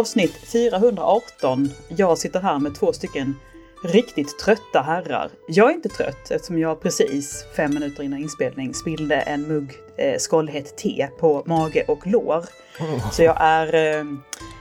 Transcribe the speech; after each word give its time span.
Avsnitt 0.00 0.36
418. 0.52 1.70
Jag 1.88 2.18
sitter 2.18 2.40
här 2.40 2.58
med 2.58 2.74
två 2.74 2.92
stycken 2.92 3.36
riktigt 3.84 4.38
trötta 4.38 4.80
herrar. 4.80 5.30
Jag 5.48 5.70
är 5.70 5.74
inte 5.74 5.88
trött 5.88 6.30
eftersom 6.30 6.58
jag 6.58 6.80
precis 6.82 7.44
fem 7.56 7.74
minuter 7.74 8.02
innan 8.02 8.18
inspelning 8.18 8.74
spillde 8.74 9.16
en 9.16 9.48
mugg 9.48 9.72
eh, 9.96 10.18
skållhett 10.18 10.76
te 10.76 11.08
på 11.18 11.42
mage 11.46 11.84
och 11.88 12.06
lår. 12.06 12.44
Oh. 12.80 13.10
Så 13.10 13.22
jag 13.22 13.36
är 13.40 13.98
eh, 13.98 14.04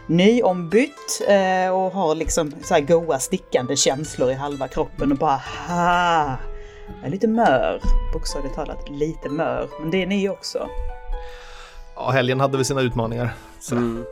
nyombytt 0.07 1.21
eh, 1.27 1.69
och 1.69 1.91
har 1.91 2.15
liksom 2.15 2.53
så 2.63 2.73
här 2.73 2.81
goa 2.81 3.19
stickande 3.19 3.75
känslor 3.75 4.31
i 4.31 4.33
halva 4.33 4.67
kroppen 4.67 5.11
och 5.11 5.17
bara 5.17 5.41
ha. 5.67 6.37
Jag 6.97 7.07
är 7.07 7.09
lite 7.09 7.27
mör, 7.27 7.81
bokstavligt 8.13 8.55
talat 8.55 8.89
lite 8.89 9.29
mör, 9.29 9.69
men 9.79 9.91
det 9.91 10.03
är 10.03 10.07
ni 10.07 10.29
också. 10.29 10.69
Ja, 11.95 12.09
helgen 12.09 12.39
hade 12.39 12.57
vi 12.57 12.63
sina 12.63 12.81
utmaningar. 12.81 13.33
Så. 13.59 13.75
Mm. 13.75 14.05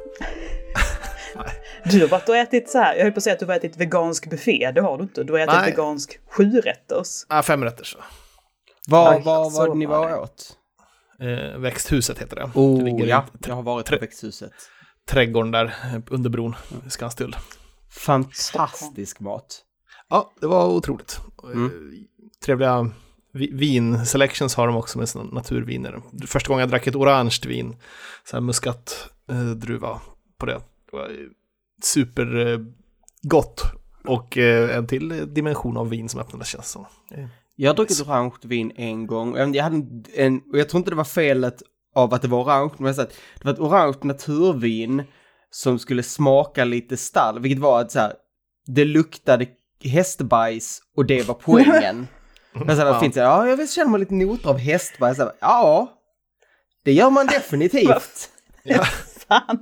Du 1.92 2.02
har 2.02 2.08
varit 2.08 2.30
och 2.30 2.38
ätit 2.38 2.70
så 2.70 2.78
här, 2.78 2.96
jag 2.96 3.04
höll 3.04 3.12
på 3.12 3.18
att 3.18 3.24
säga 3.24 3.34
att 3.34 3.40
du 3.40 3.46
har 3.46 3.56
ätit 3.56 3.78
vegansk 3.78 4.30
buffé, 4.30 4.72
det 4.76 4.82
har 4.82 4.98
du 4.98 5.04
inte. 5.04 5.24
Du 5.24 5.34
har 5.34 5.40
ätit 5.40 5.56
Nej. 5.56 5.72
vegansk 5.72 6.20
sjurätters. 6.30 7.26
Ja, 7.30 7.42
femrätters. 7.42 7.98
Vad 8.88 9.24
var, 9.24 9.68
var 9.68 9.76
ni 9.76 9.86
var 9.86 10.20
åt? 10.20 10.58
Eh, 11.20 11.60
växthuset 11.60 12.20
heter 12.20 12.36
det. 12.36 12.52
Oh, 12.56 12.84
det 12.84 13.06
ja, 13.06 13.26
jag 13.48 13.56
har 13.56 13.64
varit 13.64 13.90
på 13.90 13.98
växthuset. 14.02 14.52
Trädgården 15.10 15.52
där 15.52 15.74
under 16.10 16.30
bron, 16.30 16.56
i 16.88 16.90
Skanstull. 16.90 17.36
Fantastisk 17.90 19.20
mat. 19.20 19.64
Ja, 20.10 20.34
det 20.42 20.48
var 20.48 20.68
otroligt. 20.68 21.20
Mm. 21.44 21.66
Eh, 21.66 21.72
trevliga 22.46 22.92
vin 23.34 24.06
selections 24.06 24.56
har 24.56 24.68
de 24.68 24.76
också 24.76 24.98
med 24.98 25.10
sina 25.10 25.24
naturviner. 25.24 26.02
Första 26.28 26.48
gången 26.48 26.60
jag 26.60 26.70
drack 26.70 26.88
ett 26.88 26.96
orange 26.96 27.40
vin, 27.48 27.76
så 28.24 28.36
här 28.36 28.42
muskatdruva 28.42 29.90
eh, 29.90 30.02
på 30.38 30.46
det. 30.46 30.62
Det 30.92 30.98
var 30.98 31.12
supergott. 31.84 33.62
Och 34.08 34.38
eh, 34.38 34.78
en 34.78 34.88
till 34.88 35.34
dimension 35.34 35.78
av 35.78 35.90
vin 35.90 36.10
som 36.10 36.20
öppnades 36.20 36.48
känns 36.48 36.70
som. 36.70 36.86
Jag 37.56 37.70
har 37.70 37.76
druckit 37.76 38.02
orange 38.02 38.34
vin 38.44 38.72
en 38.76 39.08
gång. 39.08 39.56
Jag 39.56 39.64
hade 39.64 39.86
en, 40.16 40.42
och 40.52 40.60
jag 40.60 40.70
tror 40.70 40.80
inte 40.80 40.92
det 40.92 40.96
var 40.96 41.04
felet 41.04 41.64
av 41.96 42.14
att 42.14 42.22
det 42.22 42.28
var 42.28 42.44
orange, 42.44 42.74
men 42.78 42.96
det 42.96 43.10
var 43.44 43.54
ett 43.54 43.60
orange 43.60 43.98
naturvin 44.02 45.04
som 45.50 45.80
skulle 45.80 46.04
smaka 46.04 46.66
lite 46.66 46.98
stall, 46.98 47.40
vilket 47.40 47.60
var 47.60 47.82
att 47.82 47.92
så 47.92 48.00
här, 48.00 48.14
det 48.66 48.86
luktade 48.86 49.48
hästbajs 49.84 50.82
och 50.96 51.06
det 51.06 51.28
var 51.28 51.36
poängen. 51.36 52.08
Men 52.54 52.76
så 52.76 52.82
här, 52.82 52.86
ja. 52.86 53.00
fint, 53.00 53.16
ja, 53.16 53.48
jag 53.48 53.58
vill 53.58 53.70
känna 53.72 53.90
mig 53.90 54.00
lite 54.00 54.14
noter 54.14 54.50
av 54.50 54.58
hästbajs. 54.58 55.20
Ja, 55.40 55.94
det 56.84 56.94
gör 56.94 57.10
man 57.10 57.28
definitivt. 57.32 58.30
ja. 58.64 58.86
Fan 59.28 59.58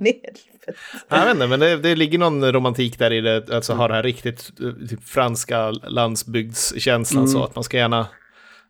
i 0.68 0.72
Jag 1.08 1.24
vet 1.24 1.34
inte, 1.34 1.46
men 1.46 1.60
det, 1.60 1.76
det, 1.76 1.94
ligger 1.94 2.18
någon 2.18 2.52
romantik 2.52 2.98
där 2.98 3.12
i 3.12 3.20
det, 3.20 3.54
alltså 3.54 3.74
ha 3.74 3.88
det 3.88 3.94
här 3.94 4.02
riktigt 4.02 4.56
typ, 4.88 5.04
franska 5.04 5.70
landsbygdskänslan 5.70 7.24
mm. 7.24 7.32
så 7.32 7.44
att 7.44 7.54
man 7.54 7.64
ska 7.64 7.76
gärna, 7.76 8.06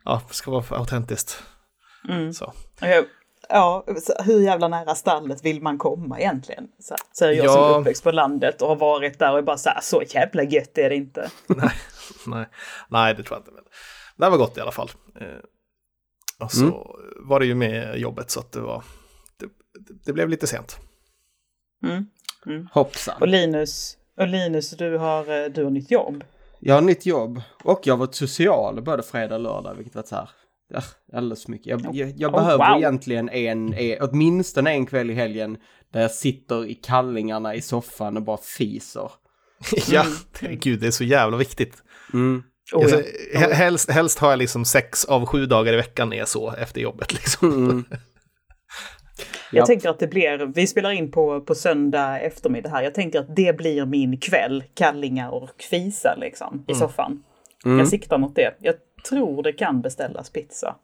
ja, 0.04 0.22
ska 0.30 0.50
vara 0.50 0.64
autentiskt. 0.78 1.42
Mm. 2.08 2.32
Så. 2.32 2.52
Ja, 3.48 3.84
hur 4.24 4.40
jävla 4.40 4.68
nära 4.68 4.94
stallet 4.94 5.44
vill 5.44 5.62
man 5.62 5.78
komma 5.78 6.20
egentligen? 6.20 6.68
Så 6.78 6.94
säger 7.18 7.44
jag 7.44 7.46
ja. 7.46 7.52
som 7.52 7.80
uppväxt 7.80 8.04
på 8.04 8.10
landet 8.10 8.62
och 8.62 8.68
har 8.68 8.76
varit 8.76 9.18
där 9.18 9.32
och 9.32 9.38
är 9.38 9.42
bara 9.42 9.58
så 9.58 9.68
här, 9.68 9.80
så 9.80 10.02
jävla 10.06 10.42
gött 10.42 10.78
är 10.78 10.90
det 10.90 10.96
inte. 10.96 11.30
nej, 11.46 11.70
nej, 12.26 12.46
nej, 12.88 13.14
det 13.14 13.22
tror 13.22 13.36
jag 13.36 13.40
inte. 13.40 13.50
Men 13.52 13.64
det 14.16 14.30
var 14.30 14.38
gott 14.38 14.58
i 14.58 14.60
alla 14.60 14.72
fall. 14.72 14.90
Eh, 15.20 15.26
och 16.44 16.52
så 16.52 16.64
mm. 16.64 16.74
var 17.28 17.40
det 17.40 17.46
ju 17.46 17.54
med 17.54 17.98
jobbet 17.98 18.30
så 18.30 18.40
att 18.40 18.52
det 18.52 18.60
var, 18.60 18.84
det, 19.38 19.46
det 20.04 20.12
blev 20.12 20.28
lite 20.28 20.46
sent. 20.46 20.78
Mm. 21.84 22.06
Mm. 22.46 22.68
Hoppsan. 22.72 23.14
Och 23.20 23.28
Linus, 23.28 23.96
och 24.18 24.28
Linus 24.28 24.70
du, 24.70 24.96
har, 24.96 25.44
eh, 25.44 25.50
du 25.50 25.64
har 25.64 25.70
nytt 25.70 25.90
jobb. 25.90 26.24
Jag 26.60 26.74
har 26.74 26.82
nytt 26.82 27.06
jobb 27.06 27.42
och 27.64 27.80
jag 27.84 27.94
har 27.94 27.98
varit 27.98 28.14
social 28.14 28.82
både 28.82 29.02
fredag 29.02 29.34
och 29.34 29.40
lördag, 29.40 29.74
vilket 29.74 29.94
var 29.94 30.02
så 30.02 30.14
här 30.14 30.30
Ja, 30.68 30.82
alldeles 31.12 31.44
för 31.44 31.50
mycket. 31.50 31.66
Jag, 31.66 31.94
jag, 31.94 32.12
jag 32.16 32.34
oh, 32.34 32.40
behöver 32.40 32.68
wow. 32.68 32.76
egentligen 32.76 33.28
en, 33.28 33.74
en, 33.74 33.98
åtminstone 34.00 34.70
en 34.70 34.86
kväll 34.86 35.10
i 35.10 35.14
helgen 35.14 35.58
där 35.92 36.00
jag 36.00 36.10
sitter 36.10 36.66
i 36.66 36.74
kallingarna 36.74 37.54
i 37.54 37.62
soffan 37.62 38.16
och 38.16 38.22
bara 38.22 38.36
fiser. 38.36 39.10
ja, 39.88 40.04
gud 40.40 40.80
det 40.80 40.86
är 40.86 40.90
så 40.90 41.04
jävla 41.04 41.36
viktigt. 41.36 41.82
Mm. 42.12 42.42
Oh, 42.72 42.82
alltså, 42.82 43.02
ja. 43.32 43.52
helst, 43.52 43.90
helst 43.90 44.18
har 44.18 44.30
jag 44.30 44.38
liksom 44.38 44.64
sex 44.64 45.04
av 45.04 45.26
sju 45.26 45.46
dagar 45.46 45.72
i 45.72 45.76
veckan 45.76 46.12
är 46.12 46.24
så 46.24 46.52
efter 46.52 46.80
jobbet 46.80 47.12
liksom. 47.12 47.52
Mm. 47.52 47.84
Jag 49.56 49.62
ja. 49.62 49.66
tänker 49.66 49.88
att 49.88 49.98
det 49.98 50.06
blir, 50.06 50.52
vi 50.54 50.66
spelar 50.66 50.90
in 50.90 51.10
på, 51.10 51.40
på 51.40 51.54
söndag 51.54 52.20
eftermiddag 52.20 52.68
här, 52.68 52.82
jag 52.82 52.94
tänker 52.94 53.20
att 53.20 53.36
det 53.36 53.56
blir 53.56 53.86
min 53.86 54.18
kväll, 54.18 54.64
kallingar 54.74 55.30
och 55.30 55.62
fisa 55.62 56.14
liksom 56.20 56.64
i 56.68 56.72
mm. 56.72 56.80
soffan. 56.80 57.22
Mm. 57.64 57.78
Jag 57.78 57.88
siktar 57.88 58.18
mot 58.18 58.34
det. 58.34 58.54
Jag 58.58 58.74
tror 59.08 59.42
det 59.42 59.52
kan 59.52 59.82
beställas 59.82 60.30
pizza. 60.30 60.76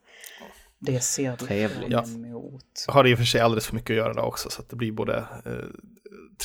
Det 0.78 1.00
ser 1.00 1.30
du 1.30 1.46
Trevligt. 1.46 1.90
fram 1.90 2.24
emot. 2.24 2.84
Jag 2.86 2.94
har 2.94 3.06
i 3.06 3.14
och 3.14 3.18
för 3.18 3.24
sig 3.24 3.40
alldeles 3.40 3.66
för 3.66 3.74
mycket 3.74 3.90
att 3.90 3.96
göra 3.96 4.12
då 4.12 4.22
också, 4.22 4.50
så 4.50 4.62
att 4.62 4.68
det 4.68 4.76
blir 4.76 4.92
både 4.92 5.16
eh, 5.16 5.52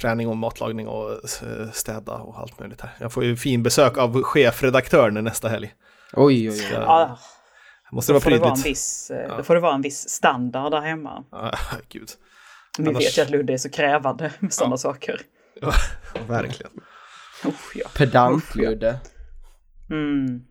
träning 0.02 0.28
och 0.28 0.38
matlagning 0.38 0.88
och 0.88 1.12
eh, 1.12 1.72
städa 1.74 2.14
och 2.14 2.40
allt 2.40 2.60
möjligt 2.60 2.82
här. 2.82 2.92
Jag 3.00 3.14
får 3.14 3.24
ju 3.24 3.36
fin 3.36 3.64
besök 3.64 3.98
av 3.98 4.24
chefredaktören 4.24 5.24
nästa 5.24 5.50
helg. 5.50 5.74
Oj, 6.14 6.50
oj, 6.50 6.62
oj. 6.70 6.72
Ja, 6.74 7.20
måste 7.92 8.14
vara 8.14 8.24
prydligt. 8.24 8.64
Det 8.64 8.70
viss, 8.70 9.12
eh, 9.12 9.22
ja. 9.22 9.38
Då 9.38 9.44
får 9.44 9.56
det 9.56 9.62
vara 9.62 9.76
en 9.76 9.82
viss 9.82 10.10
standard 10.10 10.72
där 10.72 10.82
hemma. 10.82 11.24
Ja, 11.32 11.52
gud. 11.90 12.10
Vi 12.78 12.88
Annars... 12.88 13.04
vet 13.04 13.18
ju 13.18 13.22
att 13.22 13.30
Ludde 13.30 13.54
är 13.54 13.58
så 13.58 13.70
krävande 13.70 14.34
med 14.40 14.54
sådana 14.54 14.74
ja. 14.74 14.78
saker. 14.78 15.22
Ja, 15.62 15.74
verkligen. 16.28 16.72
Oh, 17.46 17.54
ja. 17.76 17.90
Pedant-Ludde. 17.96 19.00
Mm. 19.90 20.42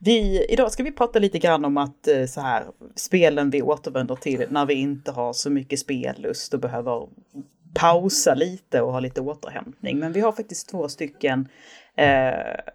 Vi, 0.00 0.46
idag 0.48 0.72
ska 0.72 0.82
vi 0.82 0.92
prata 0.92 1.18
lite 1.18 1.38
grann 1.38 1.64
om 1.64 1.76
att 1.76 2.08
eh, 2.08 2.26
så 2.26 2.40
här, 2.40 2.64
spelen 2.96 3.50
vi 3.50 3.62
återvänder 3.62 4.16
till 4.16 4.46
när 4.50 4.66
vi 4.66 4.74
inte 4.74 5.10
har 5.10 5.32
så 5.32 5.50
mycket 5.50 5.78
spellust 5.78 6.54
och 6.54 6.60
behöver 6.60 7.08
pausa 7.74 8.34
lite 8.34 8.80
och 8.80 8.92
ha 8.92 9.00
lite 9.00 9.20
återhämtning. 9.20 9.98
Men 9.98 10.12
vi 10.12 10.20
har 10.20 10.32
faktiskt 10.32 10.68
två 10.68 10.88
stycken 10.88 11.48
Uh, 11.98 12.04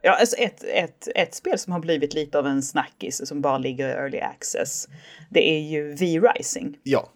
ja, 0.02 0.12
alltså 0.20 0.36
ett, 0.36 0.64
ett, 0.64 1.08
ett 1.16 1.36
spel 1.36 1.60
som 1.60 1.74
har 1.74 1.80
blivit 1.80 2.14
lite 2.14 2.40
av 2.40 2.48
en 2.48 2.64
snackis 2.64 3.28
som 3.28 3.42
bara 3.42 3.58
ligger 3.58 3.90
i 3.90 3.92
early 3.92 4.20
access. 4.20 4.88
Det 5.30 5.50
är 5.50 5.60
ju 5.60 5.94
V-Rising. 5.94 6.78
Ja. 6.84 7.10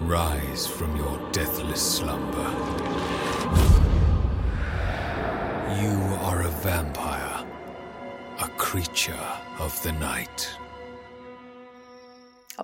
Rise 0.00 0.68
from 0.68 0.96
your 0.96 1.32
deathless 1.32 1.96
slumber. 1.96 2.50
You 5.82 6.14
are 6.24 6.42
a 6.42 6.52
vampire, 6.62 7.46
a 8.38 8.48
creature 8.58 9.26
of 9.58 9.82
the 9.82 9.92
night. 9.92 10.63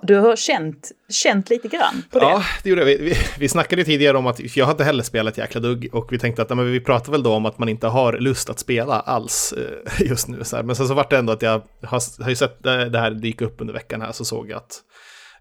Du 0.01 0.15
har 0.15 0.35
känt, 0.35 0.91
känt 1.09 1.49
lite 1.49 1.67
grann 1.67 2.03
på 2.11 2.19
det. 2.19 2.25
Ja, 2.25 2.43
det 2.63 2.69
gjorde 2.69 2.85
vi. 2.85 2.97
Vi, 2.97 3.17
vi 3.39 3.49
snackade 3.49 3.83
tidigare 3.83 4.17
om 4.17 4.27
att 4.27 4.55
jag 4.57 4.65
hade 4.65 4.83
heller 4.83 5.03
spelat 5.03 5.37
jäkla 5.37 5.61
dugg 5.61 5.89
och 5.93 6.13
vi 6.13 6.19
tänkte 6.19 6.41
att 6.41 6.49
men 6.49 6.71
vi 6.71 6.79
pratar 6.79 7.11
väl 7.11 7.23
då 7.23 7.33
om 7.33 7.45
att 7.45 7.59
man 7.59 7.69
inte 7.69 7.87
har 7.87 8.13
lust 8.13 8.49
att 8.49 8.59
spela 8.59 8.99
alls 8.99 9.53
eh, 9.53 10.07
just 10.07 10.27
nu. 10.27 10.43
Så 10.43 10.55
här. 10.55 10.63
Men 10.63 10.75
sen 10.75 10.87
så 10.87 10.93
var 10.93 11.07
det 11.09 11.17
ändå 11.17 11.33
att 11.33 11.41
jag 11.41 11.61
har, 11.83 12.23
har 12.23 12.29
ju 12.29 12.35
sett 12.35 12.63
det 12.63 12.99
här 12.99 13.11
dyka 13.11 13.45
upp 13.45 13.61
under 13.61 13.73
veckan 13.73 14.01
här 14.01 14.11
så 14.11 14.25
såg 14.25 14.49
jag 14.49 14.57
att 14.57 14.81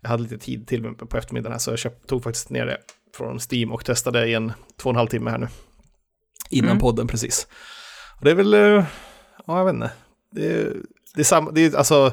jag 0.02 0.11
hade 0.11 0.23
lite 0.23 0.38
tid 0.38 0.67
till 0.67 0.82
mig 0.82 0.94
på 0.94 1.17
eftermiddagen 1.17 1.52
här 1.52 1.58
så 1.58 1.70
jag 1.70 1.79
köpt, 1.79 2.08
tog 2.08 2.23
faktiskt 2.23 2.50
ner 2.50 2.67
det 2.67 2.79
från 3.17 3.38
Steam 3.50 3.73
och 3.73 3.85
testade 3.85 4.26
i 4.26 4.35
en 4.35 4.52
två 4.82 4.88
och 4.88 4.94
en 4.94 4.97
halv 4.97 5.08
timme 5.08 5.31
här 5.31 5.38
nu. 5.38 5.49
Innan 6.50 6.70
mm. 6.70 6.81
podden 6.81 7.06
precis. 7.06 7.47
Och 8.19 8.25
det 8.25 8.31
är 8.31 8.35
väl, 8.35 8.55
eh, 8.55 8.85
ja 9.47 9.58
jag 9.58 9.64
vet 9.64 9.75
inte. 9.75 9.91
Det 10.32 10.47
är, 10.47 10.76
det 11.14 11.20
är 11.20 11.25
samma, 11.25 11.50
det 11.50 11.61
är 11.61 11.76
alltså, 11.76 12.00
vad 12.00 12.12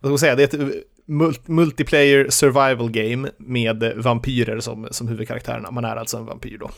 ska 0.00 0.08
man 0.08 0.18
säga, 0.18 0.34
det 0.34 0.54
är 0.54 0.60
ett 0.60 0.74
multiplayer 1.46 2.30
survival 2.30 2.90
game 2.90 3.30
med 3.38 3.92
vampyrer 3.96 4.60
som, 4.60 4.88
som 4.90 5.08
huvudkaraktärerna. 5.08 5.70
Man 5.70 5.84
är 5.84 5.96
alltså 5.96 6.16
en 6.16 6.26
vampyr 6.26 6.58
då. 6.58 6.70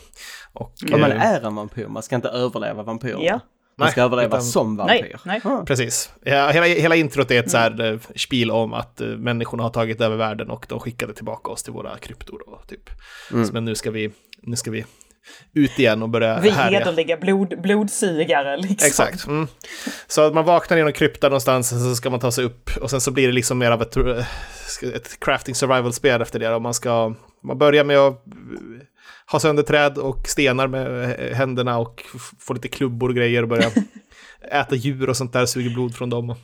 Och, 0.53 0.73
ja, 0.81 0.97
man 0.97 1.11
eh, 1.11 1.21
är 1.21 1.41
en 1.41 1.55
vampyr, 1.55 1.87
man 1.87 2.03
ska 2.03 2.15
inte 2.15 2.29
överleva 2.29 2.83
vampyrer. 2.83 3.19
Ja. 3.21 3.39
Man 3.77 3.91
ska 3.91 4.01
nej, 4.01 4.05
överleva 4.05 4.27
utan, 4.27 4.41
som 4.41 4.77
vampyr. 4.77 5.17
Nej, 5.25 5.41
nej. 5.43 5.65
Precis. 5.65 6.13
Ja, 6.23 6.49
hela, 6.49 6.65
hela 6.65 6.95
introt 6.95 7.31
är 7.31 7.39
ett 7.39 7.45
mm. 7.45 7.49
så 7.49 7.57
här 7.57 7.91
uh, 7.93 7.99
spiel 8.15 8.51
om 8.51 8.73
att 8.73 9.01
uh, 9.01 9.17
människorna 9.17 9.63
har 9.63 9.69
tagit 9.69 10.01
över 10.01 10.17
världen 10.17 10.49
och 10.49 10.65
de 10.69 10.79
skickade 10.79 11.13
tillbaka 11.13 11.51
oss 11.51 11.63
till 11.63 11.73
våra 11.73 11.97
kryptor. 11.97 12.41
Då, 12.45 12.61
typ. 12.67 12.89
Mm. 13.31 13.45
Så, 13.45 13.53
men 13.53 13.65
nu 13.65 13.75
ska 13.75 13.91
vi, 13.91 14.11
nu 14.41 14.55
ska 14.55 14.71
vi 14.71 14.85
ut 15.53 15.79
igen 15.79 16.03
och 16.03 16.09
börja 16.09 16.39
Vi 16.39 16.49
härja. 16.49 16.79
hederliga 16.79 17.17
blod, 17.17 17.61
blodsugare 17.61 18.57
liksom. 18.57 18.87
Exakt. 18.87 19.27
Mm. 19.27 19.47
Så 20.07 20.21
att 20.21 20.33
man 20.33 20.45
vaknar 20.45 20.77
i 20.77 20.83
någon 20.83 20.93
krypta 20.93 21.29
någonstans 21.29 21.71
och 21.71 21.79
så 21.79 21.95
ska 21.95 22.09
man 22.09 22.19
ta 22.19 22.31
sig 22.31 22.45
upp 22.45 22.69
och 22.81 22.89
sen 22.89 23.01
så 23.01 23.11
blir 23.11 23.27
det 23.27 23.33
liksom 23.33 23.57
mer 23.57 23.71
av 23.71 23.81
ett, 23.81 23.97
ett 24.95 25.19
crafting 25.19 25.55
survival-spel 25.55 26.21
efter 26.21 26.39
det. 26.39 26.55
Och 26.55 26.61
man 26.61 26.73
ska, 26.73 27.15
man 27.43 27.57
börjar 27.57 27.83
med 27.83 27.97
att 27.97 28.23
ha 29.31 29.39
sönder 29.39 29.63
träd 29.63 29.97
och 29.97 30.27
stenar 30.27 30.67
med 30.67 31.17
händerna 31.35 31.77
och 31.77 32.03
få 32.39 32.53
lite 32.53 32.67
klubbor 32.67 33.09
och 33.09 33.15
grejer 33.15 33.41
och 33.43 33.49
börja 33.49 33.71
äta 34.41 34.75
djur 34.75 35.09
och 35.09 35.17
sånt 35.17 35.33
där, 35.33 35.45
suger 35.45 35.69
blod 35.69 35.95
från 35.95 36.09
dem. 36.09 36.29
Och, 36.29 36.37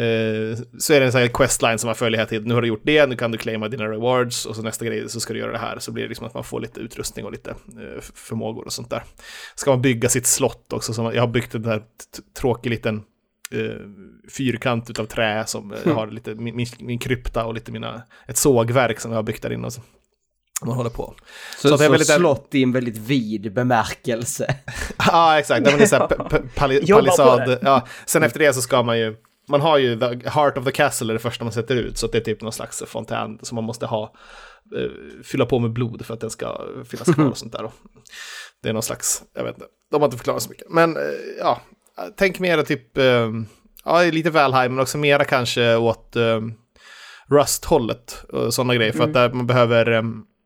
eh, 0.00 0.56
så 0.78 0.92
är 0.92 1.00
det 1.00 1.06
en 1.06 1.12
sån 1.12 1.20
här 1.20 1.28
questline 1.28 1.78
som 1.78 1.88
man 1.88 1.94
följer 1.94 2.18
hela 2.18 2.28
tiden. 2.28 2.48
Nu 2.48 2.54
har 2.54 2.62
du 2.62 2.68
gjort 2.68 2.82
det, 2.84 3.06
nu 3.06 3.16
kan 3.16 3.30
du 3.30 3.38
claima 3.38 3.68
dina 3.68 3.84
rewards 3.84 4.46
och 4.46 4.56
så 4.56 4.62
nästa 4.62 4.84
grej 4.84 5.08
så 5.08 5.20
ska 5.20 5.32
du 5.32 5.38
göra 5.38 5.52
det 5.52 5.58
här. 5.58 5.78
Så 5.78 5.92
blir 5.92 6.02
det 6.02 6.08
liksom 6.08 6.26
att 6.26 6.34
man 6.34 6.44
får 6.44 6.60
lite 6.60 6.80
utrustning 6.80 7.24
och 7.24 7.32
lite 7.32 7.50
eh, 7.50 8.00
förmågor 8.14 8.64
och 8.64 8.72
sånt 8.72 8.90
där. 8.90 9.02
Ska 9.54 9.70
man 9.70 9.82
bygga 9.82 10.08
sitt 10.08 10.26
slott 10.26 10.72
också, 10.72 10.92
så 10.92 11.02
man, 11.02 11.14
jag 11.14 11.22
har 11.22 11.28
byggt 11.28 11.54
en 11.54 11.62
där 11.62 11.82
tråkig 12.40 12.70
liten 12.70 13.02
eh, 13.50 13.80
fyrkant 14.30 14.90
utav 14.90 15.06
trä 15.06 15.44
som 15.46 15.72
eh, 15.72 15.94
har 15.94 16.06
lite 16.06 16.34
min, 16.34 16.56
min, 16.56 16.66
min 16.78 16.98
krypta 16.98 17.44
och 17.44 17.54
lite 17.54 17.72
mina, 17.72 18.02
ett 18.26 18.36
sågverk 18.36 19.00
som 19.00 19.10
jag 19.10 19.18
har 19.18 19.22
byggt 19.22 19.42
där 19.42 19.52
inne. 19.52 19.66
Och 19.66 19.72
så. 19.72 19.82
Man 20.62 20.76
håller 20.76 20.90
på. 20.90 21.14
Så, 21.58 21.68
så, 21.68 21.76
det 21.76 21.84
är 21.84 21.86
så 21.86 21.90
väldigt- 21.92 22.08
slott 22.08 22.48
i 22.54 22.62
en 22.62 22.72
väldigt 22.72 22.98
vid 22.98 23.54
bemärkelse. 23.54 24.54
Ja, 24.98 25.38
exakt. 25.38 25.64
Det 25.64 25.70
är 25.70 25.86
så 25.86 25.96
här, 25.96 26.06
palissad. 26.54 27.58
Ja. 27.62 27.86
Sen 28.06 28.22
efter 28.22 28.38
det 28.38 28.52
så 28.52 28.62
ska 28.62 28.82
man 28.82 28.98
ju, 28.98 29.16
man 29.48 29.60
har 29.60 29.78
ju 29.78 29.98
the 30.00 30.28
heart 30.28 30.58
of 30.58 30.64
the 30.64 30.72
castle 30.72 31.10
är 31.10 31.12
det 31.12 31.18
första 31.18 31.44
man 31.44 31.52
sätter 31.52 31.76
ut, 31.76 31.98
så 31.98 32.06
det 32.06 32.18
är 32.18 32.22
typ 32.22 32.42
någon 32.42 32.52
slags 32.52 32.82
fontän 32.86 33.38
som 33.42 33.54
man 33.54 33.64
måste 33.64 33.86
ha, 33.86 34.14
eh, 34.76 34.90
fylla 35.24 35.46
på 35.46 35.58
med 35.58 35.72
blod 35.72 36.06
för 36.06 36.14
att 36.14 36.20
den 36.20 36.30
ska 36.30 36.60
finnas 36.90 37.14
kvar 37.14 37.24
och 37.30 37.38
sånt 37.38 37.52
där. 37.52 37.70
Det 38.62 38.68
är 38.68 38.72
någon 38.72 38.82
slags, 38.82 39.22
jag 39.34 39.44
vet 39.44 39.54
inte, 39.54 39.66
de 39.90 40.00
har 40.00 40.06
inte 40.06 40.16
förklarat 40.16 40.42
så 40.42 40.50
mycket. 40.50 40.66
Men 40.70 40.96
eh, 40.96 41.02
ja, 41.38 41.60
tänk 42.16 42.38
mer 42.38 42.62
typ, 42.62 42.98
eh, 42.98 43.30
ja, 43.84 44.02
lite 44.02 44.30
Valheim, 44.30 44.74
men 44.74 44.82
också 44.82 44.98
mera 44.98 45.24
kanske 45.24 45.76
åt 45.76 46.16
Rust-hållet 47.26 48.24
och 48.28 48.54
sådana 48.54 48.74
grejer, 48.74 48.92
för 48.92 49.04
att 49.04 49.12
där 49.14 49.32
man 49.32 49.46
behöver 49.46 49.90
eh, 49.92 50.02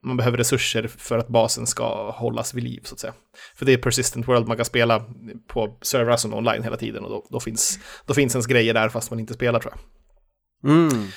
man 0.08 0.16
behöver 0.16 0.38
resurser 0.38 0.86
för 0.86 1.18
att 1.18 1.28
basen 1.28 1.66
ska 1.66 2.10
hållas 2.10 2.54
vid 2.54 2.64
liv 2.64 2.80
så 2.84 2.94
att 2.94 3.00
säga. 3.00 3.12
För 3.56 3.66
det 3.66 3.72
är 3.72 3.78
persistent 3.78 4.28
world 4.28 4.48
man 4.48 4.56
kan 4.56 4.64
spela 4.64 5.04
på 5.46 5.78
servrar 5.82 6.16
som 6.16 6.34
online 6.34 6.62
hela 6.62 6.76
tiden 6.76 7.04
och 7.04 7.10
då, 7.10 7.26
då, 7.30 7.40
finns, 7.40 7.78
då 8.06 8.14
finns 8.14 8.34
ens 8.34 8.46
grejer 8.46 8.74
där 8.74 8.88
fast 8.88 9.10
man 9.10 9.20
inte 9.20 9.34
spelar 9.34 9.60
tror 9.60 9.72
jag. 9.74 10.70
Mm. 10.70 11.08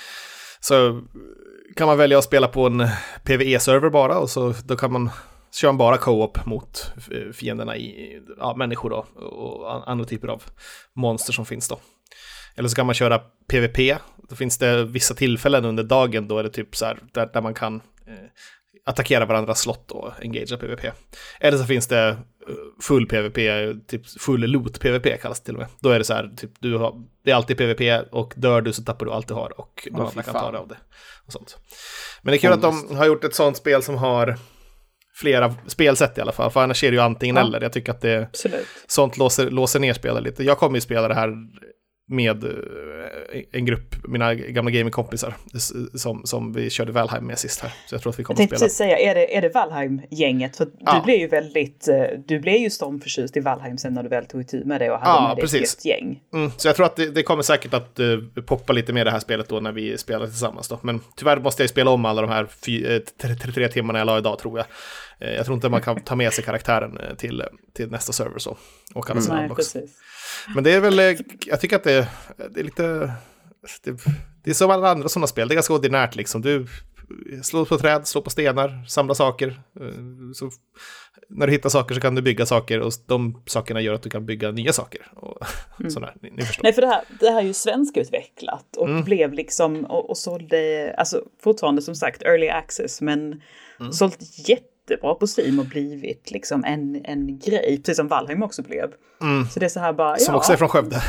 Så 0.60 1.02
kan 1.76 1.88
man 1.88 1.98
välja 1.98 2.18
att 2.18 2.24
spela 2.24 2.48
på 2.48 2.66
en 2.66 2.88
PVE-server 3.24 3.90
bara 3.90 4.20
och 4.20 4.30
så 4.30 4.54
då 4.66 4.76
kan 4.76 4.92
man 4.92 5.10
köra 5.54 5.74
bara 5.74 5.98
co-op 5.98 6.46
mot 6.46 6.94
eh, 7.12 7.32
fienderna 7.34 7.78
i 7.78 8.20
ja, 8.38 8.56
människor 8.56 8.90
då 8.90 9.06
och 9.26 9.74
an- 9.74 9.84
andra 9.86 10.06
typer 10.06 10.28
av 10.28 10.44
monster 10.96 11.34
som 11.34 11.46
finns 11.46 11.68
då. 11.68 11.80
Eller 12.56 12.70
så 12.70 12.76
kan 12.76 12.86
man 12.86 12.96
köra 12.96 13.20
PVP. 13.48 13.98
Då 14.30 14.36
finns 14.36 14.58
det 14.58 14.86
vissa 14.86 15.14
tillfällen 15.14 15.66
under 15.66 15.84
dagen 15.84 16.28
då 16.28 16.38
är 16.38 16.44
det 16.44 16.50
typ 16.50 16.76
så 16.76 16.86
här 16.86 17.00
där, 17.14 17.30
där 17.34 17.42
man 17.42 17.54
kan 17.54 17.76
eh, 18.08 18.30
attackera 18.86 19.26
varandras 19.26 19.60
slott 19.62 19.92
och 19.92 20.12
engagea 20.22 20.58
PVP. 20.58 20.86
Eller 21.40 21.58
så 21.58 21.64
finns 21.66 21.88
det 21.88 22.08
eh, 22.08 22.16
full 22.82 23.08
PVP, 23.08 23.38
typ 23.88 24.08
full 24.20 24.42
loot 24.42 24.80
PVP 24.80 25.22
kallas 25.22 25.40
det 25.40 25.46
till 25.46 25.54
och 25.56 25.60
med. 25.60 25.70
Då 25.80 25.90
är 25.90 26.00
det 26.00 26.06
så 26.06 26.14
här, 26.14 26.32
typ 26.38 26.52
du 26.60 26.78
har, 26.78 26.94
det 27.26 27.32
är 27.32 27.36
alltid 27.36 27.58
PVP 27.58 28.08
och 28.12 28.34
dör 28.36 28.62
du 28.62 28.74
så 28.74 28.84
tappar 28.84 29.06
du 29.06 29.12
allt 29.12 29.28
du 29.28 29.34
har 29.34 29.60
och 29.60 29.88
de 29.92 30.00
Åh, 30.02 30.08
andra 30.08 30.24
kan 30.24 30.34
ta 30.34 30.52
det 30.52 30.58
av 30.60 30.68
det. 30.68 30.78
Och 31.26 31.34
sånt. 31.34 31.58
Men 32.22 32.32
det 32.32 32.38
är 32.38 32.40
kul 32.40 32.52
att 32.54 32.62
de 32.62 32.96
har 32.96 33.06
gjort 33.06 33.24
ett 33.24 33.36
sånt 33.36 33.58
spel 33.58 33.84
som 33.84 33.96
har 33.98 34.38
flera 35.16 35.56
spelsätt 35.68 36.18
i 36.18 36.22
alla 36.22 36.32
fall, 36.32 36.52
för 36.52 36.64
annars 36.64 36.84
är 36.84 36.92
det 36.92 36.96
ju 36.96 37.02
antingen 37.02 37.36
Ja. 37.36 37.42
eller. 37.42 37.62
Jag 37.62 37.74
tycker 37.74 37.92
att 37.92 38.02
det, 38.02 38.24
Absolut. 38.24 38.68
sånt 38.88 39.18
låser, 39.18 39.50
låser 39.50 39.80
ner 39.80 39.94
spelet 39.94 40.24
lite. 40.24 40.44
Jag 40.44 40.58
kommer 40.58 40.78
ju 40.78 40.82
spela 40.82 41.08
det 41.08 41.14
här 41.14 41.30
med 42.12 42.44
eh, 42.44 42.52
en 43.52 43.66
grupp, 43.66 43.96
mina 44.08 44.34
gamla 44.36 44.72
gamingkompisar, 44.72 45.34
som, 45.94 46.22
som 46.26 46.54
vi 46.54 46.70
körde 46.70 46.92
Valheim 46.92 47.26
med 47.28 47.40
sist 47.40 47.60
här. 47.62 47.72
Så 47.88 47.96
jag 47.96 48.02
tror 48.02 48.10
att 48.14 48.20
vi 48.20 48.22
Jag 48.22 48.26
kommer 48.28 48.36
att 48.36 48.38
tänkte 48.38 48.56
spela. 48.58 48.66
precis 48.68 48.78
säga, 48.78 48.98
är 49.12 49.16
det, 49.16 49.38
är 49.38 49.42
det 49.42 49.50
Valheim-gänget? 49.50 50.58
För 50.58 50.68
Ja. 50.80 50.96
du 50.96 51.02
blev 51.06 51.18
ju 51.18 51.28
väldigt, 51.28 51.88
eh, 51.88 51.96
du 52.28 52.40
blev 52.40 52.56
ju 52.56 52.70
stormförtjust 52.70 53.38
i 53.38 53.40
Valheim 53.40 53.78
sen 53.78 53.94
när 53.94 54.04
du 54.04 54.10
väl 54.10 54.26
tog 54.26 54.42
itu 54.42 54.66
med 54.66 54.82
det 54.82 54.92
och 54.92 55.00
hade 55.00 55.12
Ja, 55.12 55.28
med 55.28 55.38
dig 55.38 55.42
precis. 55.42 55.78
ett 55.78 55.86
gäng. 55.86 56.20
Mm, 56.34 56.52
så 56.58 56.68
jag 56.68 56.76
tror 56.76 56.86
att 56.86 56.96
det, 56.96 57.10
det 57.12 57.24
kommer 57.24 57.44
säkert 57.44 57.74
att 57.74 58.00
eh, 58.00 58.18
poppa 58.46 58.74
lite 58.74 58.94
mer 58.94 59.06
det 59.06 59.12
här 59.12 59.20
spelet 59.20 59.50
då 59.50 59.60
när 59.60 59.72
vi 59.72 59.98
spelar 59.98 60.26
tillsammans 60.26 60.68
då. 60.68 60.80
Men 60.84 61.00
tyvärr 61.16 61.38
måste 61.40 61.64
jag 61.64 61.70
spela 61.70 61.92
om 61.92 62.06
alla 62.06 62.22
de 62.22 62.30
här 62.30 62.48
fy, 62.66 62.86
eh, 62.86 63.00
33 63.22 63.68
timmarna 63.68 64.00
jag 64.00 64.06
la 64.06 64.18
idag 64.18 64.40
tror 64.40 64.58
jag. 64.60 64.66
Eh, 65.30 65.36
jag 65.36 65.46
tror 65.46 65.56
inte 65.56 65.70
man 65.70 65.82
kan 65.82 66.02
ta 66.02 66.16
med 66.16 66.34
sig 66.34 66.44
karaktären 66.44 66.98
eh, 66.98 67.16
till, 67.16 67.44
till 67.74 67.92
nästa 67.92 68.14
server 68.14 68.40
så. 68.40 68.58
Och 68.96 69.10
alla 69.10 69.22
sina 69.22 69.36
Nej, 69.36 69.44
unlocks. 69.44 69.74
precis. 69.74 69.92
Men 70.56 70.64
det 70.64 70.72
är 70.74 70.80
väl, 70.80 71.00
eh, 71.00 71.16
jag 71.46 71.62
tycker 71.62 71.76
att 71.76 71.84
det, 71.84 72.08
det 72.52 72.60
är 72.60 72.64
lite, 72.64 72.84
det, 73.84 73.92
det 74.44 74.50
är 74.50 74.54
som 74.54 74.72
alla 74.72 74.90
andra 74.90 75.10
sådana 75.10 75.28
spel, 75.28 75.48
det 75.48 75.54
är 75.54 75.56
ganska 75.56 75.74
ordinärt 75.74 76.16
liksom. 76.16 76.42
Du 76.42 76.68
slår 77.44 77.66
på 77.66 77.78
träd, 77.78 78.08
slår 78.08 78.22
på 78.22 78.30
stenar, 78.30 78.86
samlar 78.88 79.14
saker. 79.16 79.48
eh, 79.82 79.88
Så 80.34 80.52
när 81.30 81.48
du 81.48 81.54
hittar 81.54 81.70
saker 81.70 81.96
så 81.96 82.02
kan 82.02 82.16
du 82.16 82.22
bygga 82.22 82.46
saker 82.46 82.80
och 82.80 82.92
de 83.08 83.44
sakerna 83.48 83.82
gör 83.82 83.94
att 83.94 84.04
du 84.04 84.10
kan 84.10 84.26
bygga 84.26 84.52
nya 84.52 84.74
saker. 84.74 85.12
Och 85.16 85.38
sådär, 85.92 86.14
ni, 86.22 86.30
ni. 86.32 86.44
Nej, 86.64 86.74
för 86.74 86.82
det 86.82 86.88
här, 86.88 87.02
det 87.20 87.30
här 87.30 87.38
är 87.42 87.46
ju 87.46 87.54
svenskutvecklat 87.54 88.78
och 88.78 88.90
Mm. 88.90 89.04
blev 89.04 89.34
liksom 89.34 89.86
och, 89.86 90.10
och 90.10 90.18
sålde, 90.18 90.94
alltså 90.98 91.22
fortfarande 91.44 91.82
som 91.82 91.96
sagt 91.96 92.22
early 92.24 92.48
access, 92.50 93.02
men 93.02 93.42
Mm. 93.80 93.94
sålt 93.94 94.20
jättebra 94.90 95.16
på 95.16 95.26
Steam 95.38 95.60
och 95.60 95.66
blivit 95.66 96.32
liksom 96.32 96.64
en, 96.64 97.06
en 97.06 97.40
grej, 97.40 97.78
precis 97.78 97.98
som 97.98 98.08
Valheim 98.08 98.44
också 98.44 98.62
blev. 98.62 98.92
Så 99.54 99.60
det 99.60 99.66
är 99.66 99.70
så 99.70 99.80
här 99.80 99.94
bara, 99.94 100.08
Mm. 100.08 100.20
Som 100.20 100.34
ja, 100.34 100.38
också 100.38 100.54
är 100.54 100.58
från 100.58 100.70
Skövde. 100.70 101.02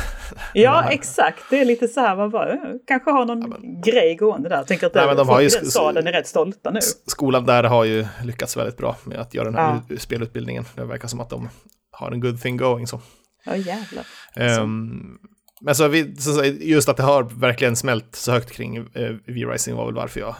ja 0.53 0.89
exakt, 0.91 1.43
det 1.49 1.59
är 1.61 1.65
lite 1.65 1.87
så 1.87 1.99
här, 1.99 2.15
man 2.15 2.29
bara, 2.29 2.53
eh, 2.53 2.59
kanske 2.87 3.11
har 3.11 3.25
någon 3.25 3.81
grej 3.81 4.15
gående 4.15 4.49
där. 4.49 4.63
Tänker 4.63 4.87
att 4.87 4.93
Nej, 4.95 5.07
men 5.07 5.17
de 5.17 5.29
har 5.29 5.41
ju 5.41 5.47
den 5.47 5.61
sk- 5.61 5.65
staden 5.69 6.07
är 6.07 6.11
rätt 6.11 6.27
stolta 6.27 6.71
nu. 6.71 6.79
Skolan 7.07 7.45
där 7.45 7.63
har 7.63 7.83
ju 7.85 8.05
lyckats 8.23 8.57
väldigt 8.57 8.77
bra 8.77 8.95
med 9.03 9.17
att 9.19 9.33
göra 9.33 9.45
den 9.45 9.55
här 9.55 9.81
Ja. 9.89 9.97
spelutbildningen. 9.97 10.65
Det 10.75 10.85
verkar 10.85 11.07
som 11.07 11.19
att 11.19 11.29
de 11.29 11.49
har 11.91 12.11
en 12.11 12.19
good 12.19 12.41
thing 12.41 12.57
going 12.57 12.87
så. 12.87 13.01
Ja 13.45 13.55
jävlar. 13.55 14.05
Ehm, 14.35 15.17
men 15.61 15.75
så, 15.75 15.87
vi, 15.87 16.13
just 16.61 16.89
att 16.89 16.97
det 16.97 17.03
har 17.03 17.23
verkligen 17.23 17.75
smält 17.75 18.15
så 18.15 18.31
högt 18.31 18.51
kring 18.51 18.77
uh, 18.79 18.85
V-Rising 19.27 19.75
var 19.75 19.85
väl 19.85 19.93
varför 19.95 20.19
jag 20.19 20.35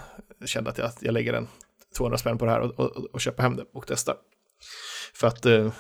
kände 0.46 0.70
att 0.70 0.78
jag, 0.78 0.92
jag 1.02 1.14
lägger 1.14 1.34
en 1.34 1.48
200 1.98 2.18
spänn 2.18 2.38
på 2.38 2.46
det 2.46 2.52
här 2.52 2.60
och, 2.60 2.80
och, 2.80 3.06
och 3.14 3.22
köper 3.22 3.44
hem 3.44 3.56
det 3.56 3.64
och 3.74 3.84
testar. 3.88 4.16
För 5.16 5.28
att 5.28 5.46
eh, 5.46 5.72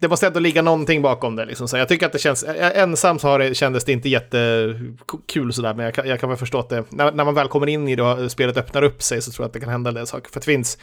det 0.00 0.08
måste 0.08 0.26
ändå 0.26 0.40
ligga 0.40 0.62
någonting 0.62 1.02
bakom 1.02 1.36
det. 1.36 1.44
Liksom. 1.44 1.68
Så 1.68 1.76
jag 1.76 1.88
tycker 1.88 2.06
att 2.06 2.12
det 2.12 2.18
känns, 2.18 2.44
ensam 2.58 3.18
så 3.18 3.28
har 3.28 3.38
det, 3.38 3.54
kändes 3.54 3.84
det 3.84 3.92
inte 3.92 4.08
jättekul 4.08 5.52
sådär, 5.52 5.74
men 5.74 5.84
jag 5.84 5.94
kan, 5.94 6.08
jag 6.08 6.20
kan 6.20 6.28
väl 6.28 6.38
förstå 6.38 6.58
att 6.58 6.68
det, 6.68 6.84
när, 6.90 7.12
när 7.12 7.24
man 7.24 7.34
väl 7.34 7.48
kommer 7.48 7.66
in 7.66 7.88
i 7.88 7.96
det 7.96 8.02
och 8.02 8.30
spelet 8.32 8.56
öppnar 8.56 8.82
upp 8.82 9.02
sig 9.02 9.22
så 9.22 9.30
tror 9.30 9.44
jag 9.44 9.46
att 9.48 9.52
det 9.52 9.60
kan 9.60 9.68
hända 9.68 9.88
en 9.90 9.94
del 9.94 10.06
saker. 10.06 10.30
För 10.32 10.40
det 10.40 10.44
finns 10.46 10.78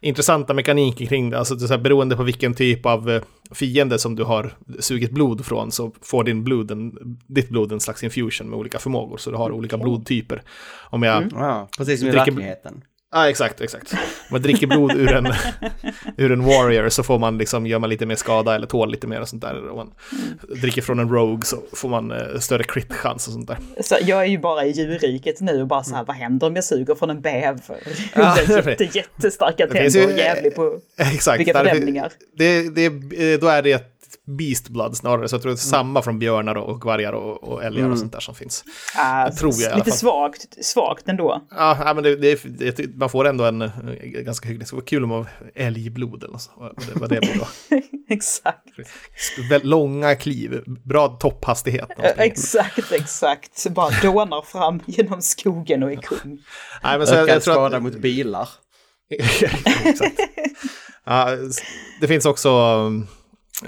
intressanta 0.00 0.54
mekaniker 0.54 1.06
kring 1.06 1.30
det, 1.30 1.38
alltså 1.38 1.54
det 1.54 1.68
här, 1.68 1.78
beroende 1.78 2.16
på 2.16 2.22
vilken 2.22 2.54
typ 2.54 2.86
av 2.86 3.10
eh, 3.10 3.22
fiende 3.52 3.98
som 3.98 4.16
du 4.16 4.24
har 4.24 4.56
sugit 4.80 5.10
blod 5.10 5.46
från 5.46 5.72
så 5.72 5.92
får 6.02 6.24
din 6.24 6.44
blod 6.44 6.70
en, 6.70 6.92
ditt 7.26 7.48
blod 7.48 7.72
en 7.72 7.80
slags 7.80 8.04
infusion 8.04 8.50
med 8.50 8.58
olika 8.58 8.78
förmågor, 8.78 9.16
så 9.16 9.30
du 9.30 9.36
har 9.36 9.52
olika 9.52 9.76
blodtyper. 9.78 10.42
Om 10.90 11.02
jag 11.02 11.24
Ja, 11.32 11.68
precis 11.78 12.00
som 12.00 12.08
i 12.08 12.12
Dricker- 12.12 12.24
verkligheten. 12.32 12.82
Ja, 13.14 13.28
exakt, 13.30 13.60
exakt. 13.60 13.94
Man 14.30 14.42
dricker 14.42 14.66
blod 14.66 14.92
ur 14.92 15.12
en, 15.12 15.26
ur 16.16 16.32
en 16.32 16.44
warrior 16.44 16.88
så 16.88 17.02
får 17.02 17.18
man 17.18 17.38
liksom, 17.38 17.66
gör 17.66 17.78
man 17.78 17.90
lite 17.90 18.06
mer 18.06 18.16
skada 18.16 18.54
eller 18.54 18.66
tål 18.66 18.90
lite 18.90 19.06
mer 19.06 19.20
och 19.20 19.28
sånt 19.28 19.42
där. 19.42 19.70
Om 19.70 19.76
man 19.76 19.90
dricker 20.60 20.82
från 20.82 20.98
en 20.98 21.08
rogue 21.08 21.44
så 21.44 21.56
får 21.72 21.88
man 21.88 22.10
eh, 22.10 22.38
större 22.38 22.64
crit-chans 22.64 23.26
och 23.26 23.32
sånt 23.32 23.48
där. 23.48 23.58
Så 23.80 23.96
jag 24.02 24.20
är 24.20 24.26
ju 24.26 24.38
bara 24.38 24.64
i 24.64 24.70
djurriket 24.70 25.40
nu 25.40 25.60
och 25.60 25.66
bara 25.66 25.84
så 25.84 25.94
här, 25.94 26.04
vad 26.04 26.16
händer 26.16 26.46
om 26.46 26.54
jag 26.54 26.64
suger 26.64 26.94
från 26.94 27.10
en 27.10 27.20
bäver? 27.20 27.76
Ja, 28.14 28.38
jätte, 28.48 28.88
jättestarka 28.92 29.66
tänder 29.66 30.06
och 30.06 30.18
jävlig 30.18 30.54
på 30.54 30.78
Exakt. 30.96 31.40
vilka 31.40 31.52
fördämningar. 31.52 32.12
Det, 32.36 32.74
det, 32.74 32.88
då 33.36 33.46
är 33.48 33.62
det 33.62 33.93
beast 34.26 34.68
blood 34.68 34.96
snarare, 34.96 35.28
så 35.28 35.34
jag 35.34 35.42
tror 35.42 35.50
Mm. 35.50 35.56
det 35.56 35.60
är 35.60 35.70
samma 35.70 36.02
från 36.02 36.18
björnar 36.18 36.54
och 36.54 36.84
vargar 36.84 37.12
och, 37.12 37.44
och 37.44 37.64
älgar 37.64 37.90
och 37.90 37.98
sånt 37.98 38.12
där 38.12 38.20
som 38.20 38.34
finns. 38.34 38.64
Ah, 38.96 39.30
tror 39.30 39.52
jag 39.52 39.76
lite 39.76 39.90
fall. 39.90 39.98
svagt, 39.98 40.64
svagt 40.64 41.08
ändå. 41.08 41.46
Ja, 41.50 41.78
ja, 41.84 41.94
men 41.94 42.04
det, 42.04 42.16
det, 42.16 42.76
det, 42.76 42.96
man 42.96 43.10
får 43.10 43.26
ändå 43.26 43.44
en 43.44 43.62
eh, 43.62 43.70
ganska 44.00 44.48
hygglig, 44.48 44.62
det 44.62 44.66
skulle 44.66 44.80
vara 44.80 44.86
kul 44.86 45.02
om 45.02 45.08
man 45.08 45.26
älgblod 45.54 46.24
eller 46.24 46.38
så, 46.38 46.50
vad 46.56 46.76
det, 46.76 47.00
vad 47.00 47.10
det 47.10 47.20
blir 47.20 47.38
då. 47.38 47.46
exakt. 48.14 48.64
Väldigt 49.50 49.68
långa 49.68 50.14
kliv, 50.14 50.62
bra 50.84 51.08
topphastighet. 51.08 51.88
Exakt, 52.16 52.92
exakt. 52.92 53.66
Bara 53.70 53.90
dånar 54.02 54.42
fram 54.42 54.80
genom 54.86 55.22
skogen 55.22 55.82
och 55.82 55.92
är 55.92 55.96
kung. 55.96 56.38
Nej, 56.82 56.98
men 56.98 57.06
så 57.06 57.14
jag, 57.14 57.22
Ökad 57.22 57.36
jag 57.36 57.42
tror 57.42 57.54
skada 57.54 57.76
att, 57.76 57.82
mot 57.82 57.94
bilar. 57.98 58.48
Exakt. 59.10 60.20
Ja, 61.04 61.28
det 62.00 62.08
finns 62.08 62.26
också 62.26 62.50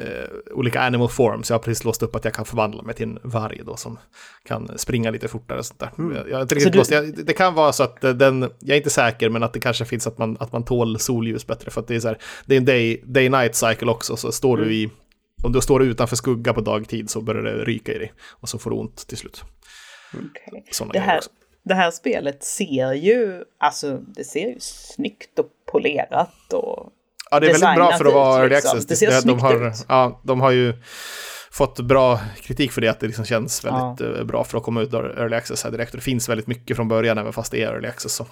eh, 0.01 0.55
olika 0.55 0.81
animal 0.81 1.09
forms. 1.09 1.51
Jag 1.51 1.55
har 1.55 1.63
precis 1.63 1.85
låst 1.85 2.03
upp 2.03 2.15
att 2.17 2.25
jag 2.25 2.35
kan 2.35 2.45
förvandla 2.45 2.83
mig 2.83 2.95
till 2.95 3.07
en 3.09 3.19
varg 3.23 3.61
då 3.67 3.77
som 3.77 3.99
kan 4.45 4.79
springa 4.79 5.11
lite 5.11 5.29
fortare. 5.29 5.59
Och 5.59 5.67
sånt 5.67 5.81
där. 5.81 5.91
Jag, 5.97 6.31
jag 6.31 6.43
inte 6.43 6.55
riktigt 6.55 6.89
du- 6.89 6.95
jag, 6.95 7.27
det 7.27 7.33
kan 7.33 7.55
vara 7.55 7.73
så 7.73 7.83
att 7.83 8.01
den, 8.01 8.43
jag 8.43 8.71
är 8.71 8.77
inte 8.77 8.91
säker, 8.91 9.31
men 9.31 9.43
att 9.43 9.53
det 9.53 9.61
kanske 9.61 9.85
finns 9.85 10.07
att 10.07 10.19
man, 10.19 10.37
att 10.41 10.53
man 10.53 10.65
tål 10.65 10.99
solljus 10.99 11.47
bättre. 11.47 11.71
För 11.71 11.81
att 11.81 11.89
det 11.89 11.95
är 11.97 12.01
så 12.01 12.09
här, 12.09 12.19
det 12.47 12.55
är 12.55 12.59
en 12.59 12.65
day, 12.65 13.03
day-night 13.07 13.53
cycle 13.53 13.91
också, 13.91 14.17
så 14.17 14.33
står 14.33 14.57
du 14.57 14.75
i 14.75 14.91
om 15.43 15.53
du 15.53 15.61
står 15.61 15.83
utanför 15.83 16.17
skugga 16.17 16.53
på 16.55 16.61
dagtid 16.61 17.11
så 17.11 17.21
börjar 17.21 17.43
det 17.43 17.65
ryka 17.65 17.93
i 17.93 17.99
dig 17.99 18.13
och 18.41 18.49
så 18.49 18.59
får 18.59 18.71
du 18.71 18.77
ont 18.77 18.97
till 19.09 19.17
slut. 19.19 19.45
Sådana 20.71 20.93
Det 20.93 20.99
här, 21.01 21.19
också. 21.19 21.31
det 21.65 21.75
här 21.75 21.91
spelet 21.91 22.45
ser 22.45 22.93
ju, 22.93 23.45
alltså 23.59 23.97
det 23.97 24.25
ser 24.25 24.49
ju 24.49 24.57
snyggt 24.61 25.39
och 25.39 25.47
polerat 25.73 26.53
och 26.53 26.93
Ja, 27.31 27.41
det 27.41 27.47
är 27.47 27.53
väldigt 27.53 27.75
bra 27.75 27.99
för 27.99 28.05
att 28.05 28.15
vara 28.15 28.41
early 28.41 28.55
liksom. 28.55 28.71
access. 28.71 28.87
Det 28.87 28.97
ser 28.97 29.11
de, 29.11 29.21
snyggt 29.21 29.41
har, 29.41 29.69
ut. 29.69 29.85
Ja, 29.89 30.21
de 30.25 30.41
har 30.41 30.51
ju 30.51 30.75
fått 31.57 31.81
bra 31.81 32.21
kritik 32.43 32.73
för 32.73 32.81
det, 32.81 32.89
att 32.89 33.01
det 33.01 33.07
liksom 33.07 33.25
känns 33.25 33.65
väldigt 33.65 34.17
ja. 34.19 34.25
bra 34.25 34.45
för 34.45 34.59
att 34.59 34.65
komma 34.65 34.83
ut 34.83 34.95
ur 34.95 35.19
early 35.19 35.37
access 35.37 35.65
här 35.65 35.71
direkt. 35.71 35.91
Och 35.91 35.97
det 35.97 36.05
finns 36.05 36.29
väldigt 36.29 36.47
mycket 36.47 36.77
från 36.77 36.89
början, 36.89 37.19
även 37.19 37.33
fast 37.33 37.53
det 37.53 37.63
är 37.63 37.73
early 37.73 37.89
access. 37.89 38.13
Så. 38.13 38.27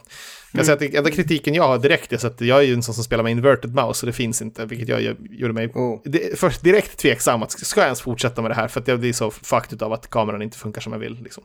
Jag 0.52 0.54
mm. 0.54 0.64
säga 0.64 0.74
att 0.74 0.80
det, 0.80 0.96
enda 0.96 1.10
kritiken 1.10 1.54
jag 1.54 1.68
har 1.68 1.78
direkt 1.78 2.12
är 2.12 2.26
att 2.26 2.40
jag 2.40 2.58
är 2.58 2.62
ju 2.62 2.74
en 2.74 2.82
sån 2.82 2.94
som 2.94 3.04
spelar 3.04 3.22
med 3.22 3.30
inverted 3.30 3.74
mouse, 3.74 4.00
så 4.00 4.06
det 4.06 4.12
finns 4.12 4.42
inte, 4.42 4.66
vilket 4.66 4.88
jag 4.88 5.16
gjorde 5.30 5.52
mig 5.52 5.68
oh. 5.74 6.00
först 6.36 6.62
direkt 6.62 6.98
tveksam 6.98 7.42
att 7.42 7.50
ska 7.50 7.80
jag 7.80 7.86
ens 7.86 8.00
fortsätta 8.00 8.42
med 8.42 8.50
det 8.50 8.54
här, 8.54 8.68
för 8.68 8.80
att 8.80 8.86
det 8.86 8.92
är 8.92 9.12
så 9.12 9.30
fucked 9.30 9.82
av 9.82 9.92
att 9.92 10.10
kameran 10.10 10.42
inte 10.42 10.58
funkar 10.58 10.80
som 10.80 10.92
jag 10.92 11.00
vill. 11.00 11.22
Liksom. 11.22 11.44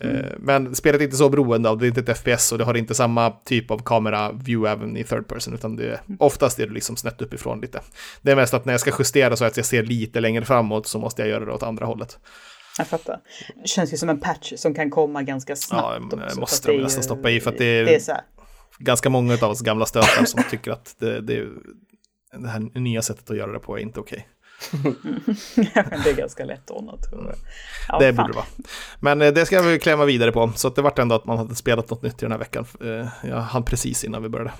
Mm. 0.00 0.26
Men 0.38 0.74
spelet 0.74 1.00
är 1.00 1.04
inte 1.04 1.16
så 1.16 1.28
beroende 1.28 1.68
av, 1.68 1.78
det 1.78 1.86
är 1.86 1.88
inte 1.88 2.00
ett 2.00 2.18
FPS 2.18 2.52
och 2.52 2.58
det 2.58 2.64
har 2.64 2.76
inte 2.76 2.94
samma 2.94 3.30
typ 3.30 3.70
av 3.70 3.78
kamera-view 3.78 4.72
även 4.72 4.96
i 4.96 5.04
third 5.04 5.28
person, 5.28 5.54
utan 5.54 5.76
det 5.76 5.84
är, 5.84 6.00
oftast 6.18 6.58
är 6.58 6.66
det 6.66 6.72
liksom 6.72 6.96
snett 6.96 7.22
uppifrån 7.22 7.60
lite. 7.60 7.80
Det 8.22 8.32
är 8.32 8.36
mest 8.36 8.54
att 8.54 8.64
när 8.64 8.72
jag 8.72 8.80
ska 8.80 8.92
justera 8.98 9.36
så 9.36 9.44
att 9.44 9.56
jag 9.56 9.66
ser 9.66 9.82
lite 9.82 10.20
längre 10.20 10.44
framåt 10.44 10.86
så 10.86 10.98
måste 10.98 11.22
jag 11.22 11.28
göra 11.28 11.44
det 11.44 11.52
åt 11.52 11.62
andra 11.62 11.86
hållet. 11.86 12.18
Jag 12.78 12.86
fattar. 12.86 13.20
Det 13.62 13.68
känns 13.68 13.92
ju 13.92 13.96
som 13.96 14.08
en 14.08 14.20
patch 14.20 14.52
som 14.56 14.74
kan 14.74 14.90
komma 14.90 15.22
ganska 15.22 15.56
snabbt. 15.56 16.12
Ja, 16.12 16.24
jag 16.28 16.38
måste 16.38 16.72
de 16.72 16.78
nästan 16.78 17.02
stoppa 17.02 17.30
i 17.30 17.40
för 17.40 17.50
att 17.50 17.58
det 17.58 17.64
är, 17.64 17.84
det 17.84 18.08
är 18.08 18.20
ganska 18.78 19.10
många 19.10 19.34
av 19.34 19.50
oss 19.50 19.60
gamla 19.60 19.86
stötar 19.86 20.24
som 20.24 20.42
tycker 20.50 20.70
att 20.70 20.96
det, 20.98 21.20
det, 21.20 21.46
det 22.42 22.48
här 22.48 22.78
nya 22.80 23.02
sättet 23.02 23.30
att 23.30 23.36
göra 23.36 23.52
det 23.52 23.58
på 23.58 23.78
är 23.78 23.82
inte 23.82 24.00
okej. 24.00 24.18
Okay 24.18 24.39
det 26.04 26.10
är 26.10 26.16
ganska 26.16 26.44
lätt 26.44 26.70
ordnat. 26.70 27.00
Ja, 27.88 27.98
det 27.98 28.12
borde 28.12 28.28
det 28.28 28.36
vara. 28.36 28.46
Men 29.00 29.22
eh, 29.22 29.32
det 29.32 29.46
ska 29.46 29.62
vi 29.62 29.78
klämma 29.78 30.04
vidare 30.04 30.32
på. 30.32 30.52
Så 30.56 30.68
det 30.68 30.82
vart 30.82 30.98
ändå 30.98 31.14
att 31.14 31.24
man 31.24 31.38
hade 31.38 31.54
spelat 31.54 31.90
något 31.90 32.02
nytt 32.02 32.22
i 32.22 32.24
den 32.24 32.32
här 32.32 32.38
veckan. 32.38 32.66
Eh, 32.80 33.28
jag 33.30 33.36
hann 33.36 33.64
precis 33.64 34.04
innan 34.04 34.22
vi 34.22 34.28
började. 34.28 34.52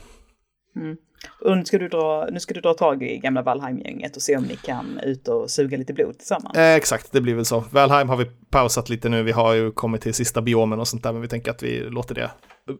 Mm. 0.77 0.97
Och 1.41 1.57
nu 1.57 1.65
ska, 1.65 1.79
du 1.79 1.89
dra, 1.89 2.29
nu 2.33 2.41
ska 2.41 2.55
du 2.55 2.61
dra 2.61 2.75
tag 2.75 3.03
i 3.03 3.19
gamla 3.19 3.43
Valheim-gänget 3.43 4.17
och 4.17 4.23
se 4.23 4.37
om 4.37 4.45
ni 4.45 4.57
kan 4.57 5.01
ut 5.03 5.29
och 5.29 5.51
suga 5.51 5.77
lite 5.77 5.93
blod 5.93 6.19
tillsammans. 6.19 6.57
Eh, 6.57 6.75
exakt, 6.75 7.13
det 7.13 7.21
blir 7.21 7.35
väl 7.35 7.45
så. 7.45 7.65
Valheim 7.71 8.09
har 8.09 8.17
vi 8.17 8.25
pausat 8.51 8.89
lite 8.89 9.09
nu. 9.09 9.23
Vi 9.23 9.33
har 9.33 9.55
ju 9.55 9.73
kommit 9.73 10.03
till 10.03 10.15
sista 10.15 10.43
biomen 10.43 10.81
och 10.81 10.89
sånt 10.89 11.03
där, 11.03 11.13
men 11.13 11.23
vi 11.23 11.29
tänker 11.29 11.51
att 11.51 11.63
vi 11.63 11.81
låter 11.81 12.15
det 12.15 12.31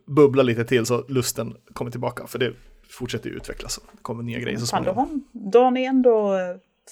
bubbla 0.07 0.43
lite 0.43 0.65
till 0.65 0.87
så 0.87 1.05
lusten 1.09 1.55
kommer 1.73 1.91
tillbaka. 1.91 2.27
För 2.27 2.39
det 2.39 2.53
fortsätter 2.91 3.31
ju 3.31 3.37
utvecklas. 3.37 3.81
Det 3.93 4.03
kommer 4.03 4.23
nya 4.23 4.39
grejer 4.39 4.59
så 4.59 4.67
småningom. 4.67 5.25
Då 5.33 5.65
har 5.65 5.71
ni 5.71 5.85
ändå 5.85 6.39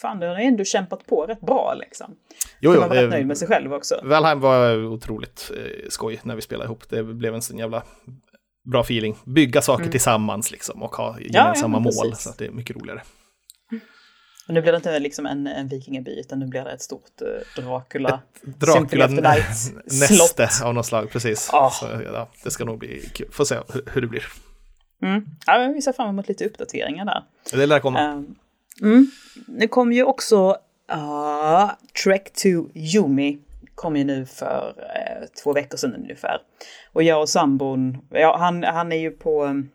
fan, 0.01 0.21
den 0.21 0.31
har 0.31 0.37
ändå 0.37 0.65
kämpat 0.65 1.07
på 1.07 1.27
rätt 1.27 1.41
bra 1.41 1.75
liksom. 1.75 2.17
Jo, 2.61 2.75
jo, 2.75 2.81
man 2.81 2.89
var 2.89 2.97
rätt 2.97 3.11
nöjd 3.11 3.27
med 3.27 3.39
sig 3.39 3.49
själv 3.49 3.75
också. 3.75 4.01
Valheim 4.03 4.41
var 4.41 4.85
otroligt 4.85 5.51
eh, 5.57 5.89
skoj 5.89 6.21
när 6.23 6.37
vi 6.37 6.43
spelade 6.43 6.65
ihop. 6.65 6.89
Det 6.89 7.03
blev 7.03 7.35
en 7.35 7.43
sån 7.43 7.59
jävla 7.59 7.83
bra 8.71 8.81
feeling. 8.81 9.17
Bygga 9.25 9.63
saker 9.63 9.83
mm. 9.83 9.91
tillsammans 9.91 10.51
liksom 10.51 10.83
och 10.83 10.97
ha 10.97 11.21
gemensamma 11.21 11.79
ja, 11.79 11.91
ja, 11.95 12.05
mål. 12.05 12.15
Så 12.17 12.31
det 12.39 12.47
är 12.47 12.51
mycket 12.51 12.77
roligare. 12.77 13.03
Och 14.49 14.55
nu 14.55 14.63
blir 14.63 14.73
det 14.73 14.77
inte 14.77 14.99
liksom 14.99 15.27
en, 15.27 15.47
en 15.47 15.69
vikingaby, 15.69 16.21
utan 16.21 16.39
nu 16.39 16.47
blir 16.47 16.65
det 16.65 16.71
ett 16.71 16.83
stort 16.83 17.23
uh, 17.23 17.63
Dracula, 17.63 18.21
ett 18.47 18.61
Dracula 18.61 19.07
näste 19.85 20.49
av 20.65 20.75
något 20.75 20.87
slag, 20.87 21.11
precis. 21.11 21.51
Oh. 21.53 21.71
Så, 21.71 21.87
ja, 22.05 22.29
det 22.45 22.51
ska 22.51 22.65
nog 22.65 22.79
bli 22.79 23.11
kul. 23.15 23.29
Får 23.33 23.45
se 23.45 23.55
hur, 23.73 23.83
hur 23.93 24.01
det 24.01 24.07
blir. 24.07 24.25
Mm. 25.03 25.25
Ja, 25.47 25.73
vi 25.75 25.83
ser 25.83 25.93
fram 25.93 26.09
emot 26.09 26.29
lite 26.29 26.45
uppdateringar 26.45 27.05
där. 27.05 27.25
Det 27.53 27.67
lär 27.67 27.81
komma. 27.81 28.13
Um, 28.13 28.35
Mm. 28.83 29.07
Det 29.47 29.69
kom 29.69 29.93
ju 29.93 30.05
också 30.05 30.57
uh, 30.93 31.71
Trek 32.05 32.33
to 32.33 32.49
Yumi. 32.75 33.39
Kom 33.75 33.97
ju 33.97 34.05
nu 34.05 34.27
för 34.27 34.75
uh, 34.77 35.27
två 35.43 35.53
veckor 35.53 35.77
sedan 35.77 35.95
ungefär. 35.95 36.39
Och 36.93 37.03
jag 37.03 37.21
och 37.21 37.29
sambon, 37.29 37.99
ja, 38.11 38.37
han, 38.39 38.65
han 38.65 38.93
är 38.93 38.97
ju 38.97 39.11
på... 39.11 39.45
Um, 39.45 39.71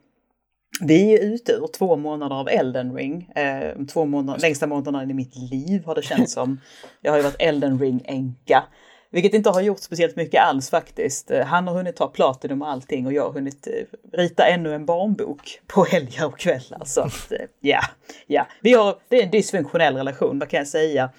vi 0.82 1.14
är 1.14 1.34
ute 1.34 1.52
ur 1.52 1.68
två 1.68 1.96
månader 1.96 2.36
av 2.36 2.50
Elden 2.50 2.96
ring. 2.96 3.32
Eh, 3.36 3.86
två 3.86 4.06
månader, 4.06 4.40
längsta 4.40 4.68
månaderna 4.68 5.04
i 5.04 5.14
mitt 5.14 5.36
liv 5.36 5.86
har 5.86 5.96
det 5.96 6.02
känts 6.02 6.34
som. 6.34 6.60
Jag 7.02 7.12
har 7.12 7.18
ju 7.18 7.24
varit 7.24 7.36
Elden 7.42 7.80
ring-änka. 7.80 8.64
Vilket 9.14 9.34
inte 9.34 9.50
har 9.50 9.62
gjort 9.62 9.80
speciellt 9.80 10.16
mycket 10.16 10.44
alls 10.44 10.70
faktiskt. 10.70 11.32
Eh, 11.32 11.46
han 11.46 11.68
har 11.68 11.76
hunnit 11.76 11.96
ta 11.96 12.08
Platinum 12.08 12.62
och 12.62 12.70
allting 12.70 13.06
och 13.06 13.14
jag 13.14 13.24
har 13.24 13.34
hunnit 13.34 13.68
eh, 13.68 14.18
rita 14.18 14.48
ännu 14.48 14.76
en 14.76 14.86
barnbok 14.86 15.60
på 15.68 15.84
helger 15.84 16.26
och 16.26 16.40
kvällar. 16.40 16.82
Så 16.86 17.02
att, 17.02 17.32
eh, 17.32 17.38
ja, 17.60 17.82
ja. 18.28 18.48
Vi 18.62 18.74
har, 18.74 18.96
det 19.10 19.20
är 19.20 19.24
en 19.24 19.32
dysfunktionell 19.32 19.96
relation, 19.96 20.40
vad 20.40 20.50
kan 20.50 20.58
jag 20.58 20.68
säga. 20.68 21.10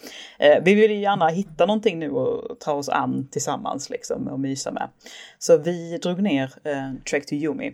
Vi 0.63 0.75
vill 0.75 0.91
gärna 0.91 1.29
hitta 1.29 1.67
någonting 1.67 1.99
nu 1.99 2.11
och 2.11 2.61
ta 2.61 2.73
oss 2.73 2.89
an 2.89 3.29
tillsammans 3.31 3.91
liksom 3.91 4.29
och 4.29 4.41
mysa 4.41 4.71
med. 4.71 4.89
Så 5.39 5.57
vi 5.57 5.99
drog 5.99 6.23
ner 6.23 6.53
eh, 6.65 6.93
Trek 7.11 7.27
to 7.27 7.35
Yumi. 7.35 7.73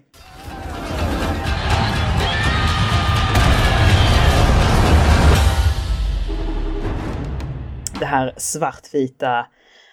Det 8.00 8.06
här 8.06 8.34
svartvita 8.36 9.46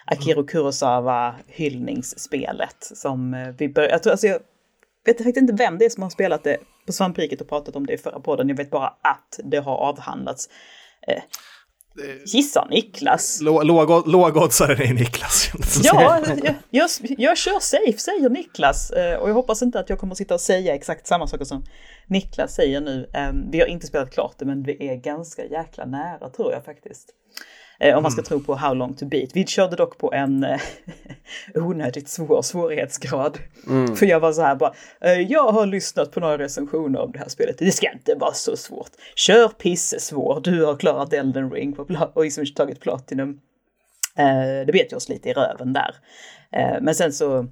Akiro 0.08 0.44
Kurosawa 0.44 1.36
hyllningsspelet 1.48 2.78
som 2.80 3.34
eh, 3.34 3.48
vi 3.58 3.70
började, 3.70 3.94
jag 3.94 4.04
tror 4.04 4.12
alltså 4.12 4.28
jag 4.28 4.40
vet 5.06 5.18
faktiskt 5.18 5.38
inte 5.38 5.54
vem 5.54 5.78
det 5.78 5.86
är 5.86 5.90
som 5.90 6.04
har 6.04 6.10
spelat 6.10 6.44
det 6.44 6.58
på 6.86 6.94
Svampriket 6.94 7.42
och 7.42 7.50
pratat 7.50 7.76
om 7.76 7.86
det 7.86 7.94
i 7.94 7.98
förra 7.98 8.20
podden. 8.20 8.50
Jag 8.50 8.58
vet 8.58 8.70
bara 8.70 8.88
att 8.88 9.40
det 9.44 9.58
har 9.58 9.76
avhandlats. 9.78 10.50
Eh, 11.08 11.24
Gissa 12.26 12.68
Niklas. 12.70 13.42
Lågoddsaren 13.42 14.82
är 14.82 14.94
Niklas. 14.94 15.52
Ja, 15.84 16.20
jag, 16.44 16.56
jag, 16.70 16.90
jag 17.18 17.38
kör 17.38 17.60
safe, 17.60 17.98
säger 17.98 18.30
Niklas. 18.30 18.92
Eh, 18.92 19.20
och 19.20 19.30
jag 19.30 19.34
hoppas 19.34 19.62
inte 19.62 19.80
att 19.80 19.90
jag 19.90 20.00
kommer 20.00 20.12
att 20.12 20.18
sitta 20.18 20.34
och 20.34 20.42
säga 20.42 20.76
exakt 20.76 21.08
samma 21.08 21.28
saker 21.28 21.46
som 21.46 21.64
Niklas 22.08 22.56
säger 22.56 22.82
nu. 22.82 23.10
Eh, 23.14 23.32
vi 23.52 23.60
har 23.60 23.68
inte 23.68 23.88
spelat 23.88 24.12
klart 24.12 24.36
det, 24.38 24.46
men 24.46 24.64
vi 24.64 24.88
är 24.90 24.96
ganska 24.96 25.46
jäkla 25.46 25.86
nära 25.86 26.30
tror 26.30 26.54
jag 26.54 26.66
faktiskt. 26.66 27.14
Eh, 27.80 27.98
om 27.98 28.04
man 28.04 28.12
ska 28.12 28.20
mm. 28.20 28.26
tro 28.26 28.40
på 28.40 28.56
How 28.56 28.74
long 28.74 28.94
to 28.94 29.06
beat. 29.06 29.30
Vi 29.34 29.46
körde 29.46 29.76
dock 29.76 29.98
på 29.98 30.14
en 30.14 30.44
eh, 30.44 30.60
onödigt 31.56 32.10
svår 32.10 32.42
svårighetsgrad. 32.42 33.38
Mm. 33.68 33.96
För 33.96 34.06
jag 34.06 34.20
var 34.20 34.34
så 34.34 34.42
här 34.42 34.56
bara, 34.56 34.74
eh, 35.02 35.22
jag 35.22 35.52
har 35.52 35.66
lyssnat 35.66 36.12
på 36.12 36.20
några 36.20 36.38
recensioner 36.38 37.00
om 37.00 37.12
det 37.12 37.20
här 37.20 37.30
spelet. 37.30 37.58
Det 37.58 37.72
ska 37.72 37.92
inte 37.92 38.16
vara 38.16 38.34
så 38.34 38.58
svårt. 38.58 38.92
Kör 39.16 39.48
pissesvår, 39.48 40.42
du 40.44 40.66
har 40.66 40.76
klarat 40.76 41.14
Elden 41.14 41.52
ring 41.52 41.74
och 41.80 42.24
liksom 42.24 42.46
tagit 42.46 42.80
Platinum. 42.80 43.40
Det 44.66 44.74
vet 44.74 44.92
jag 44.92 44.98
oss 44.98 45.10
lite 45.10 45.30
i 45.30 45.34
röven 45.34 45.74
där. 45.74 45.96
Men 46.82 46.96
sen 46.96 47.14
så 47.14 47.48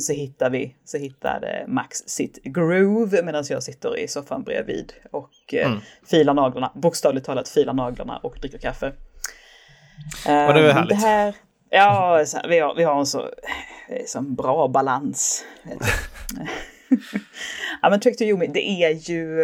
så 0.00 0.12
hittar 0.12 0.50
vi, 0.50 0.76
så 0.84 0.98
hittade 0.98 1.64
Max 1.68 1.98
sitt 1.98 2.44
groove 2.44 3.22
medan 3.22 3.44
jag 3.48 3.62
sitter 3.62 3.98
i 3.98 4.08
soffan 4.08 4.42
bredvid 4.42 4.92
och 5.10 5.54
eh, 5.54 5.66
mm. 5.66 5.78
filar 6.10 6.34
naglarna, 6.34 6.72
bokstavligt 6.74 7.26
talat 7.26 7.48
filar 7.48 7.72
naglarna 7.72 8.18
och 8.18 8.38
dricker 8.40 8.58
kaffe. 8.58 8.86
Och 10.26 10.54
det 10.54 10.60
är 10.60 10.72
härligt. 10.72 11.00
Det 11.00 11.06
här, 11.06 11.34
ja, 11.70 12.24
vi 12.48 12.58
har, 12.58 12.74
vi 12.74 12.84
har 12.84 12.98
en 12.98 13.06
så, 13.06 13.30
så 14.06 14.20
bra 14.20 14.68
balans. 14.68 15.44
ja, 17.82 17.90
men 17.90 18.00
Trick 18.00 18.18
to 18.18 18.24
Yumi, 18.24 18.46
det 18.46 18.68
är 18.84 19.10
ju... 19.10 19.40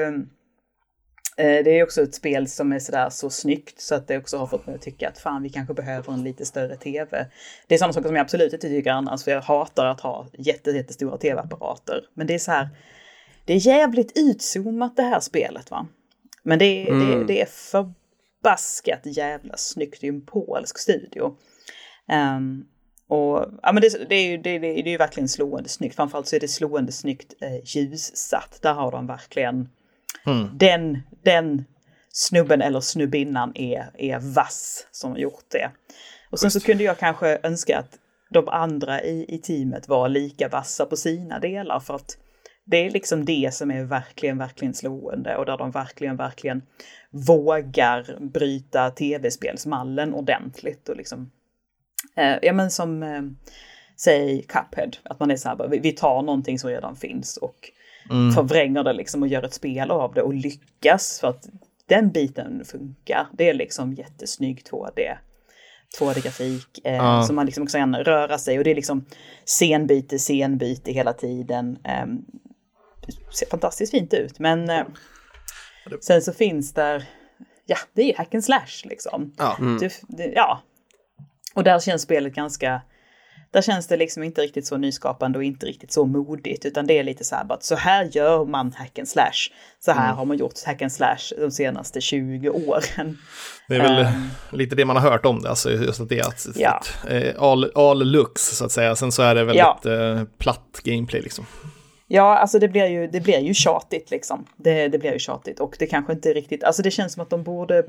Eh, 1.42 1.64
det 1.64 1.78
är 1.78 1.82
också 1.82 2.02
ett 2.02 2.14
spel 2.14 2.48
som 2.48 2.72
är 2.72 2.78
sådär 2.78 3.10
så 3.10 3.30
snyggt 3.30 3.80
så 3.80 3.94
att 3.94 4.08
det 4.08 4.18
också 4.18 4.36
har 4.36 4.46
fått 4.46 4.66
mig 4.66 4.74
att 4.74 4.82
tycka 4.82 5.08
att 5.08 5.18
fan 5.18 5.42
vi 5.42 5.50
kanske 5.50 5.74
behöver 5.74 6.12
en 6.12 6.24
lite 6.24 6.44
större 6.46 6.76
tv. 6.76 7.26
Det 7.66 7.74
är 7.74 7.78
sådana 7.78 7.92
saker 7.92 8.08
som 8.08 8.16
jag 8.16 8.24
absolut 8.24 8.52
inte 8.52 8.68
tycker 8.68 8.90
annars 8.90 9.24
för 9.24 9.30
jag 9.30 9.42
hatar 9.42 9.86
att 9.86 10.00
ha 10.00 10.26
jätte, 10.32 10.70
jättestora 10.70 11.18
tv-apparater. 11.18 12.04
Men 12.14 12.26
det 12.26 12.34
är 12.34 12.38
så 12.38 12.50
här, 12.50 12.68
det 13.44 13.52
är 13.52 13.66
jävligt 13.66 14.12
utzoomat 14.18 14.96
det 14.96 15.02
här 15.02 15.20
spelet 15.20 15.70
va. 15.70 15.86
Men 16.42 16.58
det, 16.58 16.88
mm. 16.88 17.08
det, 17.08 17.24
det 17.24 17.42
är 17.42 17.46
för 17.46 17.92
förbaskat 18.42 19.00
jävla 19.04 19.56
snyggt. 19.56 20.00
Det 20.00 20.06
är 20.06 20.12
ju 20.12 20.16
en 20.16 20.26
polsk 20.26 20.78
studio. 20.78 21.36
Um, 22.36 22.66
och 23.08 23.46
ja, 23.62 23.72
men 23.72 23.80
det, 23.82 24.08
det, 24.08 24.14
är 24.14 24.30
ju, 24.30 24.36
det, 24.36 24.58
det, 24.58 24.66
är 24.66 24.88
ju 24.88 24.96
verkligen 24.96 25.28
slående 25.28 25.68
snyggt. 25.68 25.96
Framförallt 25.96 26.26
så 26.26 26.36
är 26.36 26.40
det 26.40 26.48
slående 26.48 26.92
snyggt 26.92 27.34
eh, 27.40 27.64
ljussatt. 27.64 28.58
Där 28.62 28.74
har 28.74 28.92
de 28.92 29.06
verkligen 29.06 29.68
mm. 30.26 30.58
den, 30.58 31.02
den 31.24 31.64
snubben 32.12 32.62
eller 32.62 32.80
snubbinnan 32.80 33.52
är, 33.54 33.90
är 33.98 34.34
vass 34.34 34.86
som 34.90 35.16
gjort 35.16 35.44
det. 35.48 35.70
Och 36.30 36.40
sen 36.40 36.50
så 36.50 36.60
kunde 36.60 36.84
jag 36.84 36.98
kanske 36.98 37.38
önska 37.42 37.78
att 37.78 37.98
de 38.30 38.48
andra 38.48 39.02
i, 39.02 39.34
i 39.34 39.38
teamet 39.38 39.88
var 39.88 40.08
lika 40.08 40.48
vassa 40.48 40.86
på 40.86 40.96
sina 40.96 41.38
delar 41.38 41.80
för 41.80 41.94
att 41.94 42.16
det 42.64 42.76
är 42.76 42.90
liksom 42.90 43.24
det 43.24 43.54
som 43.54 43.70
är 43.70 43.84
verkligen, 43.84 44.38
verkligen 44.38 44.74
slående 44.74 45.36
och 45.36 45.46
där 45.46 45.58
de 45.58 45.70
verkligen, 45.70 46.16
verkligen 46.16 46.62
vågar 47.10 48.18
bryta 48.20 48.90
tv-spelsmallen 48.90 50.14
ordentligt 50.14 50.88
och 50.88 50.96
liksom, 50.96 51.30
eh, 52.16 52.36
ja 52.42 52.52
men 52.52 52.70
som, 52.70 53.02
eh, 53.02 53.22
säg 53.96 54.42
Cuphead, 54.42 54.90
att 55.02 55.20
man 55.20 55.30
är 55.30 55.36
så 55.36 55.48
här, 55.48 55.68
vi, 55.68 55.78
vi 55.78 55.92
tar 55.92 56.22
någonting 56.22 56.58
som 56.58 56.70
redan 56.70 56.96
finns 56.96 57.36
och 57.36 57.70
mm. 58.10 58.32
förvränger 58.32 58.84
det 58.84 58.92
liksom 58.92 59.22
och 59.22 59.28
gör 59.28 59.42
ett 59.42 59.54
spel 59.54 59.90
av 59.90 60.14
det 60.14 60.22
och 60.22 60.34
lyckas 60.34 61.20
för 61.20 61.28
att 61.28 61.48
den 61.86 62.10
biten 62.10 62.64
funkar. 62.64 63.26
Det 63.32 63.48
är 63.48 63.54
liksom 63.54 63.92
jättesnygg 63.92 64.62
2D. 64.70 65.16
2D-grafik 66.00 66.80
eh, 66.84 67.04
uh. 67.04 67.22
som 67.22 67.36
man 67.36 67.46
liksom 67.46 67.62
också 67.62 67.78
kan 67.78 67.96
röra 67.96 68.38
sig 68.38 68.58
och 68.58 68.64
det 68.64 68.70
är 68.70 68.74
liksom 68.74 69.04
scenbyte, 69.44 70.18
scenbyte 70.18 70.92
hela 70.92 71.12
tiden. 71.12 71.78
Eh, 71.84 72.06
det 73.06 73.34
ser 73.34 73.46
fantastiskt 73.50 73.90
fint 73.90 74.14
ut 74.14 74.38
men 74.38 74.70
eh, 74.70 74.84
Sen 76.00 76.22
så 76.22 76.32
finns 76.32 76.74
där, 76.74 77.04
ja, 77.66 77.76
det 77.92 78.02
är 78.02 78.06
ju 78.06 78.14
hack 78.16 78.34
and 78.34 78.44
slash 78.44 78.84
liksom. 78.84 79.32
Ja. 79.38 79.56
Det, 79.80 80.00
det, 80.08 80.32
ja. 80.34 80.62
Och 81.54 81.64
där 81.64 81.80
känns 81.80 82.02
spelet 82.02 82.34
ganska, 82.34 82.82
där 83.50 83.62
känns 83.62 83.86
det 83.86 83.96
liksom 83.96 84.22
inte 84.22 84.40
riktigt 84.40 84.66
så 84.66 84.76
nyskapande 84.76 85.38
och 85.38 85.44
inte 85.44 85.66
riktigt 85.66 85.92
så 85.92 86.04
modigt, 86.04 86.64
utan 86.64 86.86
det 86.86 86.98
är 86.98 87.04
lite 87.04 87.24
så 87.24 87.34
här 87.36 87.44
bara, 87.44 87.60
så 87.60 87.74
här 87.74 88.08
gör 88.12 88.44
man 88.44 88.72
hack 88.72 88.98
and 88.98 89.08
slash. 89.08 89.50
Så 89.80 89.92
här 89.92 90.12
har 90.12 90.24
man 90.24 90.36
gjort 90.36 90.52
hack 90.66 90.82
and 90.82 90.92
slash 90.92 91.18
de 91.38 91.50
senaste 91.50 92.00
20 92.00 92.48
åren. 92.50 93.18
Det 93.68 93.74
är 93.74 93.80
väl 93.80 94.06
Ehm. 94.06 94.28
lite 94.52 94.74
det 94.76 94.84
man 94.84 94.96
har 94.96 95.10
hört 95.10 95.26
om 95.26 95.42
det, 95.42 95.48
alltså 95.50 95.70
just 95.70 96.00
att 96.00 96.08
det 96.08 96.18
är 96.18 96.28
att, 96.28 96.46
Ja. 96.56 96.70
att 96.70 97.10
eh, 97.10 97.42
all, 97.42 97.72
all 97.74 98.10
looks 98.10 98.42
så 98.56 98.64
att 98.64 98.72
säga. 98.72 98.96
Sen 98.96 99.12
så 99.12 99.22
är 99.22 99.34
det 99.34 99.44
väldigt 99.44 99.86
eh, 99.86 100.24
platt 100.38 100.80
gameplay 100.84 101.22
liksom. 101.22 101.46
Ja, 102.08 102.38
alltså 102.38 102.58
det 102.58 102.68
blir 102.68 102.86
ju, 102.86 103.06
det 103.06 103.20
blir 103.20 103.38
ju 103.38 103.54
tjatigt 103.54 104.10
liksom. 104.10 104.46
Det, 104.56 104.88
det 104.88 104.98
blir 104.98 105.12
ju 105.12 105.18
tjatigt 105.18 105.60
och 105.60 105.76
det 105.78 105.86
kanske 105.86 106.12
inte 106.12 106.32
riktigt, 106.32 106.64
alltså 106.64 106.82
det 106.82 106.90
känns 106.90 107.12
som 107.12 107.22
att 107.22 107.30
de 107.30 107.42
borde, 107.42 107.84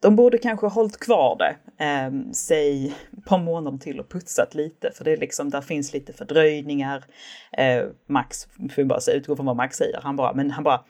de 0.00 0.16
borde 0.16 0.38
kanske 0.38 0.66
hållit 0.66 1.00
kvar 1.00 1.36
det, 1.38 1.84
eh, 1.84 2.32
säg 2.32 2.94
ett 3.18 3.24
par 3.24 3.38
månader 3.38 3.78
till 3.78 4.00
och 4.00 4.08
putsat 4.08 4.54
lite, 4.54 4.90
för 4.94 5.04
det 5.04 5.12
är 5.12 5.16
liksom, 5.16 5.50
där 5.50 5.60
finns 5.60 5.92
lite 5.92 6.12
fördröjningar. 6.12 7.04
Eh, 7.52 7.84
Max, 8.06 8.48
får 8.74 8.84
bara 8.84 9.00
säga, 9.00 9.16
utgå 9.16 9.36
från 9.36 9.46
vad 9.46 9.56
Max 9.56 9.76
säger, 9.76 10.00
han 10.02 10.16
bara, 10.16 10.32
men 10.32 10.50
han 10.50 10.64
bara, 10.64 10.84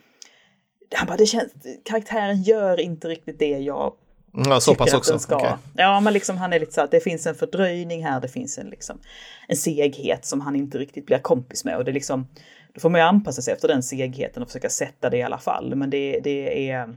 han 0.95 1.07
bara, 1.07 1.17
det 1.17 1.25
känns, 1.25 1.53
karaktären 1.85 2.41
gör 2.41 2.79
inte 2.79 3.07
riktigt 3.07 3.39
det 3.39 3.59
jag 3.59 3.93
Ja, 4.35 4.59
så 4.59 4.75
pass 4.75 4.85
tycker 4.85 4.95
att 4.95 4.99
också. 4.99 5.11
den 5.11 5.19
ska. 5.19 5.35
Okej. 5.35 5.51
Ja, 5.75 5.99
men 5.99 6.13
liksom 6.13 6.37
han 6.37 6.53
är 6.53 6.59
lite 6.59 6.73
så 6.73 6.81
att 6.81 6.91
det 6.91 6.99
finns 6.99 7.27
en 7.27 7.35
fördröjning 7.35 8.05
här, 8.05 8.21
det 8.21 8.27
finns 8.27 8.57
en, 8.57 8.69
liksom, 8.69 8.99
en 9.47 9.55
seghet 9.55 10.25
som 10.25 10.41
han 10.41 10.55
inte 10.55 10.77
riktigt 10.77 11.05
blir 11.05 11.17
kompis 11.17 11.65
med. 11.65 11.77
Och 11.77 11.85
det 11.85 11.91
liksom, 11.91 12.27
då 12.73 12.79
får 12.79 12.89
man 12.89 13.01
ju 13.01 13.07
anpassa 13.07 13.41
sig 13.41 13.53
efter 13.53 13.67
den 13.67 13.83
segheten 13.83 14.43
och 14.43 14.49
försöka 14.49 14.69
sätta 14.69 15.09
det 15.09 15.17
i 15.17 15.23
alla 15.23 15.37
fall. 15.37 15.75
Men 15.75 15.89
det, 15.89 16.19
det 16.23 16.69
är 16.69 16.95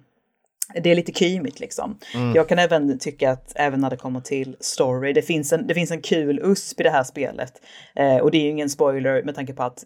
det 0.75 0.91
är 0.91 0.95
lite 0.95 1.13
kymigt 1.13 1.61
liksom. 1.61 1.99
Jag 2.35 2.49
kan 2.49 2.59
även 2.59 2.99
tycka 2.99 3.31
att 3.31 3.53
även 3.55 3.81
när 3.81 3.91
det 3.91 3.97
kommer 3.97 4.21
till 4.21 4.57
story, 4.61 5.13
det 5.13 5.23
finns 5.23 5.53
en, 5.53 5.67
det 5.67 5.75
finns 5.75 5.91
en 5.91 6.03
kul 6.03 6.41
USP 6.43 6.81
i 6.81 6.83
det 6.83 6.91
här 6.91 7.05
spelet. 7.05 7.53
Eh, 7.97 8.17
och 8.17 8.31
det 8.31 8.39
är 8.39 8.43
ju 8.43 8.49
ingen 8.49 8.71
spoiler 8.71 9.23
med 9.23 9.35
tanke 9.35 9.53
på 9.53 9.63
att 9.63 9.85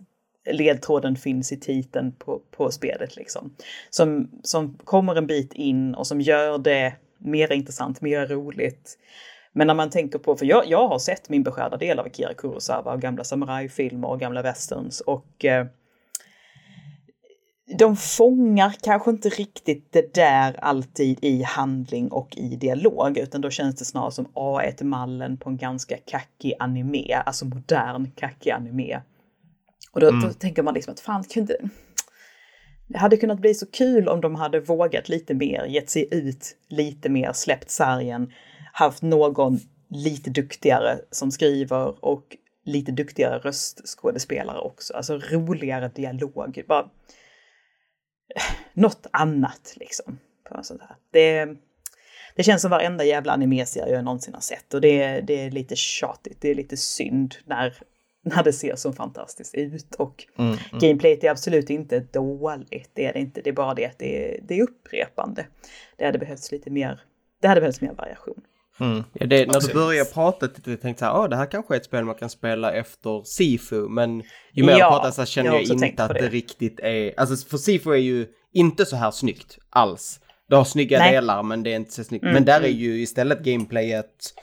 ledtråden 0.51 1.17
finns 1.17 1.53
i 1.53 1.61
titeln 1.61 2.13
på, 2.13 2.41
på 2.51 2.71
spelet 2.71 3.17
liksom. 3.17 3.55
Som, 3.91 4.31
som 4.43 4.79
kommer 4.85 5.15
en 5.15 5.27
bit 5.27 5.53
in 5.53 5.95
och 5.95 6.07
som 6.07 6.21
gör 6.21 6.59
det 6.59 6.95
mer 7.19 7.53
intressant, 7.53 8.01
mer 8.01 8.27
roligt. 8.27 8.99
Men 9.53 9.67
när 9.67 9.75
man 9.75 9.91
tänker 9.91 10.19
på, 10.19 10.37
för 10.37 10.47
jag, 10.47 10.67
jag 10.67 10.89
har 10.89 10.99
sett 10.99 11.29
min 11.29 11.43
beskärda 11.43 11.77
del 11.77 11.99
av 11.99 12.07
Akira 12.07 12.35
Kurosawa 12.35 12.93
och 12.93 13.01
gamla 13.01 13.25
samurajfilmer 13.25 14.09
och 14.09 14.21
gamla 14.21 14.43
westerns 14.43 15.01
och 15.01 15.45
eh, 15.45 15.67
de 17.79 17.97
fångar 17.97 18.75
kanske 18.83 19.11
inte 19.11 19.29
riktigt 19.29 19.93
det 19.93 20.15
där 20.15 20.57
alltid 20.61 21.19
i 21.25 21.43
handling 21.43 22.09
och 22.13 22.37
i 22.37 22.57
dialog, 22.57 23.19
utan 23.19 23.41
då 23.41 23.51
känns 23.51 23.77
det 23.77 23.85
snarare 23.85 24.13
som 24.13 24.27
A1-mallen 24.27 25.37
på 25.37 25.51
en 25.51 25.57
ganska 25.57 25.97
kackig 25.97 26.55
anime, 26.59 27.15
alltså 27.27 27.45
modern 27.45 28.11
kackig 28.11 28.51
anime. 28.51 29.03
Och 29.93 30.01
då, 30.01 30.11
då 30.11 30.33
tänker 30.33 30.63
man 30.63 30.75
liksom 30.75 30.93
att 30.93 31.01
fan, 31.01 31.25
kunde... 31.25 31.57
Det 32.89 32.99
hade 32.99 33.17
kunnat 33.17 33.41
bli 33.41 33.55
så 33.55 33.67
kul 33.67 34.09
om 34.09 34.21
de 34.21 34.35
hade 34.35 34.61
vågat 34.61 35.09
lite 35.09 35.35
mer, 35.35 35.65
gett 35.65 35.91
sig 35.91 36.09
ut 36.11 36.57
lite 36.69 37.09
mer, 37.09 37.33
släppt 37.33 37.71
sargen, 37.71 38.33
haft 38.73 39.03
någon 39.03 39.59
lite 39.89 40.31
duktigare 40.31 40.99
som 41.11 41.31
skriver 41.31 42.05
och 42.05 42.37
lite 42.65 42.93
duktigare 42.93 43.39
röstskådespelare 43.39 44.59
också. 44.59 44.95
Alltså 44.95 45.19
roligare 45.19 45.91
dialog. 45.95 46.63
Bara 46.69 46.91
något 48.73 49.07
annat 49.11 49.75
liksom. 49.77 50.19
På 50.49 50.63
sånt 50.63 50.81
här. 50.81 50.97
Det, 51.11 51.57
det 52.37 52.43
känns 52.43 52.63
som 52.63 52.71
varenda 52.71 53.05
jävla 53.05 53.33
animeserie 53.33 53.95
jag 53.95 54.05
någonsin 54.05 54.35
har 54.35 54.41
sett 54.41 54.75
och 54.75 54.81
det, 54.81 55.21
det 55.21 55.41
är 55.41 55.51
lite 55.51 55.77
tjatigt. 55.77 56.39
Det 56.41 56.51
är 56.51 56.55
lite 56.55 56.77
synd 56.77 57.35
när, 57.45 57.83
när 58.23 58.43
det 58.43 58.53
ser 58.53 58.77
så 58.77 58.93
fantastiskt 58.93 59.55
ut 59.55 59.95
och 59.95 60.27
Mm, 60.39 60.57
gameplayet 60.81 61.25
är 61.25 61.31
absolut 61.31 61.71
inte 61.71 62.01
dåligt. 62.01 62.91
Det 62.95 63.07
är 63.07 63.13
det 63.13 63.21
inte. 63.21 63.41
Det 63.41 63.51
är 63.51 63.55
bara 63.55 63.75
det 63.75 63.87
att 63.87 63.99
det 63.99 64.35
är, 64.35 64.41
det 64.43 64.59
är 64.59 64.63
upprepande. 64.63 65.47
Det 65.97 66.07
hade 66.07 66.19
behövts 66.19 66.53
lite 66.53 66.71
mer. 66.71 67.01
Det 67.41 67.49
hade 67.49 67.61
behövts 67.61 67.81
mer 67.81 67.93
variation. 67.93 68.41
Mm. 68.81 69.05
Ja, 69.13 69.27
det, 69.27 69.47
när 69.47 69.61
du 69.61 69.75
började 69.75 70.11
prata 70.11 70.49
jag 70.65 70.81
tänkte 70.81 71.05
jag 71.05 71.13
här, 71.13 71.21
"Åh, 71.21 71.29
det 71.29 71.37
här 71.37 71.47
kanske 71.47 71.75
är 71.75 71.77
ett 71.77 71.85
spel 71.85 72.05
man 72.05 72.15
kan 72.15 72.31
spela 72.31 72.73
efter 72.73 73.25
Sifu, 73.25 73.89
men 73.89 74.23
ju 74.53 74.65
mer 74.65 74.73
Ja, 74.73 74.79
jag 74.79 74.91
pratar 74.91 75.11
så 75.11 75.25
känner 75.25 75.51
jag 75.51 75.63
jag, 75.63 75.85
inte 75.85 76.05
att 76.05 76.15
det. 76.15 76.21
det. 76.21 76.29
riktigt 76.29 76.81
är, 76.81 77.21
alltså 77.21 77.49
för 77.49 77.57
Sifu 77.57 77.91
är 77.93 77.97
ju 77.97 78.27
inte 78.53 78.87
så 78.87 78.97
här 78.97 79.11
snyggt 79.11 79.59
alls. 79.71 80.21
Det 80.49 80.57
har 80.57 80.65
snygga 80.65 80.99
Nej. 80.99 81.13
delar 81.13 81.43
men 81.43 81.63
det 81.63 81.73
är 81.73 81.77
inte 81.77 81.93
så 81.93 82.05
snyggt. 82.05 82.23
Mm, 82.23 82.35
men 82.35 82.45
där 82.45 82.61
är 82.61 82.65
mm. 82.65 82.79
ju 82.79 83.03
istället 83.03 83.43
gameplayet 83.43 84.35